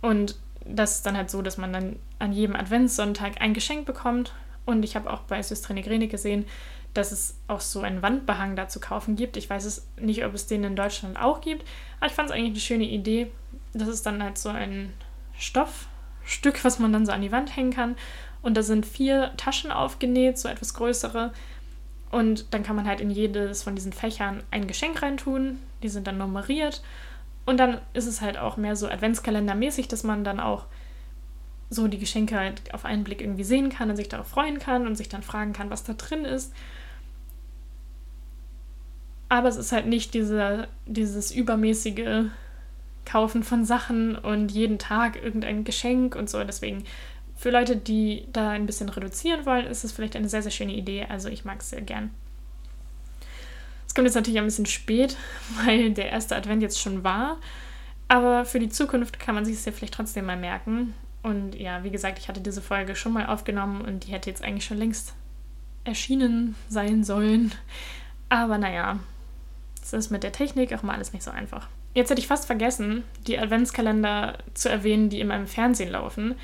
Und 0.00 0.36
das 0.64 0.96
ist 0.96 1.06
dann 1.06 1.16
halt 1.16 1.30
so, 1.30 1.42
dass 1.42 1.58
man 1.58 1.72
dann 1.72 1.96
an 2.18 2.32
jedem 2.32 2.56
Adventssonntag 2.56 3.40
ein 3.40 3.54
Geschenk 3.54 3.86
bekommt. 3.86 4.32
Und 4.64 4.82
ich 4.82 4.96
habe 4.96 5.12
auch 5.12 5.20
bei 5.20 5.42
Systre 5.42 5.74
Negrene 5.74 6.08
gesehen, 6.08 6.46
dass 6.94 7.12
es 7.12 7.36
auch 7.48 7.60
so 7.60 7.80
einen 7.80 8.02
Wandbehang 8.02 8.56
da 8.56 8.68
zu 8.68 8.80
kaufen 8.80 9.16
gibt. 9.16 9.36
Ich 9.36 9.50
weiß 9.50 9.64
es 9.64 9.86
nicht, 10.00 10.24
ob 10.24 10.32
es 10.32 10.46
den 10.46 10.64
in 10.64 10.76
Deutschland 10.76 11.20
auch 11.20 11.40
gibt, 11.40 11.66
aber 11.98 12.06
ich 12.06 12.12
fand 12.12 12.30
es 12.30 12.34
eigentlich 12.34 12.52
eine 12.52 12.60
schöne 12.60 12.84
Idee. 12.84 13.30
Das 13.74 13.88
ist 13.88 14.06
dann 14.06 14.22
halt 14.22 14.38
so 14.38 14.48
ein 14.48 14.92
Stoffstück, 15.38 16.64
was 16.64 16.78
man 16.78 16.92
dann 16.92 17.06
so 17.06 17.12
an 17.12 17.22
die 17.22 17.32
Wand 17.32 17.56
hängen 17.56 17.72
kann. 17.72 17.96
Und 18.42 18.56
da 18.56 18.62
sind 18.62 18.86
vier 18.86 19.32
Taschen 19.36 19.72
aufgenäht, 19.72 20.38
so 20.38 20.48
etwas 20.48 20.74
größere. 20.74 21.32
Und 22.10 22.52
dann 22.52 22.62
kann 22.62 22.76
man 22.76 22.86
halt 22.86 23.00
in 23.00 23.10
jedes 23.10 23.62
von 23.62 23.74
diesen 23.74 23.92
Fächern 23.92 24.42
ein 24.50 24.66
Geschenk 24.66 25.02
reintun. 25.02 25.58
Die 25.82 25.88
sind 25.88 26.06
dann 26.06 26.18
nummeriert. 26.18 26.82
Und 27.46 27.58
dann 27.58 27.80
ist 27.92 28.06
es 28.06 28.20
halt 28.20 28.38
auch 28.38 28.56
mehr 28.56 28.76
so 28.76 28.88
Adventskalendermäßig, 28.88 29.88
dass 29.88 30.04
man 30.04 30.24
dann 30.24 30.40
auch 30.40 30.66
so 31.70 31.88
die 31.88 31.98
Geschenke 31.98 32.38
halt 32.38 32.72
auf 32.72 32.84
einen 32.84 33.04
Blick 33.04 33.20
irgendwie 33.20 33.44
sehen 33.44 33.68
kann 33.68 33.90
und 33.90 33.96
sich 33.96 34.08
darauf 34.08 34.28
freuen 34.28 34.58
kann 34.58 34.86
und 34.86 34.96
sich 34.96 35.08
dann 35.08 35.22
fragen 35.22 35.52
kann, 35.52 35.70
was 35.70 35.84
da 35.84 35.94
drin 35.94 36.24
ist. 36.24 36.52
Aber 39.28 39.48
es 39.48 39.56
ist 39.56 39.72
halt 39.72 39.86
nicht 39.86 40.14
diese, 40.14 40.68
dieses 40.86 41.32
übermäßige 41.32 42.26
Kaufen 43.04 43.42
von 43.42 43.64
Sachen 43.64 44.16
und 44.16 44.50
jeden 44.50 44.78
Tag 44.78 45.22
irgendein 45.22 45.64
Geschenk 45.64 46.14
und 46.16 46.30
so. 46.30 46.42
Deswegen 46.44 46.84
für 47.36 47.50
Leute, 47.50 47.76
die 47.76 48.26
da 48.32 48.50
ein 48.50 48.66
bisschen 48.66 48.88
reduzieren 48.88 49.44
wollen, 49.46 49.66
ist 49.66 49.84
es 49.84 49.92
vielleicht 49.92 50.16
eine 50.16 50.28
sehr, 50.28 50.42
sehr 50.42 50.50
schöne 50.50 50.74
Idee. 50.74 51.06
Also 51.08 51.28
ich 51.28 51.44
mag 51.44 51.60
es 51.60 51.70
sehr 51.70 51.80
gern. 51.80 52.10
Es 53.86 53.94
kommt 53.94 54.06
jetzt 54.06 54.14
natürlich 54.14 54.38
ein 54.38 54.44
bisschen 54.44 54.66
spät, 54.66 55.16
weil 55.64 55.92
der 55.92 56.10
erste 56.10 56.36
Advent 56.36 56.62
jetzt 56.62 56.80
schon 56.80 57.04
war. 57.04 57.38
Aber 58.08 58.44
für 58.44 58.58
die 58.58 58.68
Zukunft 58.68 59.18
kann 59.18 59.34
man 59.34 59.44
sich 59.44 59.54
es 59.54 59.64
ja 59.64 59.72
vielleicht 59.72 59.94
trotzdem 59.94 60.26
mal 60.26 60.36
merken. 60.36 60.94
Und 61.22 61.54
ja, 61.54 61.84
wie 61.84 61.90
gesagt, 61.90 62.18
ich 62.18 62.28
hatte 62.28 62.40
diese 62.40 62.60
Folge 62.60 62.96
schon 62.96 63.12
mal 63.12 63.26
aufgenommen 63.26 63.80
und 63.80 64.06
die 64.06 64.12
hätte 64.12 64.28
jetzt 64.28 64.44
eigentlich 64.44 64.66
schon 64.66 64.76
längst 64.76 65.14
erschienen 65.84 66.54
sein 66.68 67.02
sollen. 67.02 67.52
Aber 68.28 68.58
naja, 68.58 68.98
es 69.82 69.92
ist 69.92 70.10
mit 70.10 70.22
der 70.22 70.32
Technik 70.32 70.72
auch 70.74 70.82
mal 70.82 70.94
alles 70.94 71.12
nicht 71.12 71.22
so 71.22 71.30
einfach. 71.30 71.68
Jetzt 71.94 72.10
hätte 72.10 72.20
ich 72.20 72.26
fast 72.26 72.46
vergessen, 72.46 73.04
die 73.26 73.38
Adventskalender 73.38 74.38
zu 74.52 74.68
erwähnen, 74.68 75.08
die 75.08 75.20
in 75.20 75.28
meinem 75.28 75.46
Fernsehen 75.46 75.92
laufen. 75.92 76.34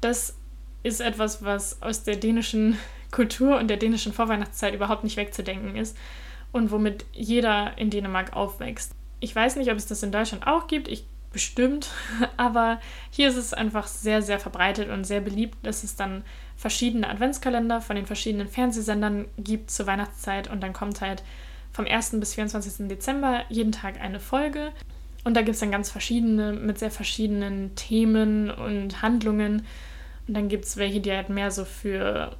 Das 0.00 0.36
ist 0.84 1.00
etwas, 1.00 1.44
was 1.44 1.82
aus 1.82 2.04
der 2.04 2.16
dänischen 2.16 2.78
Kultur 3.10 3.58
und 3.58 3.68
der 3.68 3.78
dänischen 3.78 4.12
Vorweihnachtszeit 4.12 4.74
überhaupt 4.74 5.02
nicht 5.02 5.16
wegzudenken 5.16 5.76
ist 5.76 5.96
und 6.52 6.70
womit 6.70 7.04
jeder 7.12 7.76
in 7.76 7.90
Dänemark 7.90 8.34
aufwächst. 8.34 8.92
Ich 9.20 9.34
weiß 9.34 9.56
nicht, 9.56 9.70
ob 9.70 9.76
es 9.76 9.86
das 9.86 10.02
in 10.02 10.12
Deutschland 10.12 10.46
auch 10.46 10.68
gibt, 10.68 10.88
ich 10.88 11.04
bestimmt, 11.32 11.90
aber 12.36 12.80
hier 13.10 13.28
ist 13.28 13.36
es 13.36 13.54
einfach 13.54 13.86
sehr, 13.86 14.22
sehr 14.22 14.38
verbreitet 14.38 14.88
und 14.88 15.04
sehr 15.04 15.20
beliebt, 15.20 15.56
dass 15.62 15.84
es 15.84 15.96
dann 15.96 16.24
verschiedene 16.56 17.08
Adventskalender 17.08 17.80
von 17.80 17.96
den 17.96 18.06
verschiedenen 18.06 18.48
Fernsehsendern 18.48 19.26
gibt 19.36 19.70
zur 19.70 19.86
Weihnachtszeit 19.86 20.48
und 20.48 20.62
dann 20.62 20.72
kommt 20.72 21.00
halt 21.00 21.22
vom 21.78 21.86
1. 21.86 22.18
bis 22.18 22.34
24. 22.34 22.88
Dezember 22.88 23.44
jeden 23.50 23.70
Tag 23.70 24.00
eine 24.00 24.18
Folge. 24.18 24.72
Und 25.22 25.36
da 25.36 25.42
gibt 25.42 25.54
es 25.54 25.60
dann 25.60 25.70
ganz 25.70 25.88
verschiedene 25.88 26.52
mit 26.52 26.76
sehr 26.76 26.90
verschiedenen 26.90 27.76
Themen 27.76 28.50
und 28.50 29.00
Handlungen. 29.00 29.64
Und 30.26 30.34
dann 30.34 30.48
gibt 30.48 30.64
es 30.64 30.76
welche, 30.76 31.00
die 31.00 31.12
halt 31.12 31.28
mehr 31.28 31.52
so 31.52 31.64
für 31.64 32.34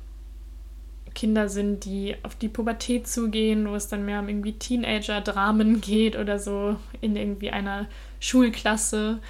Kinder 1.14 1.48
sind, 1.48 1.84
die 1.84 2.16
auf 2.24 2.34
die 2.34 2.48
Pubertät 2.48 3.06
zugehen, 3.06 3.68
wo 3.68 3.76
es 3.76 3.86
dann 3.86 4.04
mehr 4.04 4.18
um 4.18 4.28
irgendwie 4.28 4.54
Teenager-Dramen 4.54 5.80
geht 5.80 6.16
oder 6.16 6.40
so 6.40 6.74
in 7.00 7.14
irgendwie 7.14 7.50
einer 7.50 7.86
Schulklasse. 8.18 9.20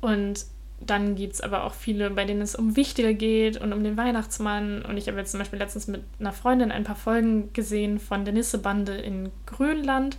Und 0.00 0.44
dann 0.80 1.16
gibt 1.16 1.34
es 1.34 1.40
aber 1.40 1.64
auch 1.64 1.74
viele, 1.74 2.10
bei 2.10 2.24
denen 2.24 2.40
es 2.40 2.54
um 2.54 2.76
Wichtige 2.76 3.14
geht 3.14 3.56
und 3.60 3.72
um 3.72 3.82
den 3.82 3.96
Weihnachtsmann. 3.96 4.82
Und 4.82 4.96
ich 4.96 5.08
habe 5.08 5.18
jetzt 5.18 5.32
zum 5.32 5.38
Beispiel 5.38 5.58
letztens 5.58 5.88
mit 5.88 6.04
einer 6.20 6.32
Freundin 6.32 6.70
ein 6.70 6.84
paar 6.84 6.96
Folgen 6.96 7.52
gesehen 7.52 7.98
von 7.98 8.24
der 8.24 8.34
Nisse-Bande 8.34 8.96
in 8.96 9.30
Grönland. 9.46 10.16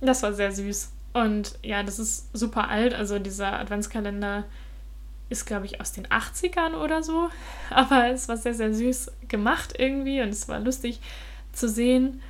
Das 0.00 0.22
war 0.22 0.32
sehr 0.34 0.52
süß. 0.52 0.92
Und 1.14 1.58
ja, 1.62 1.82
das 1.82 1.98
ist 1.98 2.36
super 2.36 2.68
alt. 2.68 2.94
Also 2.94 3.18
dieser 3.18 3.58
Adventskalender 3.58 4.44
ist, 5.30 5.46
glaube 5.46 5.66
ich, 5.66 5.80
aus 5.80 5.92
den 5.92 6.06
80ern 6.06 6.74
oder 6.74 7.02
so. 7.02 7.30
Aber 7.70 8.08
es 8.10 8.28
war 8.28 8.36
sehr, 8.36 8.54
sehr 8.54 8.74
süß 8.74 9.10
gemacht 9.28 9.74
irgendwie 9.78 10.20
und 10.20 10.28
es 10.28 10.48
war 10.48 10.60
lustig 10.60 11.00
zu 11.52 11.68
sehen. 11.68 12.20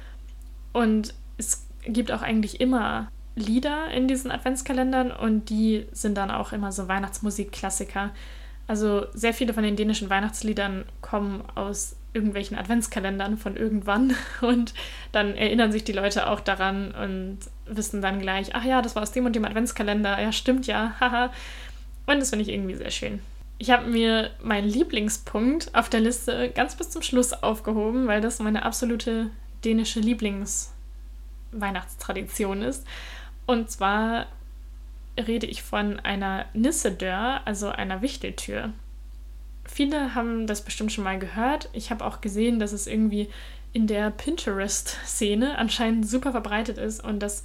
Und 0.73 1.15
es 1.39 1.67
gibt 1.85 2.13
auch 2.13 2.23
eigentlich 2.23 2.61
immer 2.61 3.11
Lieder 3.39 3.91
in 3.91 4.09
diesen 4.09 4.31
Adventskalendern 4.31 5.11
und 5.11 5.51
die 5.51 5.87
sind 5.93 6.17
dann 6.17 6.31
auch 6.31 6.53
immer 6.53 6.73
so 6.73 6.89
Weihnachtsmusik-Klassiker. 6.89 8.11
Also 8.67 9.07
sehr 9.15 9.33
viele 9.33 9.55
von 9.55 9.63
den 9.63 9.77
dänischen 9.77 10.11
Weihnachtsliedern 10.11 10.85
kommen 11.01 11.43
aus 11.55 11.97
irgendwelchen 12.13 12.59
Adventskalendern 12.59 13.39
von 13.39 13.57
irgendwann 13.57 14.15
und 14.41 14.75
dann 15.13 15.37
erinnern 15.37 15.71
sich 15.73 15.85
die 15.85 15.93
Leute 15.93 16.29
auch 16.29 16.41
daran 16.41 16.93
und 16.93 17.39
wissen 17.67 18.03
dann 18.03 18.21
gleich, 18.21 18.55
ach 18.55 18.65
ja, 18.65 18.83
das 18.83 18.95
war 18.95 19.03
aus 19.03 19.13
dem 19.13 19.25
und 19.27 19.37
dem 19.37 19.45
Adventskalender, 19.45 20.21
ja 20.21 20.33
stimmt 20.33 20.67
ja, 20.67 20.95
haha. 21.01 21.33
Und 22.07 22.21
das 22.21 22.31
finde 22.31 22.45
ich 22.45 22.51
irgendwie 22.51 22.75
sehr 22.75 22.91
schön. 22.91 23.21
Ich 23.59 23.71
habe 23.71 23.89
mir 23.89 24.31
meinen 24.43 24.69
Lieblingspunkt 24.69 25.75
auf 25.75 25.89
der 25.89 26.01
Liste 26.01 26.51
ganz 26.55 26.77
bis 26.77 26.91
zum 26.91 27.01
Schluss 27.03 27.33
aufgehoben, 27.33 28.07
weil 28.07 28.21
das 28.21 28.39
meine 28.39 28.65
absolute 28.65 29.31
dänische 29.65 29.99
Lieblingsweihnachtstradition 30.01 32.63
ist. 32.63 32.87
Und 33.49 33.69
zwar 33.69 34.27
rede 35.17 35.47
ich 35.47 35.65
von 35.65 35.99
einer 35.99 36.45
Nissedör, 36.53 37.41
also 37.45 37.71
einer 37.71 38.03
Wichteltür. 38.03 38.73
Viele 39.65 40.15
haben 40.15 40.47
das 40.47 40.63
bestimmt 40.63 40.93
schon 40.93 41.05
mal 41.05 41.19
gehört. 41.19 41.69
Ich 41.73 41.91
habe 41.91 42.05
auch 42.05 42.21
gesehen, 42.21 42.61
dass 42.61 42.73
es 42.73 42.87
irgendwie 42.87 43.29
in 43.73 43.89
der 43.89 44.11
Pinterest-Szene 44.11 45.59
anscheinend 45.59 46.09
super 46.09 46.31
verbreitet 46.31 46.79
ist 46.79 47.03
und 47.03 47.19
dass 47.19 47.43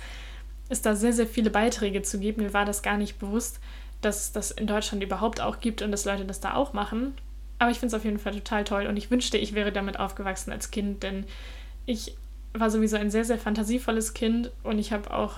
es 0.70 0.84
da 0.84 0.96
sehr, 0.96 1.14
sehr 1.14 1.28
viele 1.28 1.50
Beiträge 1.50 2.04
zu 2.04 2.20
gibt. 2.20 2.38
Mir 2.38 2.54
war 2.54 2.66
das 2.66 2.84
gar 2.84 2.98
nicht 2.98 3.18
bewusst 3.18 3.60
dass 4.04 4.32
das 4.32 4.52
in 4.52 4.68
Deutschland 4.68 5.04
überhaupt 5.04 5.42
auch 5.42 5.60
gibt 5.60 5.82
und 5.82 5.92
dass 5.92 6.06
Leute 6.06 6.26
das 6.26 6.40
da 6.40 6.54
auch 6.54 6.74
machen. 6.74 7.14
Aber 7.60 7.72
ich 7.72 7.80
finde 7.80 7.96
es 7.96 8.00
auf 8.00 8.06
jeden 8.06 8.20
Fall 8.20 8.34
total 8.34 8.64
toll 8.64 8.88
und 8.88 8.98
ich 8.98 9.10
wünschte, 9.10 9.38
ich 9.38 9.54
wäre 9.54 9.72
damit 9.72 10.00
aufgewachsen 10.00 10.52
als 10.52 10.72
Kind, 10.72 11.04
denn 11.04 11.26
ich 11.86 12.16
war 12.54 12.70
sowieso 12.70 12.98
ein 12.98 13.10
sehr, 13.10 13.26
sehr 13.26 13.38
fantasievolles 13.38 14.14
Kind 14.14 14.52
und 14.64 14.80
ich 14.80 14.92
habe 14.92 15.14
auch 15.14 15.38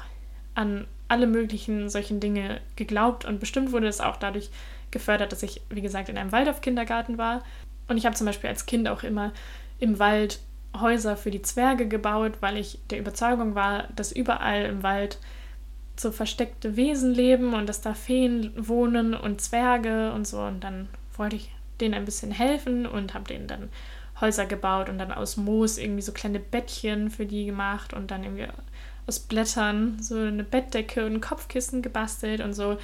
an 0.56 0.88
alle 1.08 1.28
möglichen 1.28 1.89
solchen 1.89 2.20
Dinge 2.20 2.62
geglaubt 2.76 3.26
und 3.26 3.39
bestimmt 3.39 3.72
wurde 3.72 3.88
es 3.88 4.02
auch 4.02 4.18
dadurch 4.18 4.50
gefördert, 4.91 5.32
dass 5.32 5.44
ich, 5.44 5.62
wie 5.70 5.82
gesagt, 5.82 6.10
in 6.10 6.18
einem 6.18 6.32
Waldorf-Kindergarten 6.32 7.18
war. 7.18 7.44
Und 7.88 7.98
ich 7.98 8.06
habe 8.06 8.15
zum 8.15 8.26
Beispiel 8.26 8.50
als 8.50 8.65
Kind 8.65 8.88
auch 8.88 9.04
immer 9.04 9.32
im 9.80 10.00
Wald 10.00 10.39
Häuser 10.80 11.16
für 11.16 11.32
die 11.32 11.41
Zwerge 11.41 11.88
gebaut, 11.88 12.34
weil 12.39 12.58
ich 12.58 12.80
der 12.89 12.99
Überzeugung 12.99 13.56
war, 13.56 13.88
dass 13.95 14.12
überall 14.12 14.66
im 14.66 14.84
Wald 14.84 15.20
so 15.97 16.12
versteckte 16.12 16.76
Wesen 16.76 17.14
leben 17.14 17.53
und 17.53 17.70
dass 17.70 17.82
da 17.82 17.93
Feen 17.93 18.51
wohnen 18.58 19.14
und 19.14 19.41
Zwerge 19.41 20.12
und 20.12 20.28
so. 20.28 20.41
Und 20.41 20.64
dann 20.64 20.89
wollte 21.16 21.38
ich 21.38 21.51
denen 21.80 21.93
ein 21.93 22.06
bisschen 22.06 22.32
helfen 22.32 22.86
und 22.86 23.14
habe 23.14 23.26
denen 23.26 23.47
dann 23.47 23.70
Häuser 24.20 24.45
gebaut 24.45 24.89
und 24.89 24.97
dann 24.97 25.12
aus 25.12 25.38
Moos 25.38 25.78
irgendwie 25.78 26.01
so 26.01 26.12
kleine 26.12 26.39
Bettchen 26.39 27.10
für 27.12 27.26
die 27.26 27.45
gemacht 27.45 27.93
und 27.93 28.12
dann 28.12 28.24
irgendwie 28.24 28.47
aus 29.08 29.20
Blättern 29.20 29.97
so 30.01 30.18
eine 30.18 30.43
Bettdecke 30.43 31.06
und 31.06 31.14
ein 31.14 31.22
Kopfkissen 31.22 31.82
gebastelt 31.82 32.41
und 32.41 32.53
so. 32.53 32.78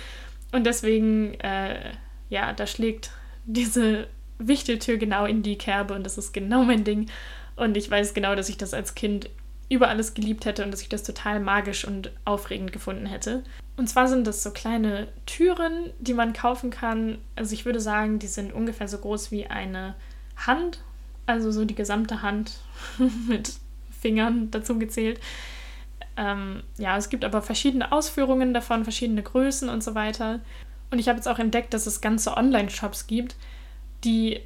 Und 0.52 0.66
deswegen, 0.66 1.34
äh, 1.40 1.92
ja, 2.30 2.54
da 2.54 2.68
schlägt 2.68 3.12
diese 3.46 4.08
Wichteltür 4.38 4.98
genau 4.98 5.26
in 5.26 5.44
die 5.44 5.58
Kerbe 5.58 5.94
und 5.94 6.04
das 6.04 6.18
ist 6.18 6.34
genau 6.34 6.64
mein 6.64 6.84
Ding. 6.84 7.10
Und 7.56 7.78
ich 7.78 7.90
weiß 7.90 8.14
genau, 8.14 8.36
dass 8.36 8.50
ich 8.50 8.58
das 8.58 8.74
als 8.74 8.96
Kind 8.96 9.30
über 9.70 9.88
alles 9.88 10.14
geliebt 10.14 10.46
hätte 10.46 10.66
und 10.66 10.72
dass 10.72 10.82
ich 10.82 10.90
das 10.90 11.04
total 11.04 11.40
magisch 11.40 11.86
und 11.86 12.12
aufregend 12.26 12.74
gefunden 12.74 13.06
hätte. 13.06 13.44
Und 13.78 13.88
zwar 13.88 14.08
sind 14.08 14.28
das 14.28 14.44
so 14.44 14.52
kleine 14.52 15.08
Türen, 15.26 15.92
die 16.00 16.14
man 16.14 16.34
kaufen 16.34 16.72
kann. 16.72 17.20
Also 17.36 17.54
ich 17.54 17.66
würde 17.66 17.80
sagen, 17.80 18.20
die 18.20 18.28
sind 18.28 18.52
ungefähr 18.52 18.90
so 18.90 18.98
groß 18.98 19.32
wie 19.32 19.48
eine 19.48 19.96
Hand, 20.36 20.84
also 21.26 21.52
so 21.52 21.64
die 21.64 21.76
gesamte 21.76 22.22
Hand 22.22 22.60
mit 23.28 23.54
Fingern 24.02 24.52
dazu 24.52 24.78
gezählt. 24.78 25.20
Ähm, 26.18 26.64
ja, 26.78 26.98
es 26.98 27.10
gibt 27.10 27.24
aber 27.24 27.42
verschiedene 27.42 27.92
Ausführungen 27.92 28.54
davon, 28.54 28.84
verschiedene 28.84 29.24
Größen 29.24 29.70
und 29.70 29.84
so 29.84 29.96
weiter. 29.96 30.40
Und 30.90 31.00
ich 31.00 31.08
habe 31.08 31.18
jetzt 31.18 31.28
auch 31.28 31.40
entdeckt, 31.40 31.74
dass 31.74 31.88
es 31.88 32.02
ganze 32.02 32.36
Online-Shops 32.36 33.08
gibt, 33.08 33.36
die 34.04 34.42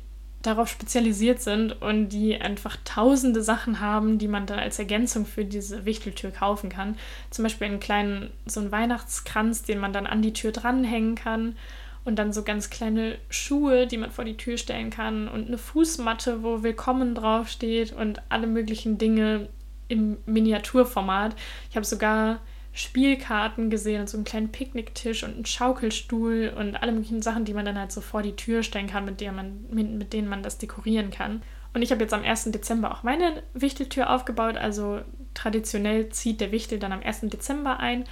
darauf 0.46 0.70
spezialisiert 0.70 1.42
sind 1.42 1.82
und 1.82 2.10
die 2.10 2.40
einfach 2.40 2.78
tausende 2.86 3.42
Sachen 3.42 3.80
haben, 3.80 4.20
die 4.20 4.28
man 4.28 4.46
dann 4.46 4.60
als 4.60 4.78
Ergänzung 4.78 5.26
für 5.26 5.44
diese 5.44 5.86
Wichteltür 5.86 6.32
kaufen 6.32 6.70
kann. 6.70 6.98
Zum 7.32 7.44
Beispiel 7.44 7.68
einen 7.68 7.80
kleinen, 7.80 8.30
so 8.46 8.60
einen 8.60 8.72
Weihnachtskranz, 8.72 9.64
den 9.64 9.80
man 9.80 9.94
dann 9.94 10.06
an 10.06 10.22
die 10.22 10.34
Tür 10.34 10.52
dranhängen 10.52 11.16
kann. 11.16 11.56
Und 12.04 12.20
dann 12.20 12.34
so 12.34 12.44
ganz 12.44 12.70
kleine 12.70 13.18
Schuhe, 13.30 13.88
die 13.88 13.98
man 13.98 14.12
vor 14.12 14.26
die 14.26 14.38
Tür 14.38 14.58
stellen 14.58 14.92
kann. 14.92 15.28
Und 15.28 15.48
eine 15.48 15.58
Fußmatte, 15.58 16.44
wo 16.44 16.62
Willkommen 16.62 17.16
draufsteht 17.16 17.94
und 17.94 18.22
alle 18.30 18.46
möglichen 18.46 19.00
Dinge 19.00 19.50
im 19.88 20.18
Miniaturformat. 20.26 21.36
Ich 21.70 21.76
habe 21.76 21.86
sogar 21.86 22.40
Spielkarten 22.74 23.70
gesehen 23.70 24.02
und 24.02 24.10
so 24.10 24.18
einen 24.18 24.26
kleinen 24.26 24.52
Picknicktisch 24.52 25.24
und 25.24 25.34
einen 25.34 25.46
Schaukelstuhl 25.46 26.54
und 26.58 26.76
alle 26.76 26.92
möglichen 26.92 27.22
Sachen, 27.22 27.46
die 27.46 27.54
man 27.54 27.66
dann 27.66 27.80
halt 27.80 27.92
so 27.92 28.02
vor 28.02 28.22
die 28.22 28.36
Tür 28.36 28.64
stellen 28.64 28.88
kann, 28.88 29.06
mit, 29.06 29.22
denen 29.22 29.36
man, 29.36 29.66
mit, 29.72 29.90
mit 29.92 30.14
denen 30.14 30.28
man 30.28 30.44
das 30.44 30.58
dekorieren 30.58 31.10
kann. 31.10 31.42
Und 31.74 31.82
ich 31.82 31.92
habe 31.92 32.02
jetzt 32.02 32.14
am 32.14 32.24
1. 32.24 32.52
Dezember 32.52 32.92
auch 32.92 33.04
meine 33.04 33.44
Wichteltür 33.54 34.10
aufgebaut. 34.10 34.58
Also 34.58 35.02
traditionell 35.34 36.10
zieht 36.10 36.42
der 36.42 36.52
Wichtel 36.52 36.80
dann 36.80 36.92
am 36.92 37.02
1. 37.02 37.22
Dezember 37.24 37.80
ein. 37.80 38.06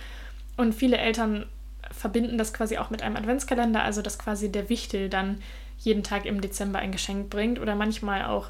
Und 0.55 0.73
viele 0.73 0.97
Eltern 0.97 1.45
verbinden 1.91 2.37
das 2.37 2.53
quasi 2.53 2.77
auch 2.77 2.89
mit 2.89 3.01
einem 3.01 3.15
Adventskalender, 3.15 3.83
also 3.83 4.01
dass 4.01 4.19
quasi 4.19 4.51
der 4.51 4.69
Wichtel 4.69 5.09
dann 5.09 5.39
jeden 5.77 6.03
Tag 6.03 6.25
im 6.25 6.41
Dezember 6.41 6.79
ein 6.79 6.91
Geschenk 6.91 7.29
bringt 7.29 7.59
oder 7.59 7.75
manchmal 7.75 8.25
auch 8.25 8.49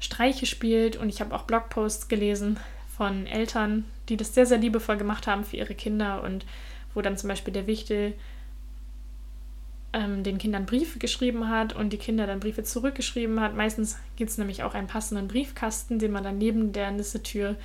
Streiche 0.00 0.46
spielt. 0.46 0.96
Und 0.96 1.08
ich 1.08 1.20
habe 1.20 1.34
auch 1.34 1.42
Blogposts 1.42 2.08
gelesen 2.08 2.58
von 2.96 3.26
Eltern, 3.26 3.84
die 4.08 4.16
das 4.16 4.34
sehr, 4.34 4.46
sehr 4.46 4.58
liebevoll 4.58 4.96
gemacht 4.96 5.26
haben 5.26 5.44
für 5.44 5.56
ihre 5.56 5.74
Kinder 5.74 6.22
und 6.22 6.44
wo 6.94 7.00
dann 7.00 7.16
zum 7.16 7.28
Beispiel 7.28 7.52
der 7.52 7.66
Wichtel 7.66 8.14
ähm, 9.92 10.22
den 10.22 10.38
Kindern 10.38 10.66
Briefe 10.66 10.98
geschrieben 10.98 11.48
hat 11.48 11.72
und 11.74 11.92
die 11.92 11.98
Kinder 11.98 12.26
dann 12.26 12.40
Briefe 12.40 12.62
zurückgeschrieben 12.62 13.40
hat. 13.40 13.54
Meistens 13.54 13.98
gibt 14.16 14.30
es 14.30 14.38
nämlich 14.38 14.62
auch 14.62 14.74
einen 14.74 14.86
passenden 14.86 15.28
Briefkasten, 15.28 15.98
den 15.98 16.12
man 16.12 16.24
dann 16.24 16.38
neben 16.38 16.72
der 16.72 16.90
Nissetür 16.90 17.56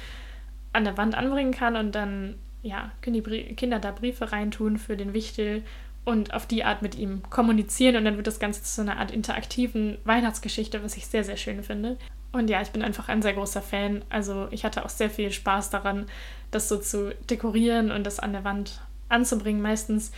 an 0.73 0.83
der 0.83 0.97
Wand 0.97 1.15
anbringen 1.15 1.51
kann 1.51 1.75
und 1.75 1.93
dann 1.93 2.35
ja, 2.61 2.91
können 3.01 3.13
die 3.13 3.21
Brie 3.21 3.55
Kinder 3.55 3.79
da 3.79 3.91
Briefe 3.91 4.31
reintun 4.31 4.77
für 4.77 4.97
den 4.97 5.13
Wichtel 5.13 5.63
und 6.03 6.33
auf 6.33 6.45
die 6.45 6.63
Art 6.63 6.81
mit 6.81 6.95
ihm 6.95 7.21
kommunizieren 7.29 7.95
und 7.95 8.05
dann 8.05 8.17
wird 8.17 8.27
das 8.27 8.39
Ganze 8.39 8.63
zu 8.63 8.81
einer 8.81 8.97
Art 8.97 9.11
interaktiven 9.11 9.97
Weihnachtsgeschichte, 10.03 10.83
was 10.83 10.97
ich 10.97 11.07
sehr, 11.07 11.23
sehr 11.23 11.37
schön 11.37 11.63
finde. 11.63 11.97
Und 12.35 12.49
ja, 12.49 12.61
ich 12.61 12.71
bin 12.71 12.83
einfach 12.83 13.07
ein 13.07 13.21
sehr 13.21 13.33
großer 13.33 13.61
Fan. 13.61 14.03
Also 14.09 14.49
ich 14.51 14.65
hatte 14.65 14.83
auch 14.83 14.89
sehr 14.89 15.09
viel 15.09 15.31
Spaß 15.31 15.69
daran, 15.69 16.05
das 16.51 16.67
so 16.67 16.77
zu 16.77 17.15
dekorieren 17.29 17.91
und 17.91 18.03
das 18.03 18.19
an 18.19 18.33
der 18.33 18.43
Wand 18.43 18.81
anzubringen. 19.07 19.61
Meistens 19.61 20.11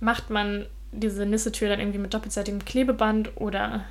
macht 0.00 0.30
man 0.30 0.66
diese 0.90 1.26
Nissetür 1.26 1.68
dann 1.68 1.78
irgendwie 1.78 1.98
mit 1.98 2.14
doppelseitigem 2.14 2.64
Klebeband 2.64 3.36
oder 3.36 3.84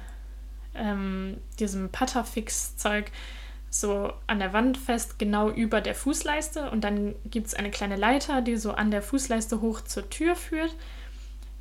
ähm, 0.74 1.38
diesem 1.60 1.90
Patterfix-Zeug 1.90 3.12
so 3.70 4.14
an 4.26 4.40
der 4.40 4.52
Wand 4.52 4.76
fest, 4.76 5.20
genau 5.20 5.52
über 5.52 5.80
der 5.80 5.94
Fußleiste. 5.94 6.72
Und 6.72 6.84
dann 6.84 7.14
gibt 7.26 7.46
es 7.46 7.54
eine 7.54 7.70
kleine 7.70 7.98
Leiter, 7.98 8.42
die 8.42 8.58
so 8.58 8.72
an 8.72 8.90
der 8.90 9.04
Fußleiste 9.04 9.62
hoch 9.62 9.82
zur 9.82 10.10
Tür 10.10 10.36
führt. 10.36 10.76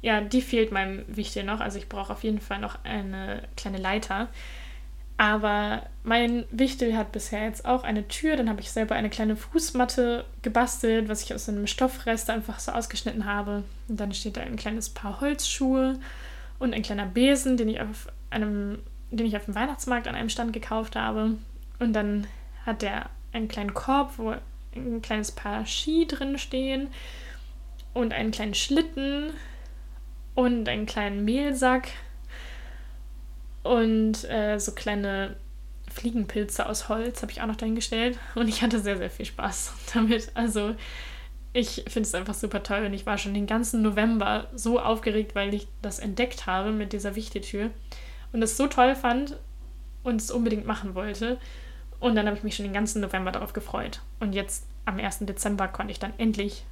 Ja, 0.01 0.23
die 0.23 0.41
fehlt 0.41 0.73
meinem 0.73 1.05
Wichtel 1.07 1.45
noch. 1.45 1.61
Also 1.61 1.77
ich 1.77 1.91
brauche 1.91 2.15
auf 2.15 2.25
jeden 2.25 2.41
Fall 2.41 2.61
noch 2.61 2.83
eine 2.85 3.43
kleine 3.59 3.77
Leiter. 3.77 4.29
Aber 5.19 5.83
mein 6.05 6.45
Wichtel 6.53 6.97
hat 6.97 7.11
bisher 7.11 7.43
jetzt 7.43 7.67
auch 7.67 7.83
eine 7.83 8.07
Tür. 8.07 8.37
Dann 8.37 8.49
habe 8.49 8.61
ich 8.61 8.71
selber 8.71 8.95
eine 8.95 9.11
kleine 9.11 9.35
Fußmatte 9.35 10.25
gebastelt, 10.43 11.09
was 11.09 11.25
ich 11.25 11.35
aus 11.35 11.49
einem 11.49 11.67
Stoffrest 11.67 12.31
einfach 12.31 12.61
so 12.61 12.71
ausgeschnitten 12.71 13.27
habe. 13.27 13.65
Und 13.89 13.99
dann 13.99 14.15
steht 14.15 14.37
da 14.37 14.43
ein 14.43 14.57
kleines 14.57 14.89
Paar 14.89 15.21
Holzschuhe 15.21 15.99
und 16.61 16.73
ein 16.73 16.83
kleiner 16.83 17.07
Besen, 17.07 17.57
den 17.57 17.69
ich 17.69 17.81
auf 17.81 18.07
einem, 18.31 18.79
den 19.11 19.27
ich 19.27 19.37
auf 19.37 19.45
dem 19.47 19.57
Weihnachtsmarkt 19.57 20.07
an 20.07 20.15
einem 20.15 20.29
Stand 20.29 20.53
gekauft 20.53 20.95
habe. 20.95 21.37
Und 21.81 21.93
dann 21.95 22.29
hat 22.65 22.83
der 22.83 23.11
einen 23.33 23.49
kleinen 23.49 23.75
Korb, 23.75 24.19
wo 24.19 24.37
ein 24.77 25.03
kleines 25.03 25.33
Paar 25.33 25.67
Ski 25.67 26.07
drin 26.07 26.39
stehen 26.39 26.89
und 27.93 28.13
einen 28.13 28.31
kleinen 28.31 28.55
Schlitten 28.55 29.31
und 30.37 30.69
einen 30.69 30.87
kleinen 30.87 31.25
Mehlsack 31.25 31.89
und 33.63 34.25
äh, 34.25 34.59
so 34.59 34.73
kleine 34.73 35.37
Fliegenpilze 35.91 36.67
aus 36.67 36.89
Holz 36.89 37.23
habe 37.23 37.33
ich 37.33 37.43
auch 37.43 37.47
noch 37.47 37.57
dahingestellt. 37.57 38.19
Und 38.35 38.49
ich 38.49 38.63
hatte 38.63 38.81
sehr, 38.81 38.99
sehr 38.99 39.11
viel 39.11 39.27
Spaß 39.27 39.73
damit. 39.95 40.31
Also 40.35 40.75
ich 41.53 41.85
finde 41.89 42.07
es 42.07 42.15
einfach 42.15 42.35
super 42.35 42.63
toll. 42.63 42.85
Und 42.87 42.95
ich 42.95 43.07
war 43.07 43.19
schon 43.19 43.35
den 43.35 43.47
ganzen 43.47 43.83
November 43.83 44.49
so 44.55 44.81
aufgeregt, 44.81 45.35
weil 45.35 45.55
ich 45.55 45.67
das 45.83 45.99
entdeckt 45.99 46.47
habe 46.47 46.73
mit 46.73 46.93
dieser 46.93 47.17
Wichtetür. 47.17 47.71
Und 48.33 48.43
es 48.43 48.57
so 48.57 48.67
toll 48.67 48.95
fand 48.95 49.37
und 50.03 50.21
es 50.21 50.31
unbedingt 50.31 50.67
machen 50.67 50.95
wollte. 50.95 51.39
Und 52.01 52.15
dann 52.15 52.27
habe 52.27 52.37
ich 52.37 52.45
mich 52.45 52.55
schon 52.55 52.67
den 52.67 52.75
ganzen 52.75 53.01
November 53.01 53.33
darauf 53.33 53.53
gefreut. 53.53 54.01
Und 54.21 54.35
jetzt 54.35 54.67
am 54.85 54.99
1. 54.99 55.21
Dezember 55.21 55.69
konnte 55.69 55.93
ich 55.93 55.99
dann 55.99 56.13
endlich 56.19 56.65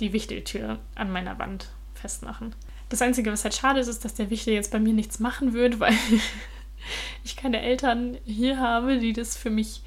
die 0.00 0.12
Wichteltür 0.12 0.78
an 0.94 1.12
meiner 1.12 1.38
Wand 1.38 1.68
festmachen. 1.94 2.54
Das 2.90 3.00
Einzige, 3.00 3.32
was 3.32 3.44
halt 3.44 3.54
schade 3.54 3.80
ist, 3.80 3.88
ist, 3.88 4.04
dass 4.04 4.14
der 4.14 4.30
Wichtel 4.30 4.52
jetzt 4.52 4.72
bei 4.72 4.80
mir 4.80 4.92
nichts 4.92 5.20
machen 5.20 5.54
wird, 5.54 5.80
weil 5.80 5.94
ich 7.24 7.36
keine 7.36 7.62
Eltern 7.62 8.18
hier 8.24 8.58
habe, 8.58 8.98
die 8.98 9.14
das 9.14 9.36
für 9.36 9.50
mich 9.50 9.82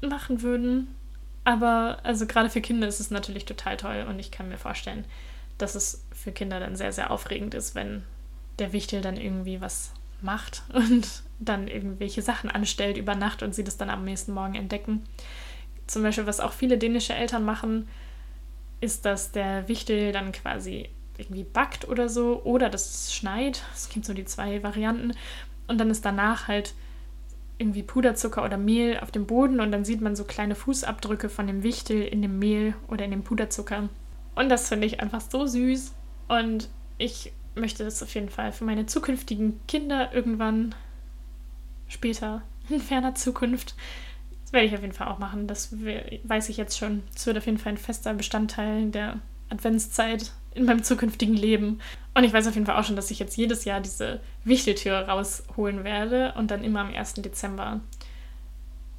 machen 0.00 0.42
würden. 0.42 0.94
Aber 1.42 1.98
also 2.02 2.26
gerade 2.26 2.50
für 2.50 2.60
Kinder 2.60 2.86
ist 2.86 3.00
es 3.00 3.10
natürlich 3.10 3.44
total 3.44 3.76
toll 3.76 4.06
und 4.08 4.18
ich 4.18 4.30
kann 4.30 4.48
mir 4.48 4.58
vorstellen, 4.58 5.04
dass 5.58 5.74
es 5.74 6.04
für 6.12 6.32
Kinder 6.32 6.60
dann 6.60 6.76
sehr, 6.76 6.92
sehr 6.92 7.10
aufregend 7.10 7.54
ist, 7.54 7.74
wenn 7.74 8.02
der 8.58 8.72
Wichtel 8.72 9.00
dann 9.00 9.16
irgendwie 9.16 9.60
was 9.60 9.92
macht 10.20 10.62
und 10.74 11.22
dann 11.38 11.68
irgendwelche 11.68 12.22
Sachen 12.22 12.50
anstellt 12.50 12.96
über 12.96 13.14
Nacht 13.14 13.42
und 13.42 13.54
sie 13.54 13.64
das 13.64 13.76
dann 13.76 13.90
am 13.90 14.04
nächsten 14.04 14.32
Morgen 14.32 14.54
entdecken. 14.54 15.04
Zum 15.86 16.02
Beispiel, 16.02 16.26
was 16.26 16.40
auch 16.40 16.52
viele 16.52 16.78
dänische 16.78 17.14
Eltern 17.14 17.44
machen, 17.44 17.88
ist, 18.80 19.04
dass 19.04 19.32
der 19.32 19.68
Wichtel 19.68 20.12
dann 20.12 20.32
quasi 20.32 20.90
irgendwie 21.18 21.44
backt 21.44 21.88
oder 21.88 22.08
so 22.08 22.42
oder 22.44 22.68
dass 22.68 22.88
es 22.88 23.14
schneit. 23.14 23.62
Es 23.74 23.88
gibt 23.88 24.04
so 24.04 24.14
die 24.14 24.24
zwei 24.24 24.62
Varianten. 24.62 25.12
Und 25.68 25.78
dann 25.78 25.90
ist 25.90 26.04
danach 26.04 26.48
halt 26.48 26.74
irgendwie 27.58 27.82
Puderzucker 27.82 28.44
oder 28.44 28.58
Mehl 28.58 28.98
auf 29.00 29.10
dem 29.10 29.26
Boden 29.26 29.60
und 29.60 29.72
dann 29.72 29.84
sieht 29.84 30.00
man 30.00 30.14
so 30.14 30.24
kleine 30.24 30.54
Fußabdrücke 30.54 31.28
von 31.28 31.46
dem 31.46 31.62
Wichtel 31.62 32.02
in 32.02 32.22
dem 32.22 32.38
Mehl 32.38 32.74
oder 32.88 33.04
in 33.04 33.10
dem 33.10 33.24
Puderzucker. 33.24 33.88
Und 34.34 34.48
das 34.50 34.68
finde 34.68 34.86
ich 34.86 35.00
einfach 35.00 35.22
so 35.22 35.46
süß. 35.46 35.94
Und 36.28 36.68
ich 36.98 37.32
möchte 37.54 37.84
das 37.84 38.02
auf 38.02 38.14
jeden 38.14 38.28
Fall 38.28 38.52
für 38.52 38.64
meine 38.64 38.86
zukünftigen 38.86 39.58
Kinder 39.66 40.12
irgendwann 40.12 40.74
später 41.88 42.42
in 42.68 42.80
ferner 42.80 43.14
Zukunft. 43.14 43.74
Das 44.42 44.52
werde 44.52 44.66
ich 44.66 44.74
auf 44.74 44.82
jeden 44.82 44.92
Fall 44.92 45.08
auch 45.08 45.18
machen. 45.18 45.46
Das 45.46 45.72
weiß 45.72 46.50
ich 46.50 46.56
jetzt 46.58 46.78
schon. 46.78 47.02
Es 47.14 47.26
wird 47.26 47.38
auf 47.38 47.46
jeden 47.46 47.58
Fall 47.58 47.72
ein 47.72 47.78
fester 47.78 48.14
Bestandteil 48.14 48.90
der 48.90 49.18
Adventszeit 49.48 50.32
in 50.56 50.64
meinem 50.64 50.82
zukünftigen 50.82 51.34
Leben. 51.34 51.80
Und 52.14 52.24
ich 52.24 52.32
weiß 52.32 52.46
auf 52.46 52.54
jeden 52.54 52.66
Fall 52.66 52.76
auch 52.76 52.84
schon, 52.84 52.96
dass 52.96 53.10
ich 53.10 53.18
jetzt 53.18 53.36
jedes 53.36 53.64
Jahr 53.64 53.80
diese 53.80 54.20
Wichteltür 54.44 55.00
rausholen 55.00 55.84
werde 55.84 56.32
und 56.36 56.50
dann 56.50 56.64
immer 56.64 56.80
am 56.80 56.94
1. 56.94 57.14
Dezember 57.14 57.80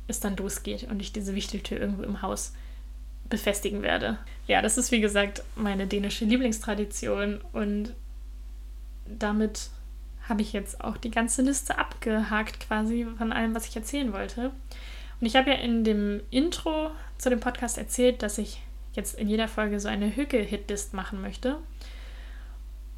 es 0.08 0.20
dann 0.20 0.38
losgeht 0.38 0.88
und 0.90 1.02
ich 1.02 1.12
diese 1.12 1.36
Wichteltür 1.36 1.80
irgendwo 1.80 2.04
im 2.04 2.22
Haus 2.22 2.54
befestigen 3.30 3.82
werde. 3.82 4.18
Ja, 4.48 4.62
das 4.62 4.78
ist 4.78 4.92
wie 4.92 5.02
gesagt 5.02 5.44
meine 5.56 5.88
dänische 5.88 6.26
Lieblingstradition 6.26 7.42
und 7.52 7.94
damit 9.06 9.70
habe 10.30 10.42
ich 10.42 10.54
jetzt 10.54 10.82
auch 10.82 10.98
die 10.98 11.12
ganze 11.12 11.42
Liste 11.42 11.78
abgehakt 11.78 12.60
quasi 12.60 13.06
von 13.18 13.34
allem, 13.34 13.56
was 13.56 13.68
ich 13.68 13.76
erzählen 13.76 14.14
wollte. 14.14 14.52
Und 15.20 15.28
ich 15.28 15.36
habe 15.36 15.50
ja 15.50 15.58
in 15.58 15.84
dem 15.84 16.22
Intro 16.30 16.92
zu 17.18 17.30
dem 17.30 17.40
Podcast 17.40 17.78
erzählt, 17.78 18.22
dass 18.22 18.38
ich 18.38 18.62
jetzt 18.98 19.18
in 19.18 19.30
jeder 19.30 19.48
Folge 19.48 19.80
so 19.80 19.88
eine 19.88 20.14
Hücke-Hitlist 20.14 20.94
machen 20.94 21.22
möchte. 21.22 21.58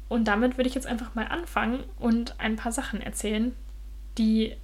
Und 0.08 0.24
damit 0.24 0.56
würde 0.56 0.68
ich 0.68 0.74
jetzt 0.74 0.88
einfach 0.88 1.14
mal 1.14 1.26
anfangen 1.26 1.84
und 2.00 2.40
ein 2.40 2.56
paar 2.56 2.72
Sachen 2.72 3.00
erzählen, 3.00 3.54
die 4.18 4.56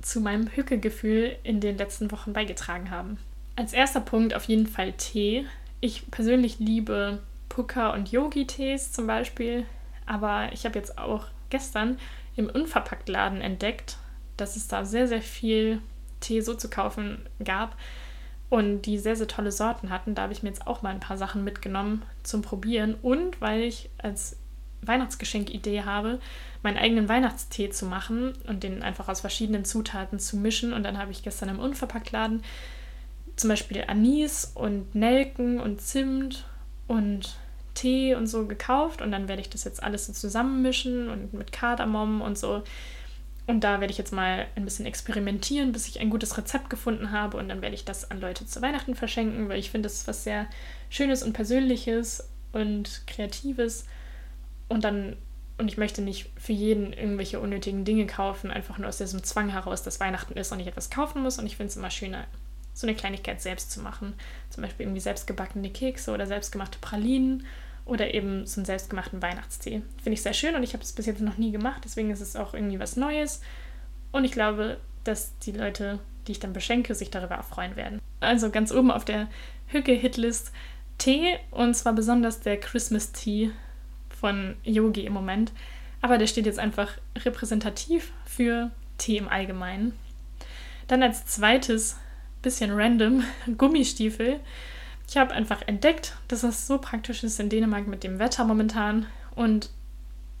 zu 0.00 0.20
meinem 0.20 0.46
Hücke-Gefühl 0.46 1.36
in 1.42 1.60
den 1.60 1.76
letzten 1.76 2.12
Wochen 2.12 2.32
beigetragen 2.32 2.90
haben. 2.90 3.18
Als 3.56 3.72
erster 3.72 4.00
Punkt 4.00 4.34
auf 4.34 4.44
jeden 4.44 4.68
Fall 4.68 4.92
Tee. 4.92 5.46
Ich 5.80 6.08
persönlich 6.10 6.60
liebe 6.60 7.20
Puka- 7.48 7.94
und 7.94 8.12
Yogi-Tees 8.12 8.92
zum 8.92 9.08
Beispiel, 9.08 9.64
aber 10.04 10.52
ich 10.52 10.64
habe 10.64 10.78
jetzt 10.78 10.98
auch 10.98 11.26
gestern 11.50 11.98
im 12.36 12.48
Unverpacktladen 12.48 13.40
entdeckt, 13.40 13.96
dass 14.36 14.56
es 14.56 14.68
da 14.68 14.84
sehr, 14.84 15.08
sehr 15.08 15.22
viel 15.22 15.80
Tee 16.20 16.42
so 16.42 16.54
zu 16.54 16.68
kaufen 16.68 17.26
gab, 17.42 17.76
und 18.48 18.82
die 18.82 18.98
sehr, 18.98 19.16
sehr 19.16 19.28
tolle 19.28 19.52
Sorten 19.52 19.90
hatten. 19.90 20.14
Da 20.14 20.22
habe 20.22 20.32
ich 20.32 20.42
mir 20.42 20.48
jetzt 20.48 20.66
auch 20.66 20.82
mal 20.82 20.90
ein 20.90 21.00
paar 21.00 21.18
Sachen 21.18 21.44
mitgenommen 21.44 22.02
zum 22.22 22.42
Probieren 22.42 22.94
und 23.02 23.40
weil 23.40 23.62
ich 23.62 23.90
als 23.98 24.36
Weihnachtsgeschenk-Idee 24.82 25.82
habe, 25.82 26.20
meinen 26.62 26.78
eigenen 26.78 27.08
Weihnachtstee 27.08 27.70
zu 27.70 27.86
machen 27.86 28.34
und 28.46 28.62
den 28.62 28.82
einfach 28.82 29.08
aus 29.08 29.20
verschiedenen 29.20 29.64
Zutaten 29.64 30.18
zu 30.18 30.36
mischen. 30.36 30.72
Und 30.72 30.84
dann 30.84 30.98
habe 30.98 31.10
ich 31.10 31.22
gestern 31.22 31.48
im 31.48 31.58
Unverpacktladen 31.58 32.42
zum 33.36 33.50
Beispiel 33.50 33.84
Anis 33.86 34.52
und 34.54 34.94
Nelken 34.94 35.60
und 35.60 35.80
Zimt 35.80 36.44
und 36.86 37.36
Tee 37.74 38.14
und 38.14 38.26
so 38.26 38.46
gekauft 38.46 39.02
und 39.02 39.12
dann 39.12 39.28
werde 39.28 39.42
ich 39.42 39.50
das 39.50 39.64
jetzt 39.64 39.82
alles 39.82 40.06
so 40.06 40.12
zusammenmischen 40.14 41.10
und 41.10 41.34
mit 41.34 41.52
Kardamom 41.52 42.22
und 42.22 42.38
so. 42.38 42.62
Und 43.46 43.60
da 43.62 43.80
werde 43.80 43.92
ich 43.92 43.98
jetzt 43.98 44.12
mal 44.12 44.46
ein 44.56 44.64
bisschen 44.64 44.86
experimentieren, 44.86 45.70
bis 45.70 45.86
ich 45.86 46.00
ein 46.00 46.10
gutes 46.10 46.36
Rezept 46.36 46.68
gefunden 46.68 47.12
habe. 47.12 47.36
Und 47.36 47.48
dann 47.48 47.62
werde 47.62 47.76
ich 47.76 47.84
das 47.84 48.10
an 48.10 48.20
Leute 48.20 48.44
zu 48.44 48.60
Weihnachten 48.60 48.96
verschenken, 48.96 49.48
weil 49.48 49.58
ich 49.58 49.70
finde, 49.70 49.86
das 49.86 50.00
ist 50.00 50.08
was 50.08 50.24
sehr 50.24 50.46
Schönes 50.90 51.22
und 51.22 51.32
Persönliches 51.32 52.28
und 52.52 53.02
Kreatives. 53.06 53.86
Und 54.68 54.82
dann, 54.82 55.16
und 55.58 55.68
ich 55.68 55.78
möchte 55.78 56.02
nicht 56.02 56.30
für 56.36 56.52
jeden 56.52 56.92
irgendwelche 56.92 57.38
unnötigen 57.38 57.84
Dinge 57.84 58.06
kaufen, 58.06 58.50
einfach 58.50 58.78
nur 58.78 58.88
aus 58.88 58.98
diesem 58.98 59.22
Zwang 59.22 59.48
heraus, 59.48 59.84
dass 59.84 60.00
Weihnachten 60.00 60.36
ist 60.36 60.50
und 60.50 60.58
ich 60.58 60.66
etwas 60.66 60.90
kaufen 60.90 61.22
muss. 61.22 61.38
Und 61.38 61.46
ich 61.46 61.56
finde 61.56 61.70
es 61.70 61.76
immer 61.76 61.90
schöner, 61.90 62.24
so 62.74 62.88
eine 62.88 62.96
Kleinigkeit 62.96 63.40
selbst 63.40 63.70
zu 63.70 63.80
machen. 63.80 64.14
Zum 64.50 64.62
Beispiel 64.62 64.86
irgendwie 64.86 65.00
selbstgebackene 65.00 65.70
Kekse 65.70 66.10
oder 66.12 66.26
selbstgemachte 66.26 66.78
Pralinen 66.80 67.46
oder 67.86 68.12
eben 68.12 68.46
so 68.46 68.60
einen 68.60 68.66
selbstgemachten 68.66 69.22
Weihnachtstee. 69.22 69.82
Finde 70.02 70.12
ich 70.12 70.22
sehr 70.22 70.34
schön 70.34 70.54
und 70.54 70.62
ich 70.62 70.74
habe 70.74 70.82
es 70.82 70.92
bis 70.92 71.06
jetzt 71.06 71.20
noch 71.20 71.38
nie 71.38 71.52
gemacht, 71.52 71.82
deswegen 71.84 72.10
ist 72.10 72.20
es 72.20 72.36
auch 72.36 72.52
irgendwie 72.52 72.80
was 72.80 72.96
Neues. 72.96 73.40
Und 74.12 74.24
ich 74.24 74.32
glaube, 74.32 74.78
dass 75.04 75.38
die 75.38 75.52
Leute, 75.52 76.00
die 76.26 76.32
ich 76.32 76.40
dann 76.40 76.52
beschenke, 76.52 76.94
sich 76.94 77.10
darüber 77.10 77.40
auch 77.40 77.44
freuen 77.44 77.76
werden. 77.76 78.00
Also 78.20 78.50
ganz 78.50 78.72
oben 78.72 78.90
auf 78.90 79.04
der 79.04 79.28
Hücke-Hitlist 79.68 80.52
Tee 80.98 81.38
und 81.50 81.74
zwar 81.74 81.92
besonders 81.92 82.40
der 82.40 82.58
Christmas 82.58 83.12
Tea 83.12 83.50
von 84.08 84.56
Yogi 84.64 85.04
im 85.04 85.12
Moment. 85.12 85.52
Aber 86.00 86.18
der 86.18 86.26
steht 86.26 86.46
jetzt 86.46 86.58
einfach 86.58 86.92
repräsentativ 87.16 88.12
für 88.24 88.70
Tee 88.98 89.18
im 89.18 89.28
Allgemeinen. 89.28 89.92
Dann 90.88 91.02
als 91.02 91.26
zweites, 91.26 91.96
bisschen 92.42 92.70
random, 92.72 93.24
Gummistiefel. 93.58 94.40
Ich 95.08 95.16
habe 95.16 95.32
einfach 95.32 95.62
entdeckt, 95.66 96.16
dass 96.28 96.40
das 96.40 96.66
so 96.66 96.78
praktisch 96.78 97.22
ist 97.22 97.38
in 97.38 97.48
Dänemark 97.48 97.86
mit 97.86 98.02
dem 98.02 98.18
Wetter 98.18 98.44
momentan. 98.44 99.06
Und 99.34 99.70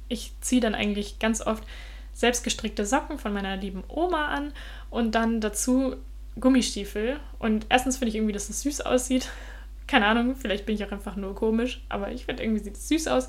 ich 0.08 0.32
ziehe 0.40 0.60
dann 0.60 0.74
eigentlich 0.74 1.18
ganz 1.18 1.40
oft 1.40 1.64
selbstgestrickte 2.12 2.86
Socken 2.86 3.18
von 3.18 3.32
meiner 3.32 3.56
lieben 3.56 3.84
Oma 3.88 4.28
an 4.28 4.52
und 4.90 5.14
dann 5.14 5.40
dazu 5.40 5.96
Gummistiefel. 6.40 7.20
Und 7.38 7.66
erstens 7.68 7.98
finde 7.98 8.10
ich 8.10 8.16
irgendwie, 8.16 8.32
dass 8.32 8.48
es 8.48 8.62
süß 8.62 8.82
aussieht. 8.82 9.28
Keine 9.86 10.06
Ahnung, 10.06 10.34
vielleicht 10.34 10.66
bin 10.66 10.74
ich 10.74 10.84
auch 10.84 10.92
einfach 10.92 11.16
nur 11.16 11.34
komisch, 11.34 11.84
aber 11.88 12.10
ich 12.10 12.24
finde 12.24 12.42
irgendwie 12.42 12.62
sieht 12.62 12.76
es 12.76 12.88
süß 12.88 13.08
aus. 13.08 13.28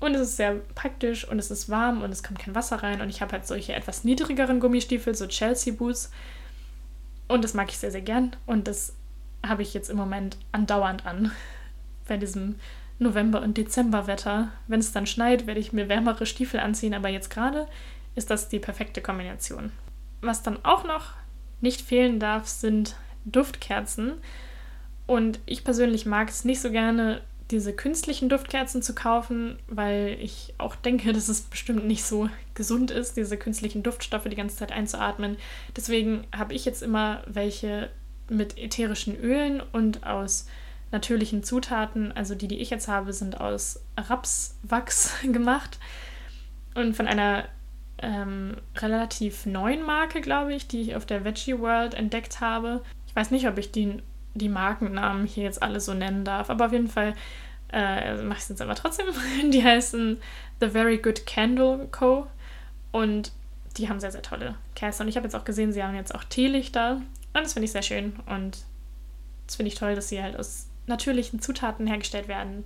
Und 0.00 0.14
es 0.14 0.22
ist 0.22 0.36
sehr 0.36 0.54
praktisch 0.74 1.28
und 1.28 1.38
es 1.38 1.50
ist 1.50 1.68
warm 1.68 2.02
und 2.02 2.10
es 2.10 2.22
kommt 2.22 2.38
kein 2.38 2.54
Wasser 2.54 2.82
rein. 2.82 3.00
Und 3.00 3.08
ich 3.08 3.20
habe 3.20 3.32
halt 3.32 3.46
solche 3.46 3.74
etwas 3.74 4.04
niedrigeren 4.04 4.58
Gummistiefel, 4.58 5.14
so 5.14 5.26
Chelsea 5.26 5.72
Boots. 5.72 6.10
Und 7.28 7.44
das 7.44 7.54
mag 7.54 7.70
ich 7.70 7.78
sehr, 7.78 7.92
sehr 7.92 8.00
gern. 8.00 8.34
Und 8.46 8.66
das 8.66 8.94
habe 9.46 9.62
ich 9.62 9.74
jetzt 9.74 9.90
im 9.90 9.96
Moment 9.96 10.36
andauernd 10.52 11.06
an. 11.06 11.32
Bei 12.06 12.16
diesem 12.16 12.56
November- 12.98 13.42
und 13.42 13.56
Dezemberwetter. 13.56 14.48
Wenn 14.68 14.80
es 14.80 14.92
dann 14.92 15.06
schneit, 15.06 15.46
werde 15.46 15.60
ich 15.60 15.72
mir 15.72 15.88
wärmere 15.88 16.26
Stiefel 16.26 16.60
anziehen, 16.60 16.94
aber 16.94 17.08
jetzt 17.08 17.30
gerade 17.30 17.66
ist 18.14 18.30
das 18.30 18.48
die 18.48 18.58
perfekte 18.58 19.00
Kombination. 19.00 19.72
Was 20.20 20.42
dann 20.42 20.64
auch 20.64 20.84
noch 20.84 21.12
nicht 21.60 21.80
fehlen 21.80 22.18
darf, 22.18 22.46
sind 22.46 22.96
Duftkerzen. 23.24 24.14
Und 25.06 25.40
ich 25.46 25.64
persönlich 25.64 26.06
mag 26.06 26.28
es 26.28 26.44
nicht 26.44 26.60
so 26.60 26.70
gerne, 26.70 27.22
diese 27.50 27.72
künstlichen 27.72 28.28
Duftkerzen 28.28 28.82
zu 28.82 28.94
kaufen, 28.94 29.58
weil 29.68 30.16
ich 30.20 30.54
auch 30.58 30.74
denke, 30.74 31.12
dass 31.12 31.28
es 31.28 31.42
bestimmt 31.42 31.86
nicht 31.86 32.04
so 32.04 32.28
gesund 32.54 32.90
ist, 32.90 33.16
diese 33.16 33.36
künstlichen 33.36 33.82
Duftstoffe 33.82 34.24
die 34.24 34.36
ganze 34.36 34.56
Zeit 34.56 34.72
einzuatmen. 34.72 35.36
Deswegen 35.76 36.24
habe 36.36 36.54
ich 36.54 36.64
jetzt 36.64 36.82
immer 36.82 37.22
welche 37.26 37.90
mit 38.32 38.58
ätherischen 38.58 39.16
Ölen 39.16 39.62
und 39.72 40.04
aus 40.06 40.46
natürlichen 40.90 41.42
Zutaten. 41.42 42.12
Also 42.12 42.34
die, 42.34 42.48
die 42.48 42.58
ich 42.58 42.70
jetzt 42.70 42.88
habe, 42.88 43.12
sind 43.12 43.40
aus 43.40 43.82
Rapswachs 43.96 45.14
gemacht 45.22 45.78
und 46.74 46.94
von 46.94 47.06
einer 47.06 47.44
ähm, 47.98 48.56
relativ 48.76 49.46
neuen 49.46 49.84
Marke, 49.84 50.20
glaube 50.20 50.54
ich, 50.54 50.66
die 50.66 50.80
ich 50.82 50.96
auf 50.96 51.06
der 51.06 51.24
Veggie 51.24 51.58
World 51.58 51.94
entdeckt 51.94 52.40
habe. 52.40 52.82
Ich 53.06 53.14
weiß 53.14 53.30
nicht, 53.30 53.46
ob 53.46 53.58
ich 53.58 53.70
die, 53.70 54.02
die 54.34 54.48
Markennamen 54.48 55.26
hier 55.26 55.44
jetzt 55.44 55.62
alle 55.62 55.80
so 55.80 55.94
nennen 55.94 56.24
darf, 56.24 56.50
aber 56.50 56.66
auf 56.66 56.72
jeden 56.72 56.88
Fall 56.88 57.14
äh, 57.72 58.22
mache 58.22 58.38
ich 58.38 58.42
es 58.44 58.48
jetzt 58.50 58.62
aber 58.62 58.74
trotzdem. 58.74 59.06
Die 59.50 59.64
heißen 59.64 60.18
The 60.60 60.68
Very 60.68 60.98
Good 60.98 61.26
Candle 61.26 61.88
Co. 61.90 62.26
Und 62.90 63.32
die 63.78 63.88
haben 63.88 64.00
sehr, 64.00 64.12
sehr 64.12 64.22
tolle 64.22 64.56
Kerzen. 64.74 65.02
Und 65.02 65.08
ich 65.08 65.16
habe 65.16 65.26
jetzt 65.26 65.34
auch 65.34 65.44
gesehen, 65.44 65.72
sie 65.72 65.82
haben 65.82 65.94
jetzt 65.94 66.14
auch 66.14 66.24
Teelichter. 66.24 67.00
Und 67.34 67.44
das 67.44 67.54
finde 67.54 67.64
ich 67.64 67.72
sehr 67.72 67.82
schön. 67.82 68.14
Und 68.26 68.64
das 69.46 69.56
finde 69.56 69.68
ich 69.68 69.78
toll, 69.78 69.94
dass 69.94 70.08
sie 70.08 70.22
halt 70.22 70.38
aus 70.38 70.68
natürlichen 70.86 71.40
Zutaten 71.40 71.86
hergestellt 71.86 72.28
werden. 72.28 72.64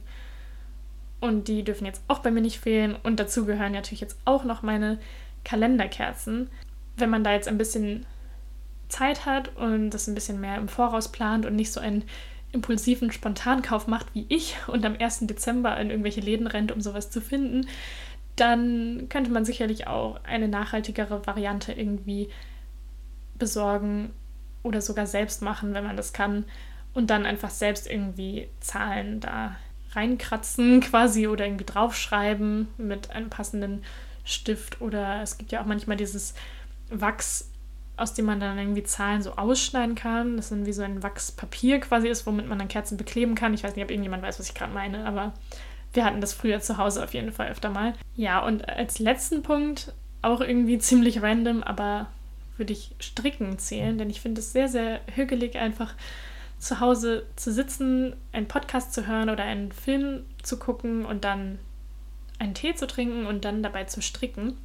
Und 1.20 1.48
die 1.48 1.64
dürfen 1.64 1.86
jetzt 1.86 2.02
auch 2.08 2.18
bei 2.18 2.30
mir 2.30 2.40
nicht 2.40 2.60
fehlen. 2.60 2.96
Und 3.02 3.20
dazu 3.20 3.46
gehören 3.46 3.72
natürlich 3.72 4.00
jetzt 4.00 4.18
auch 4.24 4.44
noch 4.44 4.62
meine 4.62 4.98
Kalenderkerzen. 5.44 6.50
Wenn 6.96 7.10
man 7.10 7.24
da 7.24 7.32
jetzt 7.32 7.48
ein 7.48 7.58
bisschen 7.58 8.06
Zeit 8.88 9.26
hat 9.26 9.56
und 9.56 9.90
das 9.90 10.06
ein 10.06 10.14
bisschen 10.14 10.40
mehr 10.40 10.56
im 10.56 10.68
Voraus 10.68 11.10
plant 11.10 11.46
und 11.46 11.56
nicht 11.56 11.72
so 11.72 11.80
einen 11.80 12.04
impulsiven 12.52 13.10
Spontankauf 13.12 13.86
macht 13.86 14.06
wie 14.14 14.26
ich 14.28 14.56
und 14.66 14.84
am 14.84 14.96
1. 14.98 15.26
Dezember 15.26 15.76
in 15.78 15.90
irgendwelche 15.90 16.20
Läden 16.20 16.46
rennt, 16.46 16.72
um 16.72 16.80
sowas 16.80 17.10
zu 17.10 17.20
finden, 17.20 17.66
dann 18.36 19.08
könnte 19.08 19.30
man 19.30 19.44
sicherlich 19.44 19.86
auch 19.86 20.22
eine 20.24 20.48
nachhaltigere 20.48 21.26
Variante 21.26 21.72
irgendwie 21.72 22.28
besorgen 23.38 24.10
oder 24.66 24.80
sogar 24.80 25.06
selbst 25.06 25.42
machen, 25.42 25.74
wenn 25.74 25.84
man 25.84 25.96
das 25.96 26.12
kann. 26.12 26.44
Und 26.92 27.10
dann 27.10 27.26
einfach 27.26 27.50
selbst 27.50 27.86
irgendwie 27.90 28.48
Zahlen 28.60 29.20
da 29.20 29.56
reinkratzen 29.92 30.80
quasi 30.82 31.28
oder 31.28 31.46
irgendwie 31.46 31.64
draufschreiben 31.64 32.68
mit 32.78 33.10
einem 33.10 33.30
passenden 33.30 33.82
Stift. 34.24 34.80
Oder 34.80 35.22
es 35.22 35.38
gibt 35.38 35.52
ja 35.52 35.62
auch 35.62 35.66
manchmal 35.66 35.96
dieses 35.96 36.34
Wachs, 36.90 37.50
aus 37.96 38.14
dem 38.14 38.26
man 38.26 38.40
dann 38.40 38.58
irgendwie 38.58 38.82
Zahlen 38.82 39.22
so 39.22 39.32
ausschneiden 39.36 39.94
kann. 39.94 40.36
Das 40.36 40.48
dann 40.48 40.66
wie 40.66 40.72
so 40.72 40.82
ein 40.82 41.02
Wachspapier 41.02 41.80
quasi 41.80 42.08
ist, 42.08 42.26
womit 42.26 42.48
man 42.48 42.58
dann 42.58 42.68
Kerzen 42.68 42.96
bekleben 42.96 43.34
kann. 43.34 43.54
Ich 43.54 43.64
weiß 43.64 43.74
nicht, 43.74 43.84
ob 43.84 43.90
irgendjemand 43.90 44.22
weiß, 44.22 44.38
was 44.38 44.48
ich 44.48 44.54
gerade 44.54 44.72
meine, 44.72 45.06
aber 45.06 45.32
wir 45.92 46.04
hatten 46.04 46.20
das 46.20 46.34
früher 46.34 46.60
zu 46.60 46.76
Hause 46.76 47.02
auf 47.02 47.14
jeden 47.14 47.32
Fall 47.32 47.48
öfter 47.48 47.70
mal. 47.70 47.94
Ja, 48.14 48.40
und 48.40 48.68
als 48.68 48.98
letzten 48.98 49.42
Punkt, 49.42 49.92
auch 50.22 50.40
irgendwie 50.40 50.78
ziemlich 50.78 51.22
random, 51.22 51.62
aber 51.62 52.08
würde 52.58 52.72
ich 52.72 52.94
Stricken 53.00 53.58
zählen, 53.58 53.98
denn 53.98 54.10
ich 54.10 54.20
finde 54.20 54.40
es 54.40 54.52
sehr, 54.52 54.68
sehr 54.68 55.00
hügelig, 55.14 55.56
einfach 55.56 55.94
zu 56.58 56.80
Hause 56.80 57.26
zu 57.36 57.52
sitzen, 57.52 58.16
einen 58.32 58.48
Podcast 58.48 58.92
zu 58.92 59.06
hören 59.06 59.28
oder 59.28 59.44
einen 59.44 59.72
Film 59.72 60.24
zu 60.42 60.58
gucken 60.58 61.04
und 61.04 61.24
dann 61.24 61.58
einen 62.38 62.54
Tee 62.54 62.74
zu 62.74 62.86
trinken 62.86 63.26
und 63.26 63.44
dann 63.44 63.62
dabei 63.62 63.84
zu 63.84 64.02
stricken. 64.02 64.56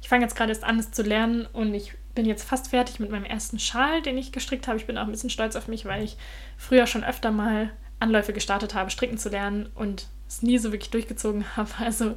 Ich 0.00 0.08
fange 0.08 0.24
jetzt 0.24 0.36
gerade 0.36 0.50
erst 0.50 0.64
an, 0.64 0.78
es 0.78 0.90
zu 0.90 1.02
lernen 1.02 1.46
und 1.52 1.74
ich 1.74 1.94
bin 2.14 2.26
jetzt 2.26 2.48
fast 2.48 2.68
fertig 2.68 3.00
mit 3.00 3.10
meinem 3.10 3.24
ersten 3.24 3.58
Schal, 3.58 4.02
den 4.02 4.18
ich 4.18 4.32
gestrickt 4.32 4.66
habe. 4.66 4.78
Ich 4.78 4.86
bin 4.86 4.98
auch 4.98 5.04
ein 5.04 5.10
bisschen 5.10 5.30
stolz 5.30 5.56
auf 5.56 5.68
mich, 5.68 5.84
weil 5.84 6.02
ich 6.02 6.16
früher 6.56 6.86
schon 6.86 7.04
öfter 7.04 7.30
mal 7.30 7.70
Anläufe 8.00 8.32
gestartet 8.32 8.74
habe, 8.74 8.90
stricken 8.90 9.18
zu 9.18 9.28
lernen 9.28 9.68
und 9.74 10.08
es 10.26 10.42
nie 10.42 10.58
so 10.58 10.72
wirklich 10.72 10.90
durchgezogen 10.90 11.44
habe. 11.56 11.70
Also 11.78 12.16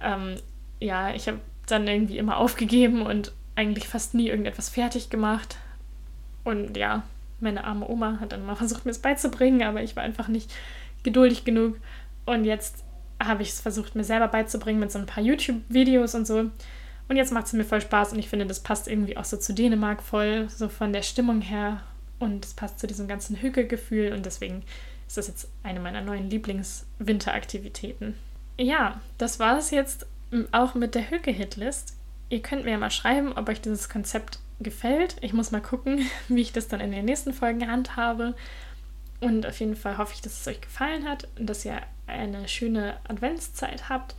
ähm, 0.00 0.36
ja, 0.80 1.14
ich 1.14 1.28
habe 1.28 1.40
dann 1.66 1.86
irgendwie 1.86 2.18
immer 2.18 2.36
aufgegeben 2.38 3.02
und 3.02 3.32
eigentlich 3.56 3.88
fast 3.88 4.14
nie 4.14 4.28
irgendetwas 4.28 4.68
fertig 4.68 5.10
gemacht. 5.10 5.56
Und 6.44 6.76
ja, 6.76 7.02
meine 7.40 7.64
arme 7.64 7.88
Oma 7.88 8.18
hat 8.20 8.32
dann 8.32 8.46
mal 8.46 8.56
versucht, 8.56 8.84
mir 8.84 8.90
es 8.90 8.98
beizubringen, 8.98 9.62
aber 9.62 9.82
ich 9.82 9.96
war 9.96 10.02
einfach 10.02 10.28
nicht 10.28 10.52
geduldig 11.02 11.44
genug. 11.44 11.76
Und 12.26 12.44
jetzt 12.44 12.84
habe 13.22 13.42
ich 13.42 13.50
es 13.50 13.60
versucht, 13.60 13.94
mir 13.94 14.04
selber 14.04 14.28
beizubringen 14.28 14.80
mit 14.80 14.92
so 14.92 14.98
ein 14.98 15.06
paar 15.06 15.22
YouTube-Videos 15.22 16.14
und 16.14 16.26
so. 16.26 16.50
Und 17.08 17.16
jetzt 17.16 17.32
macht 17.32 17.46
es 17.46 17.52
mir 17.52 17.64
voll 17.64 17.80
Spaß 17.80 18.12
und 18.12 18.18
ich 18.18 18.28
finde, 18.28 18.46
das 18.46 18.60
passt 18.60 18.86
irgendwie 18.86 19.16
auch 19.16 19.24
so 19.24 19.36
zu 19.36 19.52
Dänemark 19.52 20.02
voll, 20.02 20.48
so 20.48 20.68
von 20.68 20.92
der 20.92 21.02
Stimmung 21.02 21.40
her. 21.40 21.82
Und 22.18 22.44
es 22.44 22.54
passt 22.54 22.78
zu 22.78 22.86
diesem 22.86 23.08
ganzen 23.08 23.42
Hücke-Gefühl 23.42 24.12
und 24.12 24.26
deswegen 24.26 24.62
ist 25.06 25.16
das 25.16 25.26
jetzt 25.26 25.48
eine 25.64 25.80
meiner 25.80 26.02
neuen 26.02 26.30
Lieblings-Winteraktivitäten. 26.30 28.14
Ja, 28.58 29.00
das 29.18 29.40
war 29.40 29.58
es 29.58 29.70
jetzt 29.70 30.06
auch 30.52 30.74
mit 30.74 30.94
der 30.94 31.10
Hücke-Hitlist. 31.10 31.96
Ihr 32.30 32.40
könnt 32.40 32.64
mir 32.64 32.70
ja 32.70 32.78
mal 32.78 32.90
schreiben, 32.90 33.32
ob 33.36 33.48
euch 33.48 33.60
dieses 33.60 33.88
Konzept 33.88 34.38
gefällt. 34.60 35.16
Ich 35.20 35.32
muss 35.32 35.50
mal 35.50 35.60
gucken, 35.60 36.06
wie 36.28 36.40
ich 36.40 36.52
das 36.52 36.68
dann 36.68 36.80
in 36.80 36.92
den 36.92 37.04
nächsten 37.04 37.34
Folgen 37.34 37.70
handhabe. 37.70 38.34
Und 39.20 39.46
auf 39.46 39.60
jeden 39.60 39.76
Fall 39.76 39.98
hoffe 39.98 40.14
ich, 40.14 40.22
dass 40.22 40.40
es 40.40 40.48
euch 40.48 40.62
gefallen 40.62 41.06
hat 41.06 41.28
und 41.38 41.46
dass 41.46 41.64
ihr 41.64 41.82
eine 42.06 42.48
schöne 42.48 42.96
Adventszeit 43.06 43.90
habt 43.90 44.14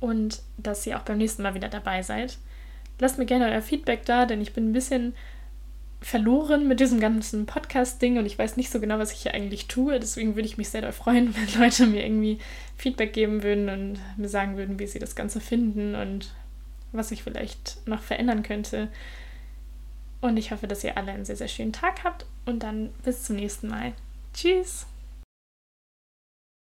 und 0.00 0.42
dass 0.56 0.86
ihr 0.86 0.98
auch 0.98 1.02
beim 1.02 1.18
nächsten 1.18 1.42
Mal 1.42 1.54
wieder 1.54 1.68
dabei 1.68 2.02
seid. 2.02 2.38
Lasst 2.98 3.18
mir 3.18 3.26
gerne 3.26 3.50
euer 3.50 3.62
Feedback 3.62 4.04
da, 4.04 4.26
denn 4.26 4.40
ich 4.40 4.54
bin 4.54 4.70
ein 4.70 4.72
bisschen 4.72 5.14
verloren 6.00 6.68
mit 6.68 6.80
diesem 6.80 7.00
ganzen 7.00 7.46
Podcast-Ding 7.46 8.18
und 8.18 8.26
ich 8.26 8.38
weiß 8.38 8.56
nicht 8.56 8.70
so 8.70 8.80
genau, 8.80 8.98
was 8.98 9.12
ich 9.12 9.20
hier 9.20 9.34
eigentlich 9.34 9.68
tue. 9.68 9.98
Deswegen 9.98 10.34
würde 10.34 10.48
ich 10.48 10.58
mich 10.58 10.68
sehr 10.68 10.92
freuen, 10.92 11.34
wenn 11.36 11.60
Leute 11.60 11.86
mir 11.86 12.04
irgendwie 12.04 12.38
Feedback 12.76 13.12
geben 13.12 13.42
würden 13.42 13.68
und 13.68 14.00
mir 14.16 14.28
sagen 14.28 14.56
würden, 14.56 14.78
wie 14.78 14.86
sie 14.86 14.98
das 14.98 15.14
Ganze 15.14 15.40
finden 15.40 15.94
und 15.94 16.32
was 16.96 17.10
ich 17.10 17.22
vielleicht 17.22 17.86
noch 17.86 18.02
verändern 18.02 18.42
könnte. 18.42 18.88
Und 20.20 20.36
ich 20.36 20.50
hoffe, 20.50 20.66
dass 20.66 20.84
ihr 20.84 20.96
alle 20.96 21.12
einen 21.12 21.24
sehr, 21.24 21.36
sehr 21.36 21.48
schönen 21.48 21.72
Tag 21.72 22.04
habt 22.04 22.26
und 22.46 22.62
dann 22.62 22.90
bis 23.04 23.24
zum 23.24 23.36
nächsten 23.36 23.68
Mal. 23.68 23.92
Tschüss! 24.32 24.86